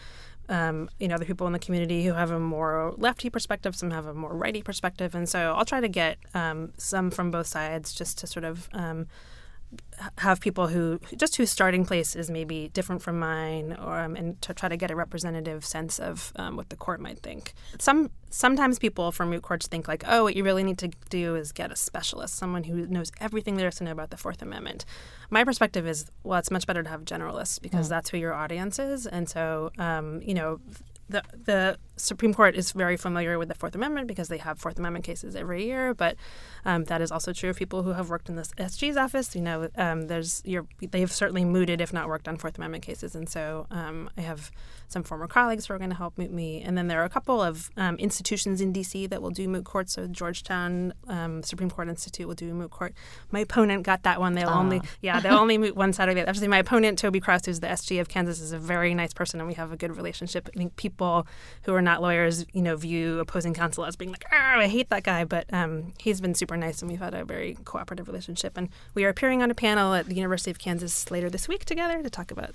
um, 0.49 0.89
you 0.99 1.07
know 1.07 1.15
other 1.15 1.25
people 1.25 1.45
in 1.47 1.53
the 1.53 1.59
community 1.59 2.03
who 2.03 2.13
have 2.13 2.31
a 2.31 2.39
more 2.39 2.93
lefty 2.97 3.29
perspective, 3.29 3.75
some 3.75 3.91
have 3.91 4.07
a 4.07 4.13
more 4.13 4.33
righty 4.33 4.61
perspective, 4.61 5.13
and 5.13 5.29
so 5.29 5.53
I'll 5.55 5.65
try 5.65 5.79
to 5.79 5.87
get 5.87 6.17
um, 6.33 6.73
some 6.77 7.11
from 7.11 7.31
both 7.31 7.47
sides 7.47 7.93
just 7.93 8.17
to 8.19 8.27
sort 8.27 8.45
of 8.45 8.67
um, 8.73 9.07
have 10.17 10.39
people 10.39 10.67
who 10.67 10.99
just 11.17 11.35
whose 11.35 11.49
starting 11.49 11.85
place 11.85 12.15
is 12.15 12.29
maybe 12.29 12.69
different 12.69 13.01
from 13.01 13.19
mine, 13.19 13.77
or 13.81 13.99
um, 13.99 14.15
and 14.15 14.41
to 14.41 14.53
try 14.53 14.69
to 14.69 14.77
get 14.77 14.91
a 14.91 14.95
representative 14.95 15.65
sense 15.65 15.99
of 15.99 16.31
um, 16.37 16.55
what 16.55 16.69
the 16.69 16.75
court 16.75 16.99
might 16.99 17.19
think. 17.19 17.53
Some 17.79 18.09
sometimes 18.29 18.79
people 18.79 19.11
from 19.11 19.29
moot 19.29 19.41
courts 19.41 19.67
think 19.67 19.87
like, 19.87 20.03
oh, 20.07 20.23
what 20.23 20.35
you 20.35 20.43
really 20.43 20.63
need 20.63 20.77
to 20.79 20.89
do 21.09 21.35
is 21.35 21.51
get 21.51 21.71
a 21.71 21.75
specialist, 21.75 22.35
someone 22.35 22.63
who 22.63 22.87
knows 22.87 23.11
everything 23.19 23.57
there 23.57 23.67
is 23.67 23.75
to 23.75 23.83
know 23.83 23.91
about 23.91 24.09
the 24.09 24.17
Fourth 24.17 24.41
Amendment. 24.41 24.85
My 25.29 25.43
perspective 25.43 25.87
is, 25.87 26.05
well, 26.23 26.39
it's 26.39 26.51
much 26.51 26.65
better 26.65 26.83
to 26.83 26.89
have 26.89 27.05
generalists 27.05 27.61
because 27.61 27.87
mm. 27.87 27.89
that's 27.89 28.09
who 28.09 28.17
your 28.17 28.33
audience 28.33 28.79
is, 28.79 29.05
and 29.05 29.27
so 29.29 29.71
um, 29.77 30.21
you 30.23 30.33
know 30.33 30.59
the 31.09 31.23
the 31.45 31.77
Supreme 31.99 32.33
Court 32.33 32.55
is 32.55 32.71
very 32.71 32.97
familiar 32.97 33.37
with 33.37 33.49
the 33.49 33.55
Fourth 33.55 33.75
Amendment 33.75 34.07
because 34.07 34.27
they 34.27 34.37
have 34.37 34.59
Fourth 34.59 34.79
Amendment 34.79 35.05
cases 35.05 35.35
every 35.35 35.65
year. 35.65 35.93
But 35.93 36.15
um, 36.65 36.85
that 36.85 37.01
is 37.01 37.11
also 37.11 37.33
true 37.33 37.49
of 37.49 37.57
people 37.57 37.83
who 37.83 37.93
have 37.93 38.09
worked 38.09 38.29
in 38.29 38.35
the 38.35 38.43
SG's 38.43 38.97
office. 38.97 39.35
You 39.35 39.41
know, 39.41 39.69
um, 39.77 40.07
there's 40.07 40.43
they've 40.91 41.11
certainly 41.11 41.45
mooted, 41.45 41.81
if 41.81 41.93
not 41.93 42.07
worked 42.07 42.27
on 42.27 42.37
Fourth 42.37 42.57
Amendment 42.57 42.83
cases, 42.83 43.15
and 43.15 43.27
so 43.27 43.67
um, 43.71 44.09
I 44.17 44.21
have 44.21 44.51
some 44.87 45.03
former 45.03 45.27
colleagues 45.27 45.67
who 45.67 45.73
are 45.73 45.77
going 45.77 45.91
to 45.91 45.95
help 45.95 46.17
moot 46.17 46.31
me. 46.31 46.61
And 46.61 46.77
then 46.77 46.87
there 46.87 46.99
are 47.01 47.05
a 47.05 47.09
couple 47.09 47.41
of 47.41 47.69
um, 47.77 47.95
institutions 47.97 48.59
in 48.59 48.71
D.C. 48.71 49.05
that 49.07 49.21
will 49.21 49.29
do 49.29 49.47
moot 49.47 49.63
courts. 49.65 49.93
So 49.93 50.07
Georgetown 50.07 50.93
um, 51.07 51.43
Supreme 51.43 51.69
Court 51.69 51.89
Institute 51.89 52.27
will 52.27 52.35
do 52.35 52.53
moot 52.53 52.71
court. 52.71 52.93
My 53.31 53.39
opponent 53.39 53.83
got 53.83 54.03
that 54.03 54.19
one. 54.19 54.33
They'll 54.33 54.49
only 54.49 54.81
yeah 55.01 55.19
they'll 55.19 55.37
only 55.37 55.57
moot 55.57 55.75
one 55.75 55.93
Saturday. 55.93 56.21
Actually, 56.21 56.47
my 56.47 56.59
opponent 56.59 56.97
Toby 56.97 57.19
Crouse, 57.19 57.45
who's 57.45 57.59
the 57.59 57.67
SG 57.67 57.99
of 57.99 58.09
Kansas, 58.09 58.39
is 58.39 58.51
a 58.51 58.59
very 58.59 58.93
nice 58.93 59.13
person, 59.13 59.39
and 59.39 59.47
we 59.47 59.55
have 59.55 59.71
a 59.71 59.77
good 59.77 59.95
relationship. 59.95 60.49
I 60.53 60.57
think 60.57 60.75
people 60.75 61.27
who 61.63 61.73
are 61.73 61.81
not 61.81 61.88
lawyers, 61.97 62.45
you 62.53 62.61
know, 62.61 62.75
view 62.75 63.19
opposing 63.19 63.53
counsel 63.53 63.85
as 63.85 63.95
being 63.95 64.11
like, 64.11 64.25
oh, 64.31 64.59
I 64.59 64.67
hate 64.67 64.89
that 64.89 65.03
guy. 65.03 65.23
But 65.23 65.51
um, 65.53 65.93
he's 65.99 66.21
been 66.21 66.35
super 66.35 66.55
nice, 66.55 66.81
and 66.81 66.89
we've 66.89 66.99
had 66.99 67.13
a 67.13 67.25
very 67.25 67.57
cooperative 67.65 68.07
relationship. 68.07 68.57
And 68.57 68.69
we 68.93 69.03
are 69.05 69.09
appearing 69.09 69.41
on 69.41 69.51
a 69.51 69.55
panel 69.55 69.93
at 69.93 70.05
the 70.05 70.15
University 70.15 70.51
of 70.51 70.59
Kansas 70.59 71.09
later 71.11 71.29
this 71.29 71.47
week 71.47 71.65
together 71.65 72.01
to 72.03 72.09
talk 72.09 72.31
about 72.31 72.51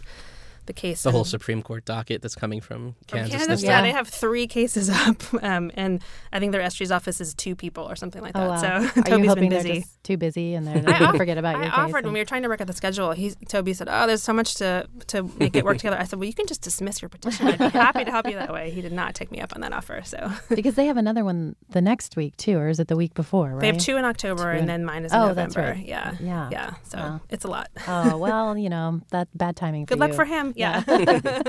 the 0.67 0.73
case. 0.73 1.03
The 1.03 1.11
whole 1.11 1.25
Supreme 1.25 1.63
Court 1.63 1.85
docket 1.85 2.23
that's 2.23 2.35
coming 2.35 2.61
from 2.61 2.97
Kansas. 3.07 3.33
From 3.33 3.47
Kansas 3.47 3.63
yeah, 3.63 3.83
they 3.83 3.93
have 3.93 4.09
three 4.09 4.47
cases 4.47 4.89
up, 4.93 5.23
um, 5.43 5.71
and 5.75 6.03
I 6.33 6.39
think 6.39 6.53
their 6.53 6.63
SG's 6.63 6.91
office 6.91 7.21
is 7.21 7.35
two 7.35 7.55
people 7.55 7.85
or 7.85 7.97
something 7.97 8.23
like 8.23 8.35
that. 8.35 8.43
Oh, 8.43 8.49
wow. 8.51 8.61
So 8.61 8.67
Are 9.01 9.05
Toby's 9.05 9.25
you 9.25 9.29
hoping 9.29 9.49
been 9.49 9.59
busy. 9.59 9.69
They're 9.69 9.81
just 9.81 10.05
too 10.05 10.17
busy 10.17 10.55
and 10.55 10.67
they're 10.67 10.83
going 10.99 11.13
to 11.13 11.19
forget 11.19 11.39
about 11.39 11.57
I 11.57 11.59
your 11.59 11.71
case. 11.71 11.79
I 11.79 11.85
offered 11.85 12.05
when 12.05 12.13
we 12.13 12.21
were 12.21 12.25
trying 12.25 12.43
to 12.43 12.49
work 12.49 12.61
out 12.61 12.67
the 12.67 12.73
schedule. 12.73 13.13
He 13.13 13.33
Toby 13.49 13.73
said, 13.73 13.89
"Oh, 13.91 14.07
there's 14.07 14.23
so 14.23 14.33
much 14.33 14.55
to 14.57 14.89
to 15.09 15.23
make 15.39 15.57
it 15.57 15.65
work 15.65 15.79
together." 15.79 15.99
I 15.99 16.05
said, 16.05 16.19
"Well, 16.19 16.27
you 16.27 16.35
can 16.35 16.47
just 16.47 16.63
dismiss 16.63 17.03
your 17.03 17.09
petition. 17.09 17.49
I'd 17.49 17.59
be 17.59 17.69
happy 17.69 18.05
to 18.05 18.11
help 18.11 18.27
you 18.27 18.35
that 18.35 18.53
way." 18.53 18.71
He 18.71 18.81
did 18.81 18.93
not 18.93 19.15
take 19.15 19.31
me 19.31 19.41
up 19.41 19.53
on 19.55 19.61
that 19.61 19.73
offer. 19.73 20.03
So 20.05 20.31
because 20.49 20.75
they 20.75 20.87
have 20.87 20.97
another 20.97 21.25
one 21.25 21.57
the 21.71 21.81
next 21.81 22.17
week 22.17 22.37
too, 22.37 22.59
or 22.59 22.69
is 22.69 22.81
it 22.81 22.89
the 22.89 22.97
week 22.97 23.15
before? 23.15 23.51
Right? 23.51 23.61
They 23.61 23.67
have 23.69 23.79
two 23.79 23.97
in 23.97 24.05
October, 24.05 24.53
two 24.53 24.59
and 24.59 24.69
then 24.69 24.85
mine 24.85 25.05
is 25.05 25.13
in 25.13 25.19
oh, 25.19 25.29
November. 25.29 25.63
That's 25.63 25.77
right. 25.79 25.87
Yeah, 25.87 26.15
yeah, 26.21 26.49
yeah. 26.51 26.75
So 26.85 26.99
wow. 26.99 27.21
it's 27.29 27.45
a 27.45 27.49
lot. 27.49 27.71
oh 27.89 28.17
well, 28.17 28.57
you 28.57 28.69
know 28.69 29.01
that 29.11 29.29
bad 29.35 29.57
timing. 29.57 29.85
Good 29.85 29.99
luck 29.99 30.11
you. 30.11 30.17
for 30.17 30.25
him. 30.25 30.53
Yeah. 30.55 30.83
yeah. 30.87 31.43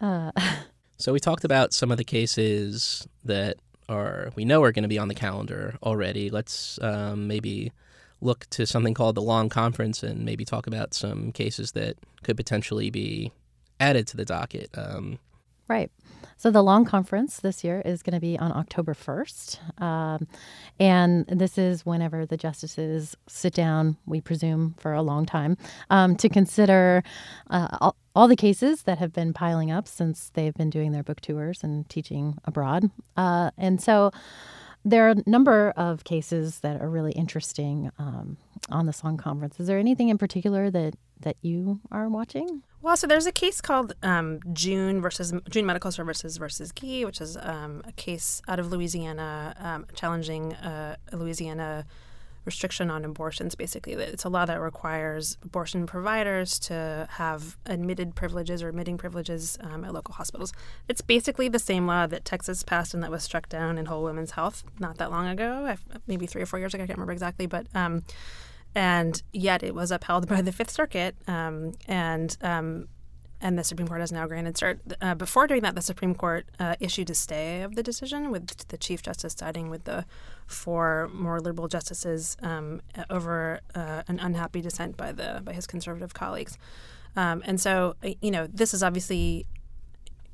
uh. 0.00 0.32
So 0.98 1.12
we 1.12 1.18
talked 1.18 1.44
about 1.44 1.72
some 1.72 1.90
of 1.90 1.98
the 1.98 2.04
cases 2.04 3.08
that 3.24 3.56
are 3.88 4.30
we 4.36 4.44
know 4.44 4.62
are 4.62 4.72
going 4.72 4.84
to 4.84 4.88
be 4.88 4.98
on 4.98 5.08
the 5.08 5.14
calendar 5.14 5.76
already. 5.82 6.30
Let's 6.30 6.78
um, 6.80 7.26
maybe 7.26 7.72
look 8.20 8.46
to 8.50 8.66
something 8.66 8.94
called 8.94 9.16
the 9.16 9.22
Long 9.22 9.48
Conference 9.48 10.02
and 10.02 10.24
maybe 10.24 10.44
talk 10.44 10.66
about 10.66 10.94
some 10.94 11.32
cases 11.32 11.72
that 11.72 11.96
could 12.22 12.36
potentially 12.36 12.88
be 12.90 13.32
added 13.80 14.06
to 14.08 14.16
the 14.16 14.24
docket. 14.24 14.70
Um, 14.74 15.18
right. 15.66 15.90
So 16.36 16.50
the 16.50 16.62
long 16.62 16.84
conference 16.84 17.40
this 17.40 17.62
year 17.64 17.82
is 17.84 18.02
going 18.02 18.14
to 18.14 18.20
be 18.20 18.38
on 18.38 18.52
October 18.52 18.94
1st. 18.94 19.80
Um, 19.82 20.26
and 20.78 21.26
this 21.26 21.58
is 21.58 21.86
whenever 21.86 22.26
the 22.26 22.36
justices 22.36 23.16
sit 23.28 23.54
down, 23.54 23.96
we 24.06 24.20
presume, 24.20 24.74
for 24.78 24.92
a 24.92 25.02
long 25.02 25.26
time 25.26 25.56
um, 25.90 26.16
to 26.16 26.28
consider 26.28 27.02
uh, 27.50 27.68
all, 27.80 27.96
all, 28.14 28.28
the 28.28 28.36
cases 28.36 28.82
that 28.82 28.98
have 28.98 29.12
been 29.12 29.32
piling 29.32 29.70
up 29.70 29.86
since 29.88 30.30
they've 30.34 30.54
been 30.54 30.70
doing 30.70 30.92
their 30.92 31.02
book 31.02 31.20
tours 31.20 31.62
and 31.62 31.88
teaching 31.88 32.38
abroad. 32.44 32.90
Uh, 33.16 33.50
and 33.56 33.80
so 33.80 34.10
there 34.84 35.06
are 35.08 35.10
a 35.10 35.30
number 35.30 35.70
of 35.76 36.04
cases 36.04 36.60
that 36.60 36.80
are 36.80 36.88
really 36.88 37.12
interesting 37.12 37.90
um, 37.98 38.36
on 38.68 38.86
the 38.86 39.00
long 39.04 39.16
Conference. 39.16 39.60
Is 39.60 39.66
there 39.66 39.78
anything 39.78 40.08
in 40.08 40.18
particular 40.18 40.70
that, 40.70 40.94
that 41.20 41.36
you 41.42 41.80
are 41.90 42.08
watching? 42.08 42.62
Well, 42.80 42.96
so 42.96 43.06
there's 43.06 43.26
a 43.26 43.32
case 43.32 43.60
called 43.60 43.94
um, 44.02 44.40
June 44.52 45.00
versus 45.00 45.32
June 45.48 45.66
Medical 45.66 45.92
Services 45.92 46.36
versus 46.36 46.72
Gee, 46.74 47.04
which 47.04 47.20
is 47.20 47.36
um, 47.36 47.82
a 47.84 47.92
case 47.92 48.42
out 48.48 48.58
of 48.58 48.72
Louisiana 48.72 49.54
um, 49.58 49.86
challenging 49.94 50.54
uh, 50.54 50.96
a 51.12 51.16
Louisiana 51.16 51.86
restriction 52.44 52.90
on 52.90 53.04
abortions. 53.04 53.54
Basically, 53.54 53.92
it's 53.94 54.24
a 54.24 54.28
law 54.28 54.44
that 54.44 54.60
requires 54.60 55.36
abortion 55.42 55.86
providers 55.86 56.58
to 56.60 57.08
have 57.12 57.56
admitted 57.66 58.14
privileges 58.14 58.62
or 58.62 58.68
admitting 58.68 58.98
privileges 58.98 59.58
um, 59.60 59.84
at 59.84 59.92
local 59.92 60.14
hospitals. 60.14 60.52
It's 60.88 61.00
basically 61.00 61.48
the 61.48 61.58
same 61.58 61.86
law 61.86 62.06
that 62.06 62.24
Texas 62.24 62.62
passed 62.62 62.94
and 62.94 63.02
that 63.02 63.10
was 63.10 63.22
struck 63.22 63.48
down 63.48 63.78
in 63.78 63.86
Whole 63.86 64.02
Women's 64.02 64.32
Health 64.32 64.64
not 64.78 64.98
that 64.98 65.10
long 65.10 65.26
ago, 65.28 65.74
maybe 66.06 66.26
three 66.26 66.42
or 66.42 66.46
four 66.46 66.58
years 66.58 66.74
ago. 66.74 66.84
I 66.84 66.86
can't 66.86 66.98
remember 66.98 67.12
exactly, 67.12 67.46
but 67.46 67.66
um, 67.74 68.04
and 68.74 69.22
yet 69.32 69.62
it 69.62 69.74
was 69.74 69.90
upheld 69.90 70.28
by 70.28 70.40
the 70.40 70.52
Fifth 70.52 70.70
Circuit, 70.70 71.14
um, 71.26 71.72
and 71.86 72.36
um, 72.40 72.88
and 73.42 73.58
the 73.58 73.64
Supreme 73.64 73.88
Court 73.88 74.00
has 74.00 74.12
now 74.12 74.26
granted 74.26 74.54
cert. 74.54 74.78
Uh, 75.00 75.14
before 75.14 75.46
doing 75.46 75.62
that, 75.62 75.74
the 75.74 75.82
Supreme 75.82 76.14
Court 76.14 76.46
uh, 76.58 76.76
issued 76.80 77.10
a 77.10 77.14
stay 77.14 77.62
of 77.62 77.74
the 77.74 77.82
decision, 77.82 78.30
with 78.30 78.68
the 78.68 78.78
Chief 78.78 79.02
Justice 79.02 79.34
siding 79.36 79.68
with 79.68 79.84
the 79.84 80.06
four 80.46 81.10
more 81.12 81.40
liberal 81.40 81.68
justices 81.68 82.36
um, 82.42 82.80
over 83.10 83.60
uh, 83.74 84.02
an 84.08 84.18
unhappy 84.20 84.60
dissent 84.60 84.96
by 84.96 85.12
the 85.12 85.42
by 85.44 85.52
his 85.52 85.66
conservative 85.66 86.14
colleagues. 86.14 86.56
Um, 87.16 87.42
and 87.44 87.60
so, 87.60 87.96
uh, 88.02 88.10
you 88.20 88.30
know, 88.30 88.46
this 88.46 88.72
is 88.72 88.82
obviously 88.82 89.46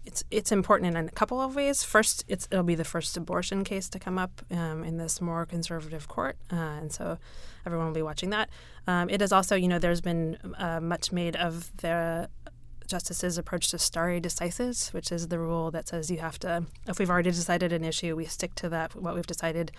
it's 0.04 0.24
it's 0.30 0.52
important 0.52 0.96
in 0.96 1.08
a 1.08 1.10
couple 1.10 1.40
of 1.40 1.54
ways. 1.54 1.84
First, 1.84 2.24
it'll 2.28 2.62
be 2.62 2.74
the 2.74 2.84
first 2.84 3.16
abortion 3.16 3.62
case 3.64 3.88
to 3.90 3.98
come 3.98 4.18
up 4.18 4.42
um, 4.50 4.84
in 4.84 4.96
this 4.96 5.20
more 5.20 5.44
conservative 5.44 6.08
court, 6.08 6.36
uh, 6.50 6.56
and 6.56 6.92
so 6.92 7.18
everyone 7.66 7.88
will 7.88 7.94
be 7.94 8.02
watching 8.02 8.30
that. 8.30 8.48
Um, 8.86 9.10
it 9.10 9.20
is 9.20 9.32
also, 9.32 9.54
you 9.54 9.68
know, 9.68 9.78
there's 9.78 10.00
been 10.00 10.38
uh, 10.56 10.80
much 10.80 11.12
made 11.12 11.36
of 11.36 11.70
the 11.76 12.30
justice's 12.88 13.38
approach 13.38 13.70
to 13.70 13.78
stare 13.78 14.20
decisis, 14.20 14.92
which 14.92 15.12
is 15.12 15.28
the 15.28 15.38
rule 15.38 15.70
that 15.70 15.86
says 15.88 16.10
you 16.10 16.18
have 16.18 16.38
to, 16.40 16.64
if 16.86 16.98
we've 16.98 17.10
already 17.10 17.30
decided 17.30 17.72
an 17.72 17.84
issue, 17.84 18.16
we 18.16 18.24
stick 18.24 18.54
to 18.56 18.68
that 18.70 18.96
what 18.96 19.14
we've 19.14 19.26
decided 19.26 19.70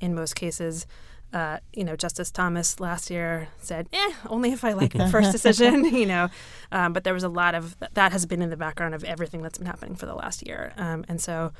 in 0.00 0.14
most 0.14 0.36
cases. 0.36 0.86
Uh, 1.32 1.58
you 1.74 1.84
know, 1.84 1.96
Justice 1.96 2.30
Thomas 2.30 2.80
last 2.80 3.10
year 3.10 3.48
said, 3.58 3.86
"Eh, 3.92 4.12
only 4.28 4.52
if 4.52 4.64
I 4.64 4.72
like 4.72 4.94
the 4.94 5.08
first 5.08 5.32
decision." 5.38 5.84
you 5.94 6.06
know, 6.06 6.28
um, 6.72 6.94
but 6.94 7.04
there 7.04 7.12
was 7.12 7.24
a 7.24 7.28
lot 7.28 7.54
of 7.54 7.76
that 7.92 8.12
has 8.12 8.24
been 8.24 8.40
in 8.40 8.48
the 8.48 8.56
background 8.56 8.94
of 8.94 9.04
everything 9.04 9.42
that's 9.42 9.58
been 9.58 9.66
happening 9.66 9.94
for 9.94 10.06
the 10.06 10.14
last 10.14 10.46
year, 10.46 10.72
um, 10.78 11.04
and 11.06 11.20
so 11.20 11.52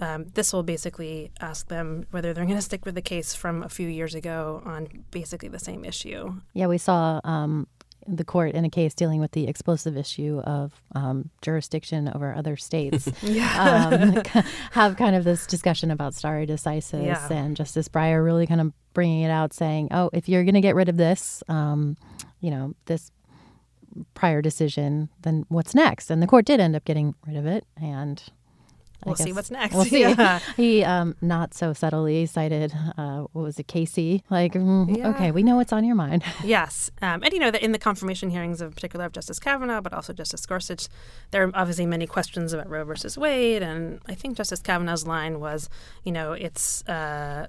um, 0.00 0.26
this 0.34 0.52
will 0.52 0.62
basically 0.62 1.32
ask 1.40 1.66
them 1.68 2.06
whether 2.10 2.32
they're 2.32 2.44
going 2.44 2.56
to 2.56 2.62
stick 2.62 2.84
with 2.84 2.94
the 2.94 3.02
case 3.02 3.34
from 3.34 3.62
a 3.62 3.68
few 3.68 3.88
years 3.88 4.14
ago 4.14 4.62
on 4.64 5.04
basically 5.10 5.48
the 5.48 5.58
same 5.58 5.84
issue. 5.84 6.34
Yeah, 6.52 6.68
we 6.68 6.78
saw 6.78 7.20
um, 7.24 7.66
the 8.08 8.24
court 8.24 8.54
in 8.54 8.64
a 8.64 8.70
case 8.70 8.94
dealing 8.94 9.20
with 9.20 9.32
the 9.32 9.46
explosive 9.46 9.96
issue 9.96 10.40
of 10.44 10.72
um, 10.94 11.30
jurisdiction 11.42 12.10
over 12.14 12.34
other 12.34 12.56
states 12.56 13.06
um, 13.58 14.22
have 14.72 14.96
kind 14.96 15.14
of 15.14 15.24
this 15.24 15.46
discussion 15.46 15.90
about 15.90 16.14
stare 16.14 16.46
decisis 16.46 17.04
yeah. 17.04 17.32
and 17.32 17.56
Justice 17.56 17.88
Breyer 17.88 18.24
really 18.24 18.46
kind 18.46 18.60
of 18.60 18.72
bringing 18.94 19.22
it 19.22 19.30
out 19.30 19.52
saying, 19.52 19.88
oh, 19.90 20.10
if 20.12 20.28
you're 20.28 20.44
going 20.44 20.54
to 20.54 20.60
get 20.60 20.74
rid 20.74 20.88
of 20.88 20.96
this, 20.96 21.42
um, 21.48 21.96
you 22.40 22.50
know, 22.50 22.74
this 22.86 23.12
prior 24.14 24.42
decision, 24.42 25.08
then 25.22 25.44
what's 25.48 25.74
next? 25.74 26.10
And 26.10 26.22
the 26.22 26.26
court 26.26 26.44
did 26.44 26.60
end 26.60 26.74
up 26.74 26.84
getting 26.84 27.14
rid 27.26 27.36
of 27.36 27.46
it 27.46 27.64
and 27.80 28.22
We'll 29.04 29.14
see 29.14 29.32
what's 29.32 29.50
next. 29.50 29.74
We'll 29.74 29.84
see. 29.84 30.00
Yeah. 30.00 30.40
he 30.56 30.82
um, 30.82 31.14
not 31.20 31.54
so 31.54 31.72
subtly 31.72 32.26
cited 32.26 32.72
uh, 32.96 33.26
what 33.32 33.42
was 33.42 33.58
it, 33.58 33.68
Casey? 33.68 34.24
Like, 34.28 34.54
mm, 34.54 34.96
yeah. 34.96 35.08
okay, 35.10 35.30
we 35.30 35.42
know 35.42 35.56
what's 35.56 35.72
on 35.72 35.84
your 35.84 35.94
mind. 35.94 36.24
yes, 36.44 36.90
um, 37.00 37.22
and 37.22 37.32
you 37.32 37.38
know 37.38 37.50
that 37.50 37.62
in 37.62 37.72
the 37.72 37.78
confirmation 37.78 38.30
hearings, 38.30 38.60
of 38.60 38.74
particular 38.74 39.04
of 39.06 39.12
Justice 39.12 39.38
Kavanaugh, 39.38 39.80
but 39.80 39.92
also 39.92 40.12
Justice 40.12 40.44
Gorsuch, 40.44 40.88
there 41.30 41.44
are 41.44 41.50
obviously 41.54 41.86
many 41.86 42.06
questions 42.06 42.52
about 42.52 42.68
Roe 42.68 42.84
versus 42.84 43.16
Wade, 43.16 43.62
and 43.62 44.00
I 44.08 44.14
think 44.14 44.36
Justice 44.36 44.60
Kavanaugh's 44.60 45.06
line 45.06 45.40
was, 45.40 45.68
you 46.04 46.12
know, 46.12 46.32
it's. 46.32 46.86
Uh, 46.88 47.46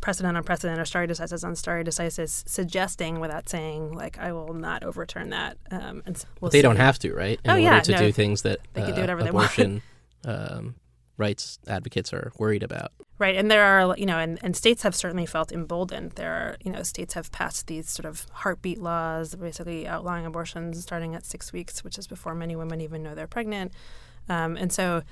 precedent 0.00 0.36
on 0.36 0.44
precedent 0.44 0.78
or 0.78 0.84
stare 0.84 1.06
decisis 1.06 1.44
on 1.44 1.56
stare 1.56 1.82
decisis, 1.82 2.48
suggesting 2.48 3.20
without 3.20 3.48
saying 3.48 3.92
like 3.92 4.18
I 4.18 4.32
will 4.32 4.54
not 4.54 4.84
overturn 4.84 5.30
that. 5.30 5.58
Um, 5.70 6.02
and 6.06 6.24
we'll 6.40 6.50
they 6.50 6.58
see. 6.58 6.62
don't 6.62 6.76
have 6.76 6.98
to, 7.00 7.12
right? 7.12 7.40
In 7.44 7.50
oh 7.50 7.54
order 7.54 7.62
yeah, 7.62 7.80
to 7.80 7.92
no, 7.92 7.98
do 7.98 8.12
things 8.12 8.42
that 8.42 8.60
they 8.74 8.82
uh, 8.82 8.86
can 8.86 8.94
do 8.94 9.00
whatever 9.00 9.26
abortion, 9.26 9.82
they 10.22 10.30
want. 10.30 10.52
um, 10.52 10.74
rights 11.20 11.58
advocates 11.68 12.12
are 12.12 12.32
worried 12.38 12.62
about. 12.62 12.92
Right, 13.18 13.36
and 13.36 13.50
there 13.50 13.64
are, 13.64 13.94
you 13.98 14.06
know, 14.06 14.18
and, 14.18 14.38
and 14.42 14.56
states 14.56 14.82
have 14.82 14.94
certainly 14.96 15.26
felt 15.26 15.52
emboldened. 15.52 16.12
There 16.12 16.32
are, 16.32 16.56
you 16.64 16.72
know, 16.72 16.82
states 16.82 17.12
have 17.14 17.30
passed 17.30 17.66
these 17.66 17.88
sort 17.88 18.06
of 18.06 18.26
heartbeat 18.32 18.80
laws, 18.80 19.34
basically 19.34 19.86
outlawing 19.86 20.24
abortions 20.24 20.82
starting 20.82 21.14
at 21.14 21.26
six 21.26 21.52
weeks, 21.52 21.84
which 21.84 21.98
is 21.98 22.06
before 22.06 22.34
many 22.34 22.56
women 22.56 22.80
even 22.80 23.02
know 23.02 23.14
they're 23.14 23.26
pregnant. 23.26 23.72
Um, 24.30 24.56
and 24.56 24.72
so, 24.72 25.02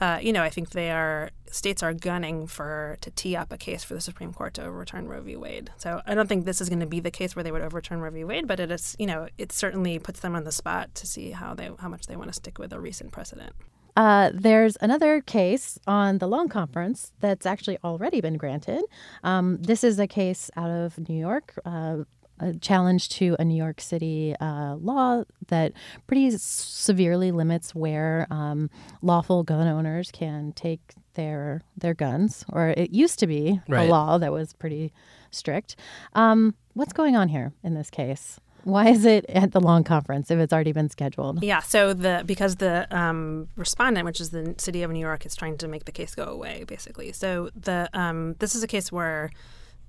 uh, 0.00 0.18
you 0.22 0.32
know, 0.32 0.42
I 0.42 0.48
think 0.48 0.70
they 0.70 0.90
are 0.90 1.30
states 1.50 1.82
are 1.82 1.92
gunning 1.92 2.46
for 2.46 2.96
to 3.00 3.10
tee 3.10 3.34
up 3.34 3.52
a 3.52 3.58
case 3.58 3.82
for 3.82 3.94
the 3.94 4.00
Supreme 4.00 4.32
Court 4.32 4.54
to 4.54 4.64
overturn 4.64 5.08
Roe 5.08 5.20
v. 5.20 5.36
Wade. 5.36 5.70
So 5.76 6.00
I 6.06 6.14
don't 6.14 6.28
think 6.28 6.44
this 6.44 6.60
is 6.60 6.68
going 6.68 6.80
to 6.80 6.86
be 6.86 7.00
the 7.00 7.10
case 7.10 7.34
where 7.34 7.42
they 7.42 7.50
would 7.50 7.62
overturn 7.62 8.00
Roe 8.00 8.10
v. 8.10 8.24
Wade, 8.24 8.46
but 8.46 8.60
it 8.60 8.70
is, 8.70 8.94
you 8.98 9.06
know, 9.06 9.28
it 9.36 9.50
certainly 9.50 9.98
puts 9.98 10.20
them 10.20 10.36
on 10.36 10.44
the 10.44 10.52
spot 10.52 10.94
to 10.94 11.06
see 11.06 11.32
how 11.32 11.54
they 11.54 11.70
how 11.80 11.88
much 11.88 12.06
they 12.06 12.16
want 12.16 12.28
to 12.28 12.34
stick 12.34 12.58
with 12.58 12.72
a 12.72 12.80
recent 12.80 13.12
precedent. 13.12 13.52
Uh, 13.98 14.30
there's 14.32 14.76
another 14.80 15.20
case 15.20 15.76
on 15.86 16.18
the 16.18 16.28
long 16.28 16.48
conference 16.48 17.12
that's 17.18 17.46
actually 17.52 17.76
already 17.82 18.20
been 18.20 18.36
granted. 18.36 18.82
Um, 19.24 19.46
this 19.70 19.82
is 19.82 19.98
a 19.98 20.06
case 20.06 20.50
out 20.56 20.70
of 20.70 21.08
New 21.08 21.18
York. 21.18 21.46
Uh, 21.64 22.04
a 22.40 22.52
challenge 22.68 23.08
to 23.18 23.34
a 23.40 23.44
New 23.44 23.56
York 23.56 23.80
City 23.80 24.36
uh, 24.40 24.76
law 24.76 25.24
that 25.48 25.72
pretty 26.06 26.30
severely 26.38 27.32
limits 27.32 27.74
where 27.74 28.28
um, 28.30 28.70
lawful 29.02 29.42
gun 29.42 29.66
owners 29.66 30.12
can 30.12 30.52
take 30.52 30.80
their 31.14 31.62
their 31.76 31.94
guns. 31.94 32.44
Or 32.52 32.68
it 32.68 32.90
used 32.92 33.18
to 33.18 33.26
be 33.26 33.60
Right. 33.68 33.88
a 33.88 33.90
law 33.90 34.18
that 34.18 34.30
was 34.30 34.52
pretty 34.52 34.92
strict. 35.32 35.74
Um, 36.14 36.54
what's 36.74 36.92
going 36.92 37.16
on 37.16 37.26
here 37.28 37.52
in 37.64 37.74
this 37.74 37.90
case? 37.90 38.38
Why 38.64 38.88
is 38.88 39.04
it 39.04 39.24
at 39.28 39.52
the 39.52 39.60
long 39.60 39.84
conference 39.84 40.30
if 40.30 40.38
it's 40.38 40.52
already 40.52 40.72
been 40.72 40.90
scheduled? 40.90 41.42
Yeah, 41.42 41.60
so 41.60 41.94
the 41.94 42.22
because 42.26 42.56
the 42.56 42.86
um, 42.96 43.48
respondent, 43.56 44.04
which 44.04 44.20
is 44.20 44.30
the 44.30 44.54
city 44.58 44.82
of 44.82 44.90
New 44.90 45.00
York, 45.00 45.24
is 45.24 45.34
trying 45.34 45.58
to 45.58 45.68
make 45.68 45.84
the 45.84 45.92
case 45.92 46.14
go 46.14 46.24
away, 46.24 46.64
basically. 46.66 47.12
So 47.12 47.50
the 47.54 47.88
um, 47.92 48.34
this 48.38 48.54
is 48.54 48.62
a 48.62 48.66
case 48.66 48.92
where 48.92 49.30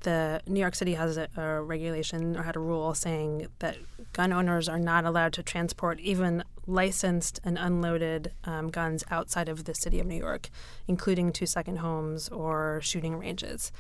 the 0.02 0.42
New 0.48 0.60
York 0.60 0.76
City 0.76 0.94
has 0.94 1.18
a, 1.18 1.28
a 1.36 1.62
regulation 1.62 2.38
or 2.38 2.44
had 2.44 2.56
a 2.56 2.60
rule 2.60 2.94
saying 2.94 3.48
that 3.60 3.78
gun 4.14 4.32
owners 4.32 4.70
are 4.70 4.80
not 4.80 5.06
allowed 5.06 5.34
to 5.34 5.44
transport 5.44 6.00
even 6.00 6.44
licensed 6.68 7.40
and 7.44 7.58
unloaded 7.58 8.32
um, 8.46 8.70
guns 8.70 9.04
outside 9.12 9.50
of 9.50 9.66
the 9.66 9.74
city 9.74 10.00
of 10.00 10.08
New 10.08 10.16
York, 10.16 10.50
including 10.88 11.32
to 11.34 11.46
second 11.46 11.78
homes 11.78 12.30
or 12.30 12.80
shooting 12.82 13.18
ranges. 13.18 13.72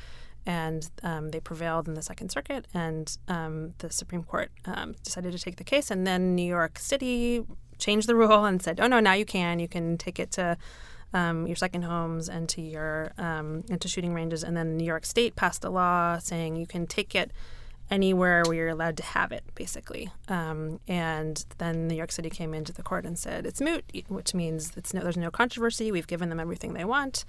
And 0.49 0.89
um, 1.03 1.29
they 1.29 1.39
prevailed 1.39 1.87
in 1.87 1.93
the 1.93 2.01
Second 2.01 2.29
Circuit, 2.31 2.65
and 2.73 3.15
um, 3.27 3.75
the 3.77 3.91
Supreme 3.91 4.23
Court 4.23 4.49
um, 4.65 4.95
decided 5.03 5.31
to 5.33 5.37
take 5.37 5.57
the 5.57 5.63
case. 5.63 5.91
And 5.91 6.07
then 6.07 6.33
New 6.33 6.49
York 6.57 6.79
City 6.79 7.45
changed 7.77 8.07
the 8.07 8.15
rule 8.15 8.45
and 8.45 8.59
said, 8.59 8.79
"Oh 8.79 8.87
no, 8.87 8.99
now 8.99 9.13
you 9.13 9.25
can. 9.25 9.59
You 9.59 9.67
can 9.67 9.95
take 9.99 10.17
it 10.17 10.31
to 10.31 10.57
um, 11.13 11.45
your 11.45 11.55
second 11.55 11.83
homes 11.83 12.29
and 12.29 12.49
to 12.49 12.63
your 12.63 13.11
um, 13.19 13.63
and 13.69 13.79
to 13.79 13.87
shooting 13.87 14.15
ranges." 14.15 14.43
And 14.43 14.57
then 14.57 14.75
New 14.75 14.85
York 14.85 15.05
State 15.05 15.35
passed 15.35 15.63
a 15.63 15.69
law 15.69 16.17
saying 16.17 16.55
you 16.55 16.65
can 16.65 16.87
take 16.87 17.13
it 17.13 17.29
anywhere 17.91 18.41
where 18.45 18.55
you're 18.55 18.69
allowed 18.69 18.97
to 18.97 19.03
have 19.03 19.31
it, 19.31 19.43
basically. 19.53 20.09
Um, 20.29 20.79
and 20.87 21.45
then 21.59 21.87
New 21.87 21.95
York 21.95 22.11
City 22.11 22.31
came 22.31 22.55
into 22.55 22.73
the 22.73 22.83
court 22.83 23.05
and 23.05 23.19
said 23.19 23.45
it's 23.45 23.61
moot, 23.61 23.83
which 24.07 24.33
means 24.33 24.71
it's 24.75 24.95
no, 24.95 25.01
there's 25.01 25.15
no 25.15 25.29
controversy. 25.29 25.91
We've 25.91 26.07
given 26.07 26.29
them 26.29 26.39
everything 26.39 26.73
they 26.73 26.85
want. 26.85 27.23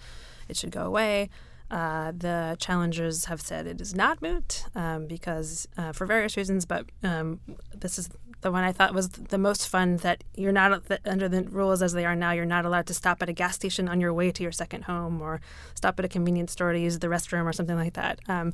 It 0.49 0.57
should 0.57 0.71
go 0.71 0.87
away. 0.87 1.29
Uh, 1.71 2.13
the 2.17 2.57
challengers 2.59 3.27
have 3.27 3.41
said 3.41 3.67
it 3.67 3.81
is 3.81 3.95
not 3.95 4.21
moot 4.21 4.65
um, 4.75 5.07
because 5.07 5.69
uh, 5.77 5.93
for 5.93 6.05
various 6.05 6.37
reasons, 6.37 6.65
but 6.65 6.87
um, 7.03 7.39
this 7.77 7.99
is 7.99 8.09
the 8.41 8.51
one 8.51 8.65
I 8.65 8.73
thought 8.73 8.95
was 8.95 9.09
the 9.09 9.39
most 9.39 9.69
fun. 9.69 9.99
That 9.99 10.25
you're 10.35 10.53
not 10.53 10.87
that 10.87 11.01
under 11.07 11.29
the 11.29 11.43
rules 11.43 11.83
as 11.83 11.93
they 11.93 12.05
are 12.05 12.17
now. 12.17 12.33
You're 12.33 12.45
not 12.45 12.65
allowed 12.65 12.87
to 12.87 12.95
stop 12.95 13.23
at 13.23 13.29
a 13.29 13.33
gas 13.33 13.55
station 13.55 13.89
on 13.89 14.01
your 14.01 14.13
way 14.13 14.31
to 14.33 14.43
your 14.43 14.53
second 14.53 14.85
home, 14.85 15.21
or 15.21 15.41
stop 15.75 15.99
at 15.99 16.05
a 16.05 16.09
convenience 16.09 16.53
store 16.53 16.73
to 16.73 16.79
use 16.79 16.99
the 16.99 17.07
restroom 17.07 17.45
or 17.45 17.53
something 17.53 17.77
like 17.77 17.95
that. 17.95 18.19
Um, 18.29 18.53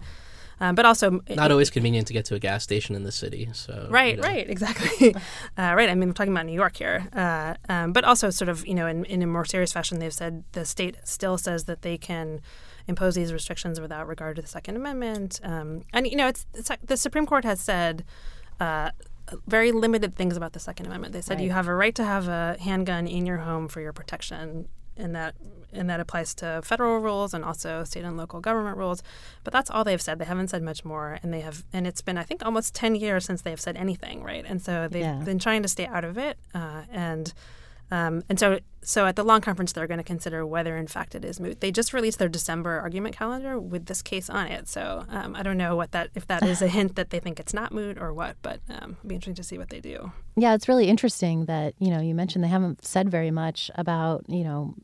um, 0.59 0.75
but 0.75 0.87
also, 0.87 1.21
Not 1.29 1.51
always 1.51 1.69
convenient 1.69 2.07
to 2.07 2.15
get 2.15 2.25
to 2.27 2.35
a 2.35 2.39
gas 2.39 2.63
station 2.63 2.95
in 2.95 3.03
the 3.03 3.13
city. 3.13 3.49
So 3.53 3.89
Right, 3.91 4.17
you 4.17 4.23
know. 4.23 4.29
right, 4.29 4.49
exactly. 4.49 5.15
uh, 5.59 5.75
right. 5.77 5.91
I 5.91 5.95
mean, 5.95 6.09
we're 6.09 6.15
talking 6.15 6.33
about 6.33 6.47
New 6.47 6.55
York 6.55 6.77
here, 6.77 7.09
uh, 7.13 7.55
um, 7.69 7.93
but 7.93 8.05
also 8.05 8.31
sort 8.31 8.49
of, 8.49 8.67
you 8.67 8.75
know, 8.75 8.87
in, 8.87 9.05
in 9.05 9.23
a 9.23 9.27
more 9.27 9.45
serious 9.45 9.73
fashion, 9.73 9.99
they've 9.99 10.13
said 10.13 10.45
the 10.53 10.65
state 10.65 10.97
still 11.05 11.37
says 11.37 11.65
that 11.65 11.83
they 11.83 11.99
can 11.99 12.41
impose 12.89 13.15
these 13.15 13.33
restrictions 13.33 13.81
without 13.81 14.07
regard 14.07 14.37
to 14.37 14.43
the 14.43 14.49
Second 14.49 14.77
Amendment, 14.77 15.41
um, 15.43 15.83
and 15.93 16.07
you 16.07 16.17
know, 16.17 16.29
it's, 16.29 16.47
it's 16.55 16.71
the 16.85 16.97
Supreme 16.97 17.27
Court 17.27 17.45
has 17.45 17.61
said. 17.61 18.05
Uh, 18.61 18.91
very 19.49 19.73
limited 19.73 20.15
things 20.15 20.37
about 20.37 20.53
the 20.53 20.61
Second 20.61 20.87
Amendment. 20.87 21.13
They 21.13 21.21
said 21.21 21.41
you 21.41 21.51
have 21.51 21.67
a 21.67 21.75
right 21.75 21.95
to 21.97 22.05
have 22.05 22.29
a 22.29 22.57
handgun 22.61 23.09
in 23.09 23.27
your 23.27 23.39
home 23.39 23.67
for 23.67 23.81
your 23.81 23.93
protection, 23.93 24.69
and 24.97 25.17
that 25.17 25.35
and 25.73 25.91
that 25.91 25.99
applies 25.99 26.33
to 26.37 26.61
federal 26.65 26.99
rules 27.01 27.35
and 27.35 27.45
also 27.45 27.83
state 27.83 28.05
and 28.05 28.17
local 28.17 28.41
government 28.41 28.77
rules. 28.77 29.03
But 29.43 29.53
that's 29.53 29.69
all 29.69 29.83
they've 29.83 30.01
said. 30.01 30.21
They 30.21 30.27
haven't 30.27 30.51
said 30.51 30.63
much 30.63 30.85
more, 30.85 31.19
and 31.25 31.35
they 31.35 31.41
have 31.41 31.65
and 31.73 31.89
it's 31.89 32.03
been 32.03 32.17
I 32.17 32.23
think 32.23 32.45
almost 32.47 32.73
ten 32.73 32.95
years 32.95 33.25
since 33.25 33.43
they 33.43 33.51
have 33.51 33.61
said 33.61 33.77
anything, 33.77 34.23
right? 34.23 34.45
And 34.47 34.63
so 34.63 34.87
they've 34.87 35.03
Yeah. 35.03 35.15
been 35.25 35.41
trying 35.41 35.63
to 35.63 35.69
stay 35.69 35.87
out 35.87 36.05
of 36.05 36.17
it, 36.17 36.39
uh, 36.55 36.83
and 36.93 37.35
um, 37.91 38.23
and 38.29 38.39
so 38.39 38.61
so 38.83 39.07
at 39.07 39.17
the 39.17 39.25
long 39.25 39.41
conference 39.41 39.73
they're 39.73 39.87
going 39.87 39.99
to 39.99 40.05
consider 40.05 40.47
whether 40.47 40.77
in 40.77 40.87
fact 40.87 41.15
it 41.15 41.25
is 41.25 41.41
moot. 41.41 41.61
They 41.61 41.71
just 41.71 41.93
released 41.93 42.19
their 42.19 42.29
December 42.29 42.79
argument 42.81 43.17
calendar 43.17 43.59
with 43.59 43.87
this 43.87 44.03
case 44.03 44.31
on 44.31 44.47
it, 44.47 44.69
so 44.69 45.05
um, 45.09 45.35
I 45.35 45.43
don't 45.43 45.59
know 45.59 45.77
what 45.77 45.93
that 45.93 46.11
if 46.15 46.27
that 46.27 46.43
is 46.43 46.63
a 46.63 46.69
hint 46.69 46.97
that 46.97 47.11
they 47.11 47.21
think 47.21 47.41
it's 47.41 47.55
not 47.55 47.73
moot 47.73 47.99
or 47.99 48.13
what, 48.13 48.37
but 48.43 48.61
um, 48.69 48.97
it'll 48.99 49.09
be 49.09 49.15
interesting 49.15 49.35
to 49.35 49.45
see 49.45 49.59
what 49.59 49.71
they 49.71 49.81
do. 49.81 50.13
Yeah, 50.37 50.55
it's 50.55 50.69
really 50.69 50.89
interesting 50.89 51.47
that 51.47 51.75
you 51.79 51.91
know 51.91 52.01
you 52.01 52.15
mentioned 52.15 52.45
they 52.45 52.49
haven't 52.49 52.85
said 52.85 53.11
very 53.11 53.31
much 53.31 53.71
about 53.77 54.25
you 54.29 54.45
know 54.45 54.75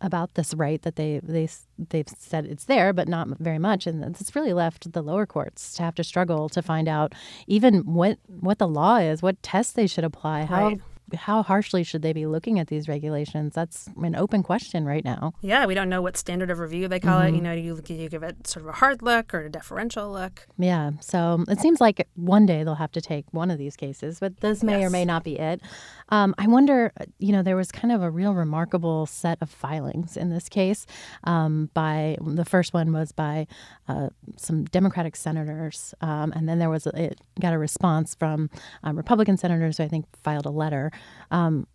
about 0.00 0.34
this 0.34 0.54
right 0.54 0.80
that 0.82 0.96
they 0.96 1.20
they 1.22 1.48
they've 1.90 2.08
said 2.08 2.46
it's 2.46 2.64
there, 2.64 2.92
but 2.92 3.08
not 3.08 3.28
very 3.38 3.58
much, 3.58 3.86
and 3.86 4.04
it's 4.04 4.34
really 4.34 4.52
left 4.52 4.92
the 4.92 5.02
lower 5.02 5.26
courts 5.26 5.74
to 5.74 5.82
have 5.82 5.94
to 5.96 6.04
struggle 6.04 6.48
to 6.48 6.62
find 6.62 6.88
out 6.88 7.14
even 7.46 7.80
what 7.80 8.18
what 8.40 8.58
the 8.58 8.68
law 8.68 8.96
is, 8.96 9.22
what 9.22 9.42
tests 9.42 9.72
they 9.72 9.86
should 9.86 10.04
apply, 10.04 10.44
how. 10.44 10.68
Right. 10.68 10.80
How 11.14 11.42
harshly 11.42 11.82
should 11.84 12.02
they 12.02 12.12
be 12.12 12.26
looking 12.26 12.58
at 12.58 12.68
these 12.68 12.88
regulations? 12.88 13.54
That's 13.54 13.88
an 14.02 14.14
open 14.14 14.42
question 14.42 14.84
right 14.84 15.04
now. 15.04 15.34
Yeah, 15.40 15.66
we 15.66 15.74
don't 15.74 15.88
know 15.88 16.02
what 16.02 16.16
standard 16.16 16.50
of 16.50 16.58
review 16.58 16.88
they 16.88 17.00
call 17.00 17.20
it. 17.22 17.34
You 17.34 17.40
know, 17.40 17.52
you, 17.52 17.80
you 17.86 18.08
give 18.08 18.22
it 18.22 18.46
sort 18.46 18.64
of 18.64 18.68
a 18.68 18.72
hard 18.72 19.02
look 19.02 19.34
or 19.34 19.46
a 19.46 19.50
deferential 19.50 20.10
look. 20.10 20.46
Yeah, 20.58 20.92
so 21.00 21.44
it 21.48 21.60
seems 21.60 21.80
like 21.80 22.06
one 22.14 22.46
day 22.46 22.64
they'll 22.64 22.74
have 22.74 22.92
to 22.92 23.00
take 23.00 23.26
one 23.32 23.50
of 23.50 23.58
these 23.58 23.76
cases, 23.76 24.20
but 24.20 24.40
this 24.40 24.62
may 24.62 24.84
or 24.84 24.90
may 24.90 25.04
not 25.04 25.24
be 25.24 25.38
it. 25.38 25.60
Um, 26.08 26.34
I 26.38 26.46
wonder, 26.46 26.92
you 27.18 27.32
know, 27.32 27.42
there 27.42 27.56
was 27.56 27.72
kind 27.72 27.92
of 27.92 28.02
a 28.02 28.10
real 28.10 28.34
remarkable 28.34 29.06
set 29.06 29.38
of 29.40 29.50
filings 29.50 30.16
in 30.16 30.30
this 30.30 30.48
case. 30.48 30.86
Um, 31.24 31.70
by 31.74 32.16
the 32.20 32.44
first 32.44 32.74
one 32.74 32.92
was 32.92 33.12
by 33.12 33.46
uh, 33.88 34.08
some 34.36 34.64
Democratic 34.64 35.16
senators, 35.16 35.94
um, 36.00 36.32
and 36.32 36.48
then 36.48 36.58
there 36.58 36.70
was 36.70 36.86
a, 36.86 37.02
it 37.02 37.20
got 37.40 37.52
a 37.52 37.58
response 37.58 38.14
from 38.14 38.50
um, 38.82 38.96
Republican 38.96 39.36
senators 39.36 39.78
who 39.78 39.84
I 39.84 39.88
think 39.88 40.06
filed 40.22 40.46
a 40.46 40.50
letter. 40.50 40.92
Um, 41.30 41.66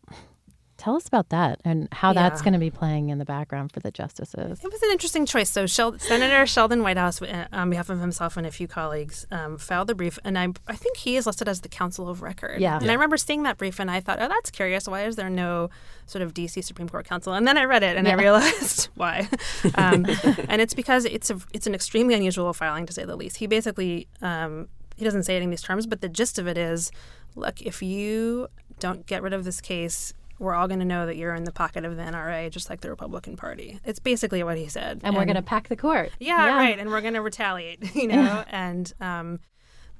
tell 0.78 0.96
us 0.96 1.08
about 1.08 1.30
that 1.30 1.60
and 1.66 1.88
how 1.92 2.14
that's 2.14 2.44
going 2.44 2.54
to 2.54 2.60
be 2.60 2.70
playing 2.70 3.10
in 3.10 3.18
the 3.18 3.26
background 3.26 3.72
for 3.72 3.80
the 3.80 3.90
justices. 3.90 4.60
It 4.64 4.72
was 4.72 4.84
an 4.84 4.92
interesting 4.92 5.26
choice. 5.26 5.50
So 5.50 5.66
Shel- 5.66 5.98
Senator 5.98 6.46
Sheldon 6.46 6.84
Whitehouse, 6.84 7.20
uh, 7.20 7.48
on 7.52 7.72
behalf 7.72 7.90
of 7.90 8.00
himself 8.00 8.38
and 8.38 8.46
a 8.46 8.52
few 8.52 8.68
colleagues, 8.68 9.26
um, 9.32 9.58
filed 9.58 9.88
the 9.88 9.96
brief, 9.96 10.20
and 10.24 10.38
I, 10.38 10.50
I 10.68 10.76
think 10.76 10.98
he 10.98 11.16
is 11.18 11.26
listed 11.26 11.50
as 11.50 11.62
the 11.62 11.68
counsel 11.68 12.08
of 12.08 12.22
record. 12.22 12.62
Yeah. 12.62 12.76
And 12.76 12.86
Yeah. 12.86 12.92
I 12.92 12.94
remember 12.94 13.18
seeing 13.18 13.42
that 13.44 13.58
brief, 13.58 13.80
and 13.80 13.90
I 13.90 14.00
thought, 14.02 14.20
oh, 14.22 14.28
that's 14.28 14.52
curious. 14.52 14.88
Why 14.88 15.06
is 15.06 15.16
there 15.16 15.32
no 15.32 15.72
sort 16.06 16.22
of 16.22 16.36
D.C. 16.36 16.62
Supreme 16.62 16.88
Court 16.88 17.08
counsel? 17.08 17.34
And 17.34 17.48
then 17.48 17.58
I 17.58 17.64
read 17.66 17.82
it, 17.82 17.98
and 17.98 18.08
I 18.08 18.14
realized 18.14 18.90
why. 18.96 19.28
Um, 19.76 20.06
and 20.48 20.62
it's 20.62 20.74
because 20.76 21.06
it's 21.06 21.30
a 21.32 21.40
it's 21.54 21.66
an 21.68 21.74
extremely 21.76 22.14
unusual 22.14 22.54
filing, 22.54 22.86
to 22.86 22.94
say 22.94 23.04
the 23.04 23.16
least. 23.16 23.38
He 23.38 23.48
basically 23.48 24.08
um, 24.22 24.68
he 24.96 25.04
doesn't 25.04 25.24
say 25.24 25.38
it 25.38 25.44
in 25.44 25.50
these 25.50 25.62
terms, 25.64 25.86
but 25.88 26.02
the 26.02 26.10
gist 26.10 26.40
of 26.40 26.48
it 26.48 26.58
is, 26.58 26.92
look, 27.36 27.62
if 27.62 27.82
you 27.82 28.48
don't 28.80 29.06
get 29.06 29.22
rid 29.22 29.34
of 29.34 29.44
this 29.44 29.62
case. 29.62 30.14
We're 30.40 30.54
all 30.54 30.68
going 30.68 30.80
to 30.80 30.86
know 30.86 31.08
that 31.08 31.18
you're 31.18 31.34
in 31.34 31.46
the 31.46 31.52
pocket 31.52 31.84
of 31.84 31.96
the 31.96 32.04
NRA, 32.04 32.52
just 32.52 32.70
like 32.70 32.82
the 32.82 32.90
Republican 32.90 33.36
Party. 33.38 33.80
It's 33.84 34.00
basically 34.00 34.44
what 34.44 34.58
he 34.58 34.68
said. 34.68 35.02
And, 35.04 35.16
we're 35.16 35.26
going 35.26 35.36
to 35.36 35.42
pack 35.42 35.68
the 35.68 35.76
court. 35.76 36.12
Yeah, 36.20 36.56
right. 36.56 36.78
And 36.78 36.92
we're 36.92 37.02
going 37.02 37.16
to 37.16 37.22
retaliate, 37.22 37.96
you 37.96 38.08
know, 38.08 38.44
and 38.50 38.94
um, 39.02 39.40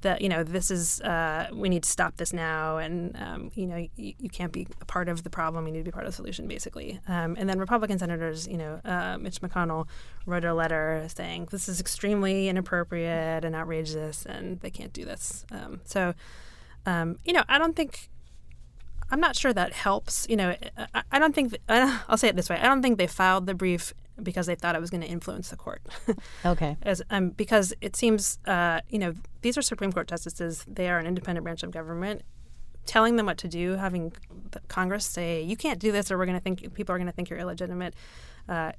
that 0.02 0.22
you 0.22 0.28
know 0.28 0.44
this 0.44 0.70
is 0.70 1.00
uh, 1.00 1.48
we 1.52 1.68
need 1.68 1.82
to 1.82 1.88
stop 1.88 2.16
this 2.16 2.32
now, 2.32 2.78
and 2.78 3.16
um, 3.16 3.50
you 3.54 3.66
know 3.66 3.76
you, 3.96 4.14
you 4.18 4.28
can't 4.28 4.52
be 4.52 4.66
a 4.80 4.84
part 4.84 5.08
of 5.08 5.24
the 5.24 5.30
problem. 5.30 5.66
You 5.66 5.72
need 5.72 5.80
to 5.80 5.84
be 5.84 5.90
part 5.90 6.06
of 6.06 6.12
the 6.12 6.16
solution, 6.16 6.46
basically. 6.46 7.00
Um, 7.08 7.36
and 7.38 7.48
then 7.48 7.58
Republican 7.58 7.98
senators, 7.98 8.46
you 8.46 8.56
know, 8.56 8.80
uh, 8.84 9.18
Mitch 9.18 9.40
McConnell 9.40 9.88
wrote 10.26 10.44
a 10.44 10.54
letter 10.54 11.06
saying 11.14 11.48
this 11.50 11.68
is 11.68 11.80
extremely 11.80 12.48
inappropriate 12.48 13.44
and 13.44 13.54
outrageous, 13.54 14.24
and 14.24 14.60
they 14.60 14.70
can't 14.70 14.92
do 14.92 15.04
this. 15.04 15.44
Um, 15.50 15.80
so, 15.84 16.14
um, 16.86 17.18
you 17.24 17.32
know, 17.32 17.44
I 17.48 17.58
don't 17.58 17.74
think. 17.74 18.08
I'm 19.10 19.20
not 19.20 19.36
sure 19.36 19.52
that 19.52 19.72
helps. 19.72 20.26
You 20.28 20.36
know, 20.36 20.56
I, 20.94 21.02
I 21.12 21.18
don't 21.18 21.34
think. 21.34 21.56
I'll 21.68 22.16
say 22.16 22.28
it 22.28 22.36
this 22.36 22.48
way: 22.48 22.56
I 22.56 22.64
don't 22.64 22.82
think 22.82 22.98
they 22.98 23.06
filed 23.06 23.46
the 23.46 23.54
brief 23.54 23.94
because 24.22 24.46
they 24.46 24.54
thought 24.54 24.74
it 24.74 24.80
was 24.80 24.90
going 24.90 25.00
to 25.00 25.06
influence 25.06 25.50
the 25.50 25.56
court. 25.56 25.82
Okay. 26.44 26.76
As 26.82 27.02
um, 27.10 27.30
because 27.30 27.74
it 27.80 27.96
seems, 27.96 28.38
uh, 28.46 28.80
you 28.88 28.98
know, 28.98 29.14
these 29.42 29.58
are 29.58 29.62
Supreme 29.62 29.92
Court 29.92 30.08
justices. 30.08 30.64
They 30.68 30.88
are 30.88 30.98
an 30.98 31.06
independent 31.06 31.44
branch 31.44 31.62
of 31.62 31.70
government. 31.70 32.22
Telling 32.86 33.16
them 33.16 33.26
what 33.26 33.36
to 33.38 33.48
do, 33.48 33.72
having 33.72 34.12
the 34.52 34.60
Congress 34.68 35.04
say 35.04 35.42
you 35.42 35.56
can't 35.56 35.78
do 35.78 35.92
this, 35.92 36.10
or 36.10 36.16
we're 36.16 36.26
going 36.26 36.38
to 36.38 36.42
think 36.42 36.74
people 36.74 36.94
are 36.94 36.98
going 36.98 37.06
to 37.06 37.12
think 37.12 37.28
you're 37.28 37.38
illegitimate. 37.38 37.94
Uh, 38.48 38.72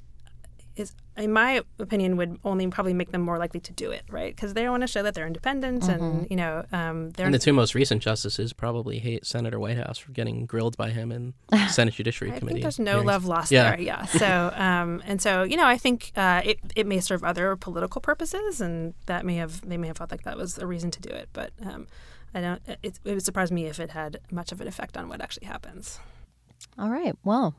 is, 0.80 0.93
in 1.17 1.32
my 1.34 1.61
opinion, 1.80 2.17
would 2.17 2.39
only 2.43 2.67
probably 2.67 2.93
make 2.93 3.11
them 3.11 3.21
more 3.21 3.38
likely 3.38 3.59
to 3.59 3.73
do 3.73 3.91
it, 3.91 4.03
right? 4.09 4.36
Because 4.36 4.53
they 4.53 4.67
want 4.69 4.82
to 4.82 4.88
show 4.88 5.03
that 5.03 5.13
they're 5.13 5.27
independent 5.27 5.84
Mm-hmm. 5.84 5.91
and 6.03 6.27
you 6.30 6.36
know 6.38 6.65
um, 6.71 7.09
they're 7.11 7.25
And 7.25 7.34
the 7.36 7.39
two 7.39 7.53
most 7.53 7.75
recent 7.75 8.01
justices 8.01 8.53
probably 8.53 8.99
hate 8.99 9.25
Senator 9.25 9.59
Whitehouse 9.59 9.97
for 9.97 10.11
getting 10.11 10.45
grilled 10.45 10.77
by 10.77 10.89
him 10.91 11.11
in 11.11 11.34
Senate 11.69 11.93
Judiciary 11.95 12.32
I 12.34 12.39
Committee. 12.39 12.55
think 12.55 12.63
there's 12.63 12.80
no 12.80 12.91
hearings. 12.91 13.07
love 13.07 13.25
lost 13.25 13.51
Yeah. 13.51 13.71
there. 13.71 13.80
Yeah. 13.82 14.05
So, 14.05 14.53
um, 14.55 15.01
and 15.05 15.21
so, 15.21 15.43
you 15.43 15.57
know, 15.57 15.65
I 15.67 15.77
think 15.77 16.11
uh, 16.15 16.41
it 16.45 16.59
it 16.75 16.88
may 16.88 16.99
serve 16.99 17.23
other 17.23 17.55
political 17.55 18.01
purposes, 18.01 18.61
and 18.61 18.93
that 19.07 19.25
may 19.25 19.36
have 19.36 19.67
they 19.67 19.77
may 19.77 19.88
have 19.88 19.97
felt 19.97 20.11
like 20.11 20.23
that 20.23 20.38
was 20.38 20.57
a 20.57 20.65
reason 20.65 20.91
to 20.91 21.01
do 21.01 21.09
it. 21.09 21.30
But 21.34 21.51
um, 21.65 21.88
I 22.34 22.41
don't. 22.41 22.61
It, 22.84 22.99
it 23.03 23.13
would 23.13 23.25
surprise 23.25 23.51
me 23.51 23.65
if 23.65 23.80
it 23.80 23.89
had 23.91 24.19
much 24.32 24.51
of 24.51 24.61
an 24.61 24.67
effect 24.67 24.95
on 24.97 25.09
what 25.09 25.19
actually 25.21 25.47
happens. 25.47 25.99
All 26.77 26.89
right. 26.89 27.15
Well, 27.23 27.55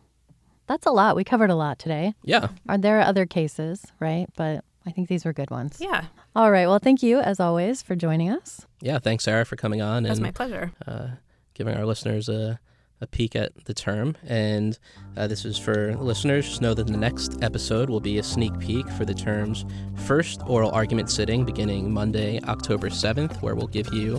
that's 0.70 0.86
a 0.86 0.90
lot. 0.92 1.16
We 1.16 1.24
covered 1.24 1.50
a 1.50 1.54
lot 1.56 1.78
today. 1.78 2.14
Yeah. 2.24 2.48
Are 2.68 2.78
there 2.78 3.00
other 3.00 3.26
cases, 3.26 3.84
right? 3.98 4.28
But 4.36 4.64
I 4.86 4.92
think 4.92 5.08
these 5.08 5.24
were 5.24 5.32
good 5.32 5.50
ones. 5.50 5.78
Yeah, 5.80 6.04
All 6.36 6.50
right. 6.50 6.66
Well, 6.68 6.78
thank 6.78 7.02
you 7.02 7.18
as 7.18 7.40
always 7.40 7.82
for 7.82 7.94
joining 7.96 8.30
us. 8.30 8.66
Yeah. 8.80 8.98
Thanks, 9.00 9.24
Sarah, 9.24 9.44
for 9.44 9.56
coming 9.56 9.82
on 9.82 10.04
that's 10.04 10.18
and 10.18 10.22
my 10.22 10.30
pleasure. 10.30 10.72
uh, 10.86 11.08
giving 11.54 11.76
our 11.76 11.84
listeners 11.84 12.28
a, 12.28 12.60
a 13.00 13.06
peek 13.08 13.34
at 13.34 13.64
the 13.64 13.74
term. 13.74 14.16
And 14.26 14.78
uh, 15.16 15.26
this 15.26 15.44
is 15.44 15.58
for 15.58 15.94
listeners. 15.96 16.48
Just 16.48 16.62
know 16.62 16.72
that 16.74 16.86
the 16.86 16.96
next 16.96 17.42
episode 17.42 17.90
will 17.90 18.00
be 18.00 18.18
a 18.18 18.22
sneak 18.22 18.56
peek 18.60 18.88
for 18.90 19.04
the 19.04 19.14
term's 19.14 19.64
first 20.06 20.40
oral 20.46 20.70
argument 20.70 21.10
sitting 21.10 21.44
beginning 21.44 21.92
Monday, 21.92 22.40
October 22.44 22.88
7th, 22.90 23.42
where 23.42 23.54
we'll 23.56 23.66
give 23.66 23.92
you 23.92 24.18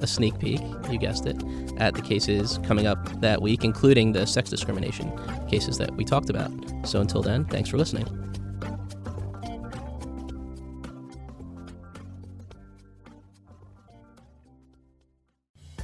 a 0.00 0.06
sneak 0.06 0.38
peek, 0.38 0.60
you 0.90 0.98
guessed 0.98 1.26
it, 1.26 1.36
at 1.78 1.94
the 1.94 2.02
cases 2.02 2.58
coming 2.64 2.86
up 2.86 3.20
that 3.20 3.42
week, 3.42 3.64
including 3.64 4.12
the 4.12 4.26
sex 4.26 4.50
discrimination 4.50 5.12
cases 5.48 5.78
that 5.78 5.94
we 5.96 6.04
talked 6.04 6.30
about. 6.30 6.50
So 6.84 7.00
until 7.00 7.22
then, 7.22 7.44
thanks 7.44 7.68
for 7.68 7.78
listening. 7.78 8.06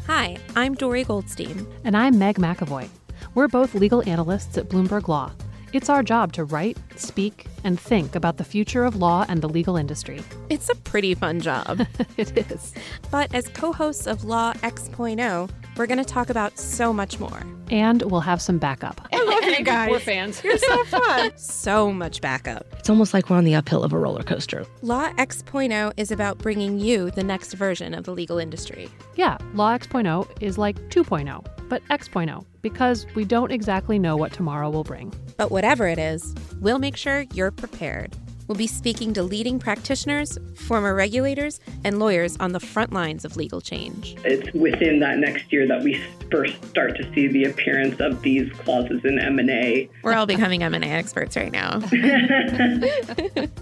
Hi, 0.07 0.39
I'm 0.55 0.75
Dory 0.75 1.05
Goldstein. 1.05 1.67
And 1.85 1.97
I'm 1.97 2.19
Meg 2.19 2.37
McAvoy. 2.37 2.89
We're 3.35 3.49
both 3.49 3.75
legal 3.75 4.09
analysts 4.09 4.57
at 4.57 4.69
Bloomberg 4.69 5.09
Law. 5.09 5.33
It's 5.77 5.91
our 5.91 6.03
job 6.03 6.33
to 6.33 6.45
write, 6.45 6.79
speak, 6.97 7.45
and 7.63 7.79
think 7.79 8.17
about 8.17 8.39
the 8.39 8.45
future 8.45 8.85
of 8.87 8.97
law 8.97 9.27
and 9.29 9.43
the 9.43 9.49
legal 9.49 9.77
industry. 9.77 10.23
It's 10.49 10.71
a 10.71 10.75
pretty 10.75 11.15
fun 11.15 11.39
job. 11.41 11.87
it 12.17 12.51
is. 12.51 12.73
but 13.11 13.35
as 13.35 13.47
co 13.49 13.75
hosts 13.75 14.07
of 14.07 14.25
Law 14.25 14.55
X.0, 14.63 15.51
we're 15.77 15.87
going 15.87 15.99
to 15.99 16.05
talk 16.05 16.31
about 16.31 16.59
so 16.59 16.95
much 16.95 17.21
more. 17.21 17.43
And 17.71 18.01
we'll 18.11 18.23
have 18.23 18.41
some 18.41 18.57
backup. 18.57 19.07
I 19.13 19.23
love 19.23 19.45
you 19.45 19.63
guys. 19.65 19.91
We're 19.91 19.99
fans. 19.99 20.43
You're 20.43 20.57
so 20.57 20.85
fun. 20.87 21.37
so 21.37 21.93
much 21.93 22.23
backup. 22.23 22.65
It's 22.79 22.89
almost 22.89 23.13
like 23.13 23.29
we're 23.29 23.37
on 23.37 23.45
the 23.45 23.55
uphill 23.55 23.83
of 23.85 23.93
a 23.93 23.99
roller 23.99 24.23
coaster. 24.23 24.65
Law 24.81 25.13
X.0 25.19 25.93
is 25.99 26.11
about 26.11 26.39
bringing 26.39 26.79
you 26.81 27.11
the 27.11 27.23
next 27.25 27.53
version 27.53 27.93
of 27.93 28.05
the 28.05 28.13
legal 28.13 28.39
industry. 28.39 28.89
Yeah, 29.17 29.37
Law 29.53 29.73
X.0 29.73 30.27
is 30.41 30.57
like 30.57 30.77
2.0, 30.89 31.45
but 31.69 31.83
X.0, 31.91 32.47
because 32.71 33.07
we 33.15 33.25
don't 33.25 33.53
exactly 33.53 33.97
know 33.97 34.17
what 34.17 34.33
tomorrow 34.33 34.69
will 34.69 34.83
bring. 34.83 35.15
But 35.37 35.53
whatever 35.53 35.87
it 35.87 36.01
is, 36.01 36.35
we'll 36.61 36.81
make 36.81 36.97
sure 36.97 37.25
you're 37.33 37.53
prepared. 37.53 38.17
We'll 38.49 38.57
be 38.57 38.67
speaking 38.67 39.13
to 39.15 39.23
leading 39.23 39.59
practitioners, 39.59 40.39
former 40.55 40.95
regulators, 40.95 41.61
and 41.85 41.99
lawyers 41.99 42.37
on 42.39 42.53
the 42.53 42.61
front 42.61 42.93
lines 42.93 43.25
of 43.25 43.37
legal 43.37 43.61
change. 43.61 44.17
It's 44.25 44.53
within 44.55 45.01
that 45.01 45.19
next 45.19 45.53
year 45.53 45.67
that 45.67 45.83
we 45.83 46.01
first 46.31 46.63
start 46.67 46.97
to 46.97 47.13
see 47.15 47.27
the 47.29 47.45
appearance 47.45 48.01
of 48.01 48.23
these 48.23 48.51
clauses 48.53 49.05
in 49.05 49.19
M&A. 49.19 49.89
We're 50.03 50.15
all 50.15 50.27
becoming 50.27 50.63
M&A 50.63 50.87
experts 50.87 51.37
right 51.37 51.53
now. 51.53 51.81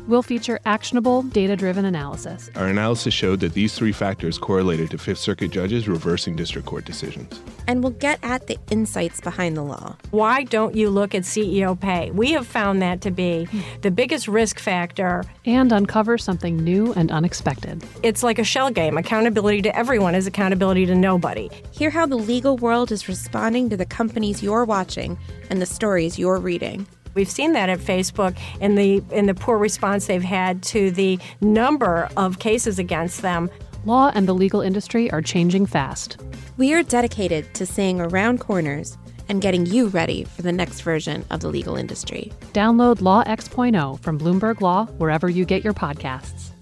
We'll 0.07 0.23
feature 0.23 0.61
actionable, 0.67 1.23
data 1.23 1.57
driven 1.57 1.87
analysis. 1.87 2.51
Our 2.57 2.67
analysis 2.67 3.15
showed 3.15 3.41
that 3.41 3.55
these 3.55 3.75
three 3.75 3.93
factors 3.93 4.37
correlated 4.37 4.91
to 4.91 4.99
Fifth 4.99 5.19
Circuit 5.19 5.51
judges 5.51 5.89
reversing 5.89 6.37
district 6.37 6.67
court 6.67 6.85
decisions. 6.85 7.41
and 7.67 7.83
we'll 7.83 7.93
get 7.93 8.19
at 8.23 8.47
the 8.47 8.59
insights 8.71 9.23
behind 9.23 9.57
the 9.57 9.63
law. 9.63 9.97
Why 10.11 10.45
don't 10.45 10.75
you 10.77 10.91
look 10.91 11.15
at 11.15 11.23
CEO 11.23 11.79
pay? 11.81 12.11
We 12.11 12.33
have 12.33 12.47
found 12.47 12.83
that 12.83 13.01
to 13.03 13.11
be 13.11 13.49
the 13.81 13.91
biggest 13.91 14.29
risk 14.29 14.59
factor. 14.75 15.23
And 15.45 15.71
uncover 15.71 16.19
something 16.19 16.57
new 16.57 16.93
and 16.95 17.13
unexpected. 17.13 17.85
It's 18.03 18.25
like 18.25 18.41
a 18.41 18.45
shell 18.45 18.71
game. 18.71 18.99
Accountability 18.99 19.63
to 19.63 19.77
everyone 19.77 20.17
is 20.17 20.27
accountability 20.27 20.85
to 20.87 20.97
nobody. 20.97 21.49
Hear 21.71 21.91
how 21.91 22.07
the 22.07 22.17
legal 22.17 22.57
world 22.57 22.91
is 22.91 23.09
responding 23.09 23.71
to 23.71 23.77
the 23.77 23.87
companies 23.87 24.43
you're 24.43 24.65
watching 24.65 25.17
and 25.49 25.63
the 25.63 25.67
stories 25.67 26.19
you're 26.19 26.41
reading. 26.41 26.89
We've 27.15 27.31
seen 27.31 27.53
that 27.53 27.69
at 27.69 27.79
Facebook 27.79 28.37
in 28.61 28.75
the 28.75 29.01
in 29.13 29.27
the 29.27 29.35
poor 29.35 29.59
response 29.59 30.09
they've 30.09 30.31
had 30.41 30.65
to 30.75 30.91
the 30.91 31.21
number 31.41 32.09
of 32.17 32.41
cases 32.41 32.81
against 32.81 33.23
them. 33.23 33.49
Law 33.85 34.11
and 34.13 34.27
the 34.27 34.35
legal 34.35 34.61
industry 34.61 35.09
are 35.13 35.23
changing 35.23 35.67
fast. 35.67 36.17
We 36.57 36.75
are 36.75 36.83
dedicated 36.83 37.55
to 37.55 37.65
seeing 37.65 38.01
around 38.01 38.41
corners 38.41 38.99
and 39.29 39.41
getting 39.41 39.67
you 39.67 39.89
ready 39.89 40.25
for 40.25 40.43
the 40.43 40.53
next 40.53 40.81
version 40.81 41.25
of 41.31 41.41
the 41.41 41.49
legal 41.49 41.77
industry. 41.77 42.33
Download 42.53 43.01
Law 43.01 43.23
X.0 43.27 44.01
from 44.01 44.19
Bloomberg 44.19 44.61
Law 44.61 44.87
wherever 44.97 45.29
you 45.29 45.45
get 45.45 45.63
your 45.63 45.75
podcasts. 45.75 46.54